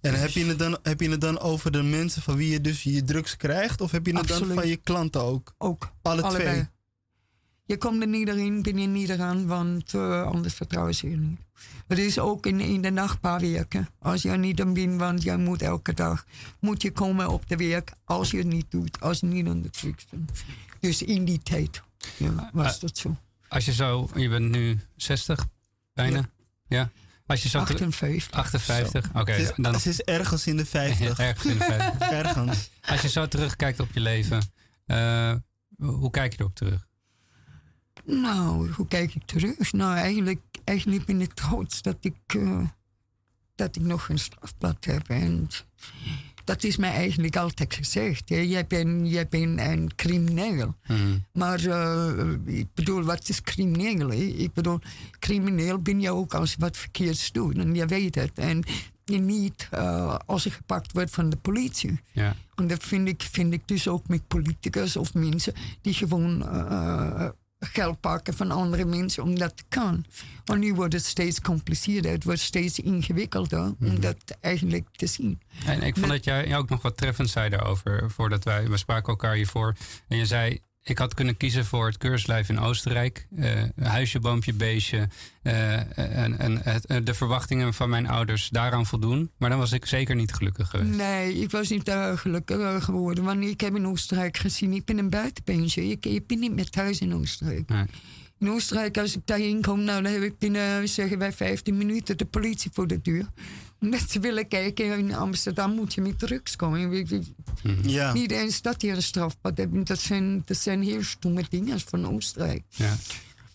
En 0.00 0.20
heb 0.20 0.30
je, 0.30 0.44
het 0.44 0.58
dan, 0.58 0.78
heb 0.82 1.00
je 1.00 1.10
het 1.10 1.20
dan 1.20 1.38
over 1.38 1.72
de 1.72 1.82
mensen 1.82 2.22
van 2.22 2.36
wie 2.36 2.50
je 2.50 2.60
dus 2.60 2.82
je 2.82 3.04
drugs 3.04 3.36
krijgt? 3.36 3.80
Of 3.80 3.90
heb 3.90 4.06
je 4.06 4.16
het 4.16 4.28
dan 4.28 4.46
van 4.46 4.68
je 4.68 4.76
klanten 4.76 5.20
ook? 5.22 5.54
Ook. 5.58 5.92
Alle 6.02 6.22
Allebei. 6.22 6.48
twee? 6.50 6.66
Je 7.64 7.76
komt 7.76 8.00
er 8.02 8.08
niet 8.08 8.28
erin, 8.28 8.62
ben 8.62 8.78
je 8.78 8.86
niet 8.86 9.08
eraan, 9.08 9.46
want 9.46 9.94
eh, 9.94 10.22
anders 10.22 10.54
vertrouwen 10.54 10.94
ze 10.94 11.10
je 11.10 11.16
niet. 11.16 11.38
Het 11.86 11.98
is 11.98 12.18
ook 12.18 12.46
in, 12.46 12.60
in 12.60 12.82
de 12.82 12.90
nacht 12.90 13.20
paar 13.20 13.40
weken. 13.40 13.88
Als 13.98 14.22
je 14.22 14.28
er 14.30 14.38
niet 14.38 14.60
aan 14.60 14.72
bent, 14.74 15.00
want 15.00 15.22
jij 15.22 15.36
moet 15.36 15.62
elke 15.62 15.94
dag 15.94 16.26
moet 16.60 16.82
je 16.82 16.90
komen 16.92 17.28
op 17.28 17.48
de 17.48 17.56
werk 17.56 17.92
als 18.04 18.30
je 18.30 18.36
het 18.38 18.46
niet 18.46 18.70
doet, 18.70 19.00
als 19.00 19.20
je 19.20 19.26
niet 19.26 19.46
aan 19.46 19.62
de 19.62 19.70
drugs 19.70 20.06
bent. 20.10 20.30
Dus 20.80 21.02
in 21.02 21.24
die 21.24 21.42
tijd 21.42 21.82
ja, 22.16 22.50
was 22.52 22.74
Ah, 22.74 22.80
dat 22.80 22.98
zo. 22.98 23.16
Als 23.48 23.64
je 23.64 23.72
zo, 23.72 24.10
je 24.14 24.28
bent 24.28 24.50
nu 24.50 24.80
60 24.96 25.46
bijna. 25.94 26.30
Ja. 26.68 26.90
Als 27.26 27.42
je 27.42 27.48
zo 27.48 27.64
teru- 27.64 27.84
58. 27.84 28.38
58. 28.38 29.10
Oké, 29.14 29.32
is, 29.32 29.52
dan 29.56 29.80
ze 29.80 29.88
is 29.88 30.00
ergens 30.00 30.46
in 30.46 30.56
de 30.56 30.66
50. 30.66 31.18
ergens 31.28 31.46
in 31.52 31.58
de 31.58 31.64
50. 31.64 32.10
ergens. 32.22 32.70
Als 32.86 33.00
je 33.00 33.08
zo 33.08 33.28
terugkijkt 33.28 33.80
op 33.80 33.92
je 33.92 34.00
leven, 34.00 34.42
eh, 34.86 35.34
hoe 35.76 36.10
kijk 36.10 36.32
je 36.32 36.40
erop 36.40 36.54
terug? 36.54 36.86
Nou, 38.04 38.70
hoe 38.72 38.86
kijk 38.86 39.14
ik 39.14 39.24
terug? 39.24 39.72
Nou, 39.72 39.96
eigenlijk, 39.96 40.40
eigenlijk 40.64 41.04
ben 41.04 41.20
ik 41.20 41.32
trots 41.34 41.82
dat 41.82 41.96
ik, 42.00 42.16
eh, 42.26 42.64
dat 43.54 43.76
ik 43.76 43.82
nog 43.82 44.08
een 44.08 44.18
strafblad 44.18 44.84
heb. 44.84 45.08
En 45.08 45.48
dat 46.48 46.64
is 46.64 46.76
mij 46.76 46.92
eigenlijk 46.92 47.36
altijd 47.36 47.74
gezegd. 47.74 48.28
Hè. 48.28 48.36
Jij, 48.36 48.66
bent, 48.66 49.10
jij 49.10 49.28
bent 49.28 49.60
een 49.60 49.90
crimineel. 49.94 50.74
Maar 51.32 51.64
eh, 51.66 52.32
ik 52.44 52.66
bedoel, 52.74 53.02
wat 53.02 53.28
is 53.28 53.42
crimineel? 53.42 54.08
hè? 54.08 54.16
Ik 54.16 54.52
bedoel, 54.52 54.78
crimineel 55.18 55.78
ben 55.78 56.00
je 56.00 56.10
ook 56.10 56.34
als 56.34 56.50
je 56.50 56.56
wat 56.58 56.76
verkeerds 56.76 57.32
doet. 57.32 57.58
En 57.58 57.74
je 57.74 57.86
weet 57.86 58.14
het. 58.14 58.38
En 58.38 58.62
niet 59.04 59.68
eh, 59.70 60.16
als 60.26 60.42
je 60.42 60.50
gepakt 60.50 60.92
wordt 60.92 61.10
van 61.10 61.30
de 61.30 61.36
politie. 61.36 62.00
Ja. 62.12 62.34
En 62.54 62.66
dat 62.66 62.82
vind 62.82 63.08
ik, 63.08 63.22
vind 63.30 63.52
ik 63.52 63.62
dus 63.64 63.88
ook 63.88 64.08
met 64.08 64.28
politicus 64.28 64.96
of 64.96 65.14
mensen 65.14 65.52
die 65.80 65.94
gewoon 65.94 66.48
eh, 66.48 67.28
geld 67.60 68.00
pakken 68.00 68.34
van 68.34 68.50
andere 68.50 68.84
mensen 68.84 69.22
om 69.22 69.38
dat 69.38 69.56
te 69.56 69.64
kan. 69.68 70.04
Want 70.44 70.60
nu 70.60 70.74
wordt 70.74 70.92
het 70.92 71.04
steeds 71.04 71.40
compliceerder, 71.40 72.10
het 72.10 72.24
wordt 72.24 72.40
steeds 72.40 72.78
ingewikkelder 72.78 73.74
om 73.80 74.00
dat 74.00 74.16
eigenlijk 74.40 74.88
te 74.92 75.06
zien. 75.06 75.40
En 75.66 75.82
ik 75.82 75.96
vond 75.96 76.08
dat 76.08 76.24
jij 76.24 76.56
ook 76.56 76.68
nog 76.68 76.82
wat 76.82 76.96
treffend 76.96 77.30
zei 77.30 77.48
daarover, 77.48 78.10
voordat 78.10 78.44
wij, 78.44 78.68
we 78.68 78.76
spraken 78.76 79.08
elkaar 79.08 79.34
hiervoor. 79.34 79.76
En 80.08 80.16
je 80.16 80.26
zei, 80.26 80.60
ik 80.82 80.98
had 80.98 81.14
kunnen 81.14 81.36
kiezen 81.36 81.64
voor 81.64 81.86
het 81.86 81.96
keurslijf 81.96 82.48
in 82.48 82.58
Oostenrijk. 82.58 83.26
eh, 83.36 83.62
huisje, 83.82 84.20
boompje, 84.20 84.52
beestje. 84.52 85.08
eh, 85.42 85.98
en 85.98 86.38
en 86.38 86.60
het, 86.62 86.86
eh, 86.86 86.96
de 87.04 87.14
verwachtingen 87.14 87.74
van 87.74 87.88
mijn 87.88 88.08
ouders 88.08 88.48
daaraan 88.48 88.86
voldoen. 88.86 89.30
Maar 89.38 89.50
dan 89.50 89.58
was 89.58 89.72
ik 89.72 89.86
zeker 89.86 90.14
niet 90.14 90.32
gelukkig 90.32 90.70
geweest. 90.70 90.96
Nee, 90.96 91.40
ik 91.40 91.50
was 91.50 91.68
niet 91.68 91.88
uh, 91.88 92.16
gelukkig 92.16 92.84
geworden. 92.84 93.24
Want 93.24 93.44
ik 93.44 93.60
heb 93.60 93.76
in 93.76 93.86
Oostenrijk 93.86 94.36
gezien, 94.36 94.72
ik 94.72 94.84
ben 94.84 94.98
een 94.98 95.10
buitenbeentje. 95.10 95.86
Ik, 95.90 96.06
ik 96.06 96.26
ben 96.26 96.38
niet 96.38 96.54
meer 96.54 96.70
thuis 96.70 97.00
in 97.00 97.14
Oostenrijk. 97.14 97.68
Nee. 97.68 97.84
In 98.38 98.50
Oostenrijk, 98.50 98.98
als 98.98 99.16
ik 99.16 99.22
daarheen 99.24 99.62
kom, 99.62 99.82
nou, 99.84 100.02
dan 100.02 100.12
heb 100.12 100.22
ik 100.22 100.38
binnen, 100.38 100.88
zeggen 100.88 101.18
wij, 101.18 101.32
15 101.32 101.76
minuten 101.76 102.16
de 102.18 102.24
politie 102.24 102.70
voor 102.74 102.86
de 102.86 103.00
deur. 103.02 103.26
Ze 104.08 104.20
willen 104.20 104.48
kijken, 104.48 104.98
in 104.98 105.14
Amsterdam 105.14 105.74
moet 105.74 105.94
je 105.94 106.00
met 106.00 106.18
drugs 106.18 106.56
komen. 106.56 106.88
Wie- 106.90 107.34
Ja. 107.82 108.12
Niet 108.12 108.30
eens 108.30 108.62
dat 108.62 108.82
hier 108.82 108.94
een 108.94 109.02
strafpad 109.02 109.56
hebben. 109.58 109.84
Dat 109.84 109.98
zijn, 110.00 110.42
dat 110.44 110.56
zijn 110.56 110.82
heel 110.82 111.02
stomme 111.02 111.44
dingen 111.48 111.80
van 111.80 112.06
Oostenrijk. 112.14 112.62
Ja. 112.68 112.96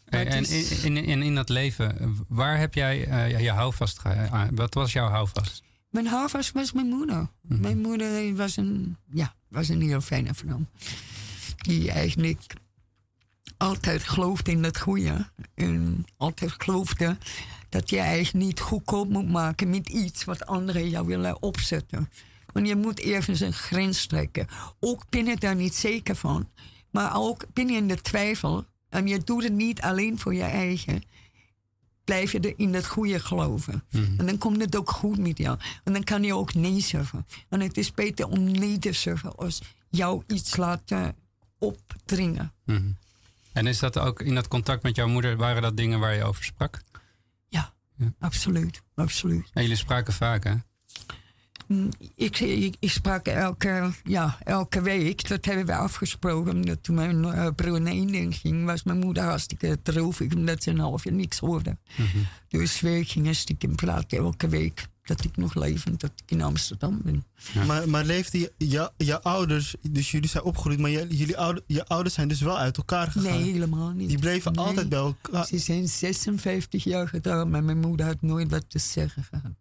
En 0.05 0.27
in, 0.27 0.41
is- 0.43 0.83
in, 0.83 0.97
in, 0.97 1.21
in 1.21 1.35
dat 1.35 1.49
leven, 1.49 2.15
waar 2.27 2.57
heb 2.59 2.73
jij 2.73 3.05
eh, 3.07 3.29
ja, 3.31 3.37
je 3.37 3.51
houvast 3.51 3.99
geha- 3.99 4.29
aan? 4.29 4.55
Wat 4.55 4.73
was 4.73 4.93
jouw 4.93 5.09
houvast? 5.09 5.63
Mijn 5.89 6.07
houvast 6.07 6.51
was 6.51 6.71
mijn 6.71 6.87
moeder. 6.87 7.27
Mijn 7.41 7.81
moeder 7.81 8.35
was 8.35 8.57
een, 8.57 8.97
ja, 9.13 9.35
was 9.49 9.69
een 9.69 9.81
heel 9.81 10.01
fijne 10.01 10.33
vrouw. 10.33 10.65
Die 11.57 11.91
eigenlijk 11.91 12.53
altijd 13.57 14.03
geloofde 14.03 14.51
in 14.51 14.63
het 14.63 14.79
goede. 14.79 15.27
En 15.55 16.05
altijd 16.17 16.51
geloofde 16.57 17.17
dat 17.73 17.89
je 17.89 17.99
eigenlijk 17.99 18.45
niet 18.45 18.59
goedkoop 18.59 19.09
moet 19.09 19.29
maken 19.29 19.69
met 19.69 19.89
iets 19.89 20.23
wat 20.23 20.45
anderen 20.45 20.89
jou 20.89 21.07
willen 21.07 21.41
opzetten. 21.41 22.09
Want 22.51 22.67
je 22.67 22.75
moet 22.75 22.99
ergens 22.99 23.39
een 23.39 23.53
grens 23.53 24.05
trekken. 24.05 24.47
Ook 24.79 25.09
ben 25.09 25.25
je 25.25 25.37
daar 25.37 25.55
niet 25.55 25.75
zeker 25.75 26.15
van. 26.15 26.49
Maar 26.91 27.15
ook 27.15 27.45
ben 27.53 27.67
je 27.67 27.77
in 27.77 27.87
de 27.87 28.01
twijfel. 28.01 28.65
En 28.89 29.07
je 29.07 29.19
doet 29.19 29.43
het 29.43 29.53
niet 29.53 29.81
alleen 29.81 30.19
voor 30.19 30.33
je 30.33 30.43
eigen. 30.43 31.03
Blijf 32.03 32.31
je 32.31 32.39
er 32.39 32.53
in 32.55 32.73
het 32.73 32.87
goede 32.87 33.19
geloven. 33.19 33.83
En 33.91 34.25
dan 34.25 34.37
komt 34.37 34.61
het 34.61 34.75
ook 34.75 34.89
goed 34.89 35.17
met 35.17 35.37
jou. 35.37 35.57
En 35.83 35.93
dan 35.93 36.03
kan 36.03 36.23
je 36.23 36.35
ook 36.35 36.53
nee 36.53 36.79
zeggen. 36.79 37.25
En 37.49 37.59
het 37.59 37.77
is 37.77 37.91
beter 37.91 38.27
om 38.27 38.51
nee 38.51 38.79
te 38.79 38.93
zeggen 38.93 39.35
als 39.35 39.61
jou 39.89 40.23
iets 40.27 40.55
laten 40.55 41.15
opdringen. 41.59 42.53
Mhm. 42.65 42.91
En 43.53 43.67
is 43.67 43.79
dat 43.79 43.99
ook 43.99 44.21
in 44.21 44.35
dat 44.35 44.47
contact 44.47 44.83
met 44.83 44.95
jouw 44.95 45.07
moeder, 45.07 45.37
waren 45.37 45.61
dat 45.61 45.77
dingen 45.77 45.99
waar 45.99 46.15
je 46.15 46.23
over 46.23 46.43
sprak? 46.43 46.81
Absoluut, 48.19 48.81
absoluut. 48.95 49.49
En 49.53 49.61
jullie 49.61 49.77
spraken 49.77 50.13
vaak, 50.13 50.43
hè? 50.43 50.53
Mm, 51.67 51.89
Ik, 52.15 52.39
ik, 52.39 52.75
ik 52.79 52.89
sprak 52.91 53.25
elke, 53.27 53.91
ja, 54.03 54.37
elke 54.43 54.81
week, 54.81 55.27
dat 55.27 55.45
hebben 55.45 55.65
we 55.65 55.75
afgesproken. 55.75 56.53
omdat 56.53 56.83
Toen 56.83 56.95
mijn 56.95 57.25
eh, 57.25 57.47
broer 57.55 57.81
naar 57.81 57.93
Indië 57.93 58.31
ging, 58.31 58.65
was 58.65 58.83
mijn 58.83 58.99
moeder 58.99 59.23
hartstikke 59.23 59.79
droevig, 59.83 60.33
omdat 60.33 60.63
ze 60.63 60.69
een 60.69 60.79
half 60.79 61.03
jaar 61.03 61.13
niks 61.13 61.39
hoorde. 61.39 61.77
Dus 62.47 62.79
we 62.81 63.03
gingen 63.05 63.35
stiekem 63.35 63.75
praten 63.75 64.17
elke 64.17 64.47
week 64.47 64.87
dat 65.03 65.23
ik 65.23 65.37
nog 65.37 65.55
levend, 65.55 65.99
dat 66.01 66.11
ik 66.25 66.31
in 66.31 66.41
Amsterdam 66.41 67.01
ben. 67.03 67.25
Maar, 67.67 67.89
maar 67.89 68.03
leefden 68.05 68.39
je, 68.39 68.51
je, 68.57 68.91
je 68.97 69.21
ouders, 69.21 69.75
dus 69.89 70.11
jullie 70.11 70.29
zijn 70.29 70.43
opgegroeid, 70.43 70.79
maar 70.79 70.89
je, 70.89 71.07
jullie 71.09 71.37
ouder, 71.37 71.63
je 71.67 71.85
ouders 71.85 72.15
zijn 72.15 72.27
dus 72.27 72.41
wel 72.41 72.57
uit 72.57 72.77
elkaar 72.77 73.11
gegaan? 73.11 73.41
Nee, 73.41 73.51
helemaal 73.51 73.89
niet. 73.91 74.09
Die 74.09 74.19
bleven 74.19 74.53
Nee. 74.53 74.65
altijd 74.65 74.89
bij 74.89 74.99
elkaar. 74.99 75.45
Ze 75.45 75.57
zijn 75.57 75.87
56 75.87 76.83
jaar 76.83 77.07
getrouwd, 77.07 77.47
maar 77.47 77.63
mijn 77.63 77.79
moeder 77.79 78.05
had 78.05 78.21
nooit 78.21 78.49
wat 78.51 78.65
te 78.67 78.79
zeggen 78.79 79.23
gehad. 79.23 79.51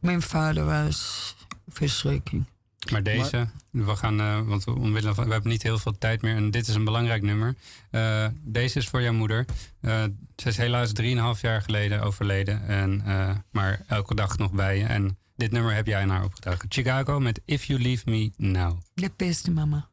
Mijn 0.00 0.22
vader 0.22 0.64
was 0.64 1.34
verschrikking. 1.68 2.44
Maar 2.90 3.02
deze, 3.02 3.48
we 3.70 3.96
gaan, 3.96 4.20
eh, 4.20 4.40
want 4.40 4.64
we, 4.64 4.74
omwille 4.74 5.14
van, 5.14 5.26
we 5.26 5.32
hebben 5.32 5.50
niet 5.50 5.62
heel 5.62 5.78
veel 5.78 5.98
tijd 5.98 6.22
meer 6.22 6.36
en 6.36 6.50
dit 6.50 6.68
is 6.68 6.74
een 6.74 6.84
belangrijk 6.84 7.22
nummer. 7.22 7.54
Eh, 7.90 8.26
deze 8.44 8.78
is 8.78 8.88
voor 8.88 9.02
jouw 9.02 9.12
moeder. 9.12 9.44
Eh, 9.80 10.04
ze 10.36 10.48
is 10.48 10.56
helaas 10.56 10.92
3,5 10.92 11.40
jaar 11.40 11.62
geleden 11.62 12.02
overleden, 12.02 12.66
en, 12.66 13.04
maar 13.50 13.82
elke 13.86 14.14
dag 14.14 14.38
nog 14.38 14.52
bij 14.52 14.78
je. 14.78 14.84
En 14.84 15.18
dit 15.36 15.50
nummer 15.50 15.74
heb 15.74 15.86
jij 15.86 16.02
aan 16.02 16.08
haar 16.08 16.24
opgedragen. 16.24 16.66
Chicago 16.68 17.20
met 17.20 17.40
If 17.44 17.64
You 17.64 17.82
Leave 17.82 18.10
Me 18.10 18.30
Now. 18.36 18.80
De 18.94 19.10
beste 19.16 19.50
mama. 19.50 19.88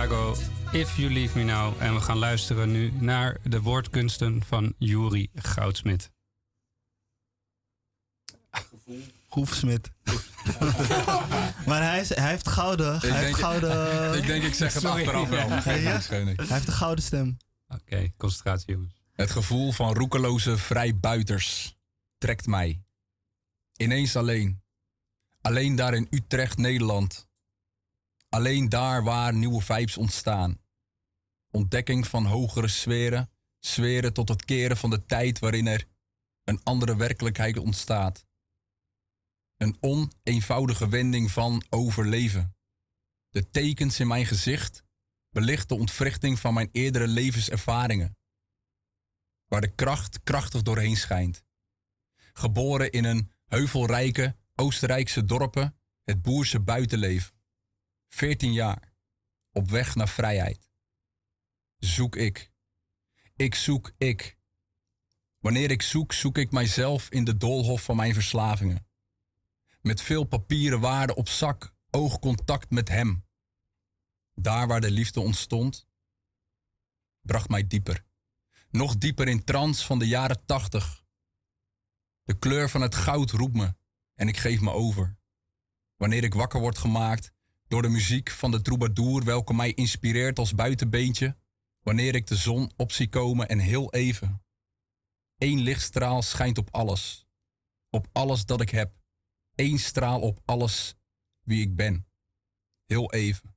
Chicago, 0.00 0.36
If 0.72 0.96
You 0.96 1.12
Leave 1.12 1.38
Me 1.38 1.44
Now. 1.44 1.82
En 1.82 1.94
we 1.94 2.00
gaan 2.00 2.18
luisteren 2.18 2.72
nu 2.72 2.92
naar 2.92 3.36
de 3.42 3.60
woordkunsten 3.60 4.44
van 4.44 4.74
Juri 4.78 5.30
Goudsmit. 5.34 6.10
Goefsmit. 9.28 9.90
maar 11.66 11.82
hij, 11.82 12.00
is, 12.00 12.08
hij 12.08 12.30
heeft 12.30 12.48
gouden. 12.48 12.94
Ik 12.94 13.02
hij 13.02 13.10
heeft 13.10 13.22
denk- 13.22 13.36
gouden. 13.36 14.14
ik 14.18 14.26
denk 14.26 14.42
ik 14.42 14.54
zeg 14.54 14.72
het 14.72 14.82
Sorry. 14.82 15.00
achteraf 15.00 15.28
wel. 15.28 15.48
Ja. 15.48 15.62
Hij 15.62 15.78
heeft 15.78 16.66
een 16.66 16.72
gouden 16.72 17.04
stem. 17.04 17.36
Oké, 17.68 18.12
concentratie 18.16 18.72
jongens. 18.72 19.02
Het 19.12 19.30
gevoel 19.30 19.72
van 19.72 19.94
roekeloze 19.94 20.58
vrijbuiters 20.58 21.76
trekt 22.18 22.46
mij. 22.46 22.82
Ineens 23.76 24.16
alleen. 24.16 24.62
Alleen 25.40 25.74
daar 25.74 25.94
in 25.94 26.06
Utrecht, 26.10 26.58
Nederland. 26.58 27.28
Alleen 28.30 28.68
daar 28.68 29.04
waar 29.04 29.34
nieuwe 29.34 29.60
vibes 29.60 29.96
ontstaan. 29.96 30.60
Ontdekking 31.50 32.06
van 32.06 32.26
hogere 32.26 32.68
sferen. 32.68 33.30
Sferen 33.58 34.12
tot 34.12 34.28
het 34.28 34.44
keren 34.44 34.76
van 34.76 34.90
de 34.90 35.06
tijd 35.06 35.38
waarin 35.38 35.66
er 35.66 35.88
een 36.44 36.62
andere 36.62 36.96
werkelijkheid 36.96 37.56
ontstaat. 37.56 38.26
Een 39.56 39.76
oneenvoudige 39.80 40.88
wending 40.88 41.30
van 41.30 41.64
overleven. 41.68 42.56
De 43.28 43.50
tekens 43.50 44.00
in 44.00 44.06
mijn 44.06 44.26
gezicht 44.26 44.82
belicht 45.30 45.68
de 45.68 45.74
ontwrichting 45.74 46.38
van 46.38 46.54
mijn 46.54 46.68
eerdere 46.72 47.06
levenservaringen. 47.06 48.16
Waar 49.46 49.60
de 49.60 49.74
kracht 49.74 50.22
krachtig 50.22 50.62
doorheen 50.62 50.96
schijnt. 50.96 51.44
Geboren 52.32 52.92
in 52.92 53.04
een 53.04 53.32
heuvelrijke 53.46 54.36
Oostenrijkse 54.54 55.24
dorpen, 55.24 55.76
het 56.02 56.22
boerse 56.22 56.60
buitenleven. 56.60 57.39
14 58.10 58.52
jaar, 58.52 58.92
op 59.52 59.68
weg 59.68 59.94
naar 59.94 60.08
vrijheid. 60.08 60.70
Zoek 61.76 62.16
ik. 62.16 62.52
Ik 63.36 63.54
zoek 63.54 63.92
ik. 63.98 64.38
Wanneer 65.38 65.70
ik 65.70 65.82
zoek, 65.82 66.12
zoek 66.12 66.38
ik 66.38 66.50
mijzelf 66.50 67.10
in 67.10 67.24
de 67.24 67.36
doolhof 67.36 67.82
van 67.82 67.96
mijn 67.96 68.14
verslavingen. 68.14 68.86
Met 69.80 70.00
veel 70.00 70.24
papieren 70.24 70.80
waarden 70.80 71.16
op 71.16 71.28
zak, 71.28 71.74
oogcontact 71.90 72.70
met 72.70 72.88
hem. 72.88 73.26
Daar 74.34 74.66
waar 74.66 74.80
de 74.80 74.90
liefde 74.90 75.20
ontstond, 75.20 75.88
bracht 77.20 77.48
mij 77.48 77.66
dieper. 77.66 78.04
Nog 78.70 78.96
dieper 78.96 79.28
in 79.28 79.44
trance 79.44 79.86
van 79.86 79.98
de 79.98 80.06
jaren 80.06 80.44
tachtig. 80.44 81.04
De 82.22 82.38
kleur 82.38 82.70
van 82.70 82.80
het 82.80 82.94
goud 82.94 83.30
roept 83.30 83.56
me 83.56 83.74
en 84.14 84.28
ik 84.28 84.36
geef 84.36 84.60
me 84.60 84.70
over. 84.70 85.18
Wanneer 85.96 86.24
ik 86.24 86.34
wakker 86.34 86.60
word 86.60 86.78
gemaakt 86.78 87.32
door 87.70 87.82
de 87.82 87.88
muziek 87.88 88.30
van 88.30 88.50
de 88.50 88.62
troubadour, 88.62 89.24
welke 89.24 89.54
mij 89.54 89.72
inspireert 89.72 90.38
als 90.38 90.54
buitenbeentje, 90.54 91.36
wanneer 91.82 92.14
ik 92.14 92.26
de 92.26 92.36
zon 92.36 92.70
op 92.76 92.92
zie 92.92 93.08
komen 93.08 93.48
en 93.48 93.58
heel 93.58 93.92
even. 93.92 94.42
Eén 95.38 95.60
lichtstraal 95.60 96.22
schijnt 96.22 96.58
op 96.58 96.68
alles, 96.70 97.26
op 97.90 98.06
alles 98.12 98.46
dat 98.46 98.60
ik 98.60 98.70
heb. 98.70 98.92
Eén 99.54 99.78
straal 99.78 100.20
op 100.20 100.40
alles 100.44 100.94
wie 101.40 101.62
ik 101.62 101.76
ben. 101.76 102.06
Heel 102.86 103.12
even. 103.12 103.56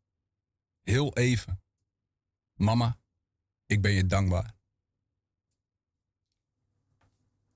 Heel 0.81 1.15
even. 1.15 1.61
Mama, 2.53 2.97
ik 3.65 3.81
ben 3.81 3.91
je 3.91 4.05
dankbaar. 4.05 4.55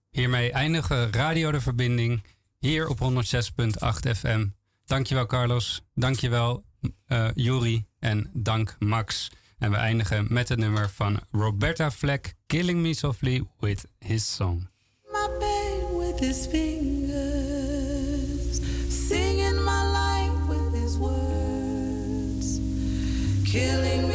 Hiermee 0.10 0.52
eindigen 0.52 1.12
Radio 1.12 1.52
de 1.52 1.62
Verbinding 1.62 2.24
hier 2.58 2.88
op 2.88 3.00
106.8 3.00 4.18
FM. 4.18 4.48
Dankjewel 4.88 5.26
Carlos, 5.26 5.82
dankjewel 5.94 6.64
uh, 7.08 7.28
Juri 7.36 7.86
en 8.00 8.30
dank 8.34 8.76
Max. 8.80 9.32
En 9.58 9.72
we 9.72 9.78
eindigen 9.78 10.26
met 10.30 10.50
het 10.50 10.60
nummer 10.60 10.90
van 10.90 11.20
Roberta 11.32 11.92
Fleck, 11.92 12.34
Killing 12.46 12.82
Me 12.82 12.94
Softly 12.94 13.44
with 13.60 13.86
his 14.00 14.36
song. 14.36 14.70
my 15.12 15.28
bed 15.40 15.84
with 15.98 16.20
his 16.20 16.48
fingers, 16.48 17.80
singing 19.08 19.64
my 19.64 19.84
life 19.92 20.48
with 20.48 20.82
his 20.82 20.98
words, 20.98 22.60
killing 23.44 24.07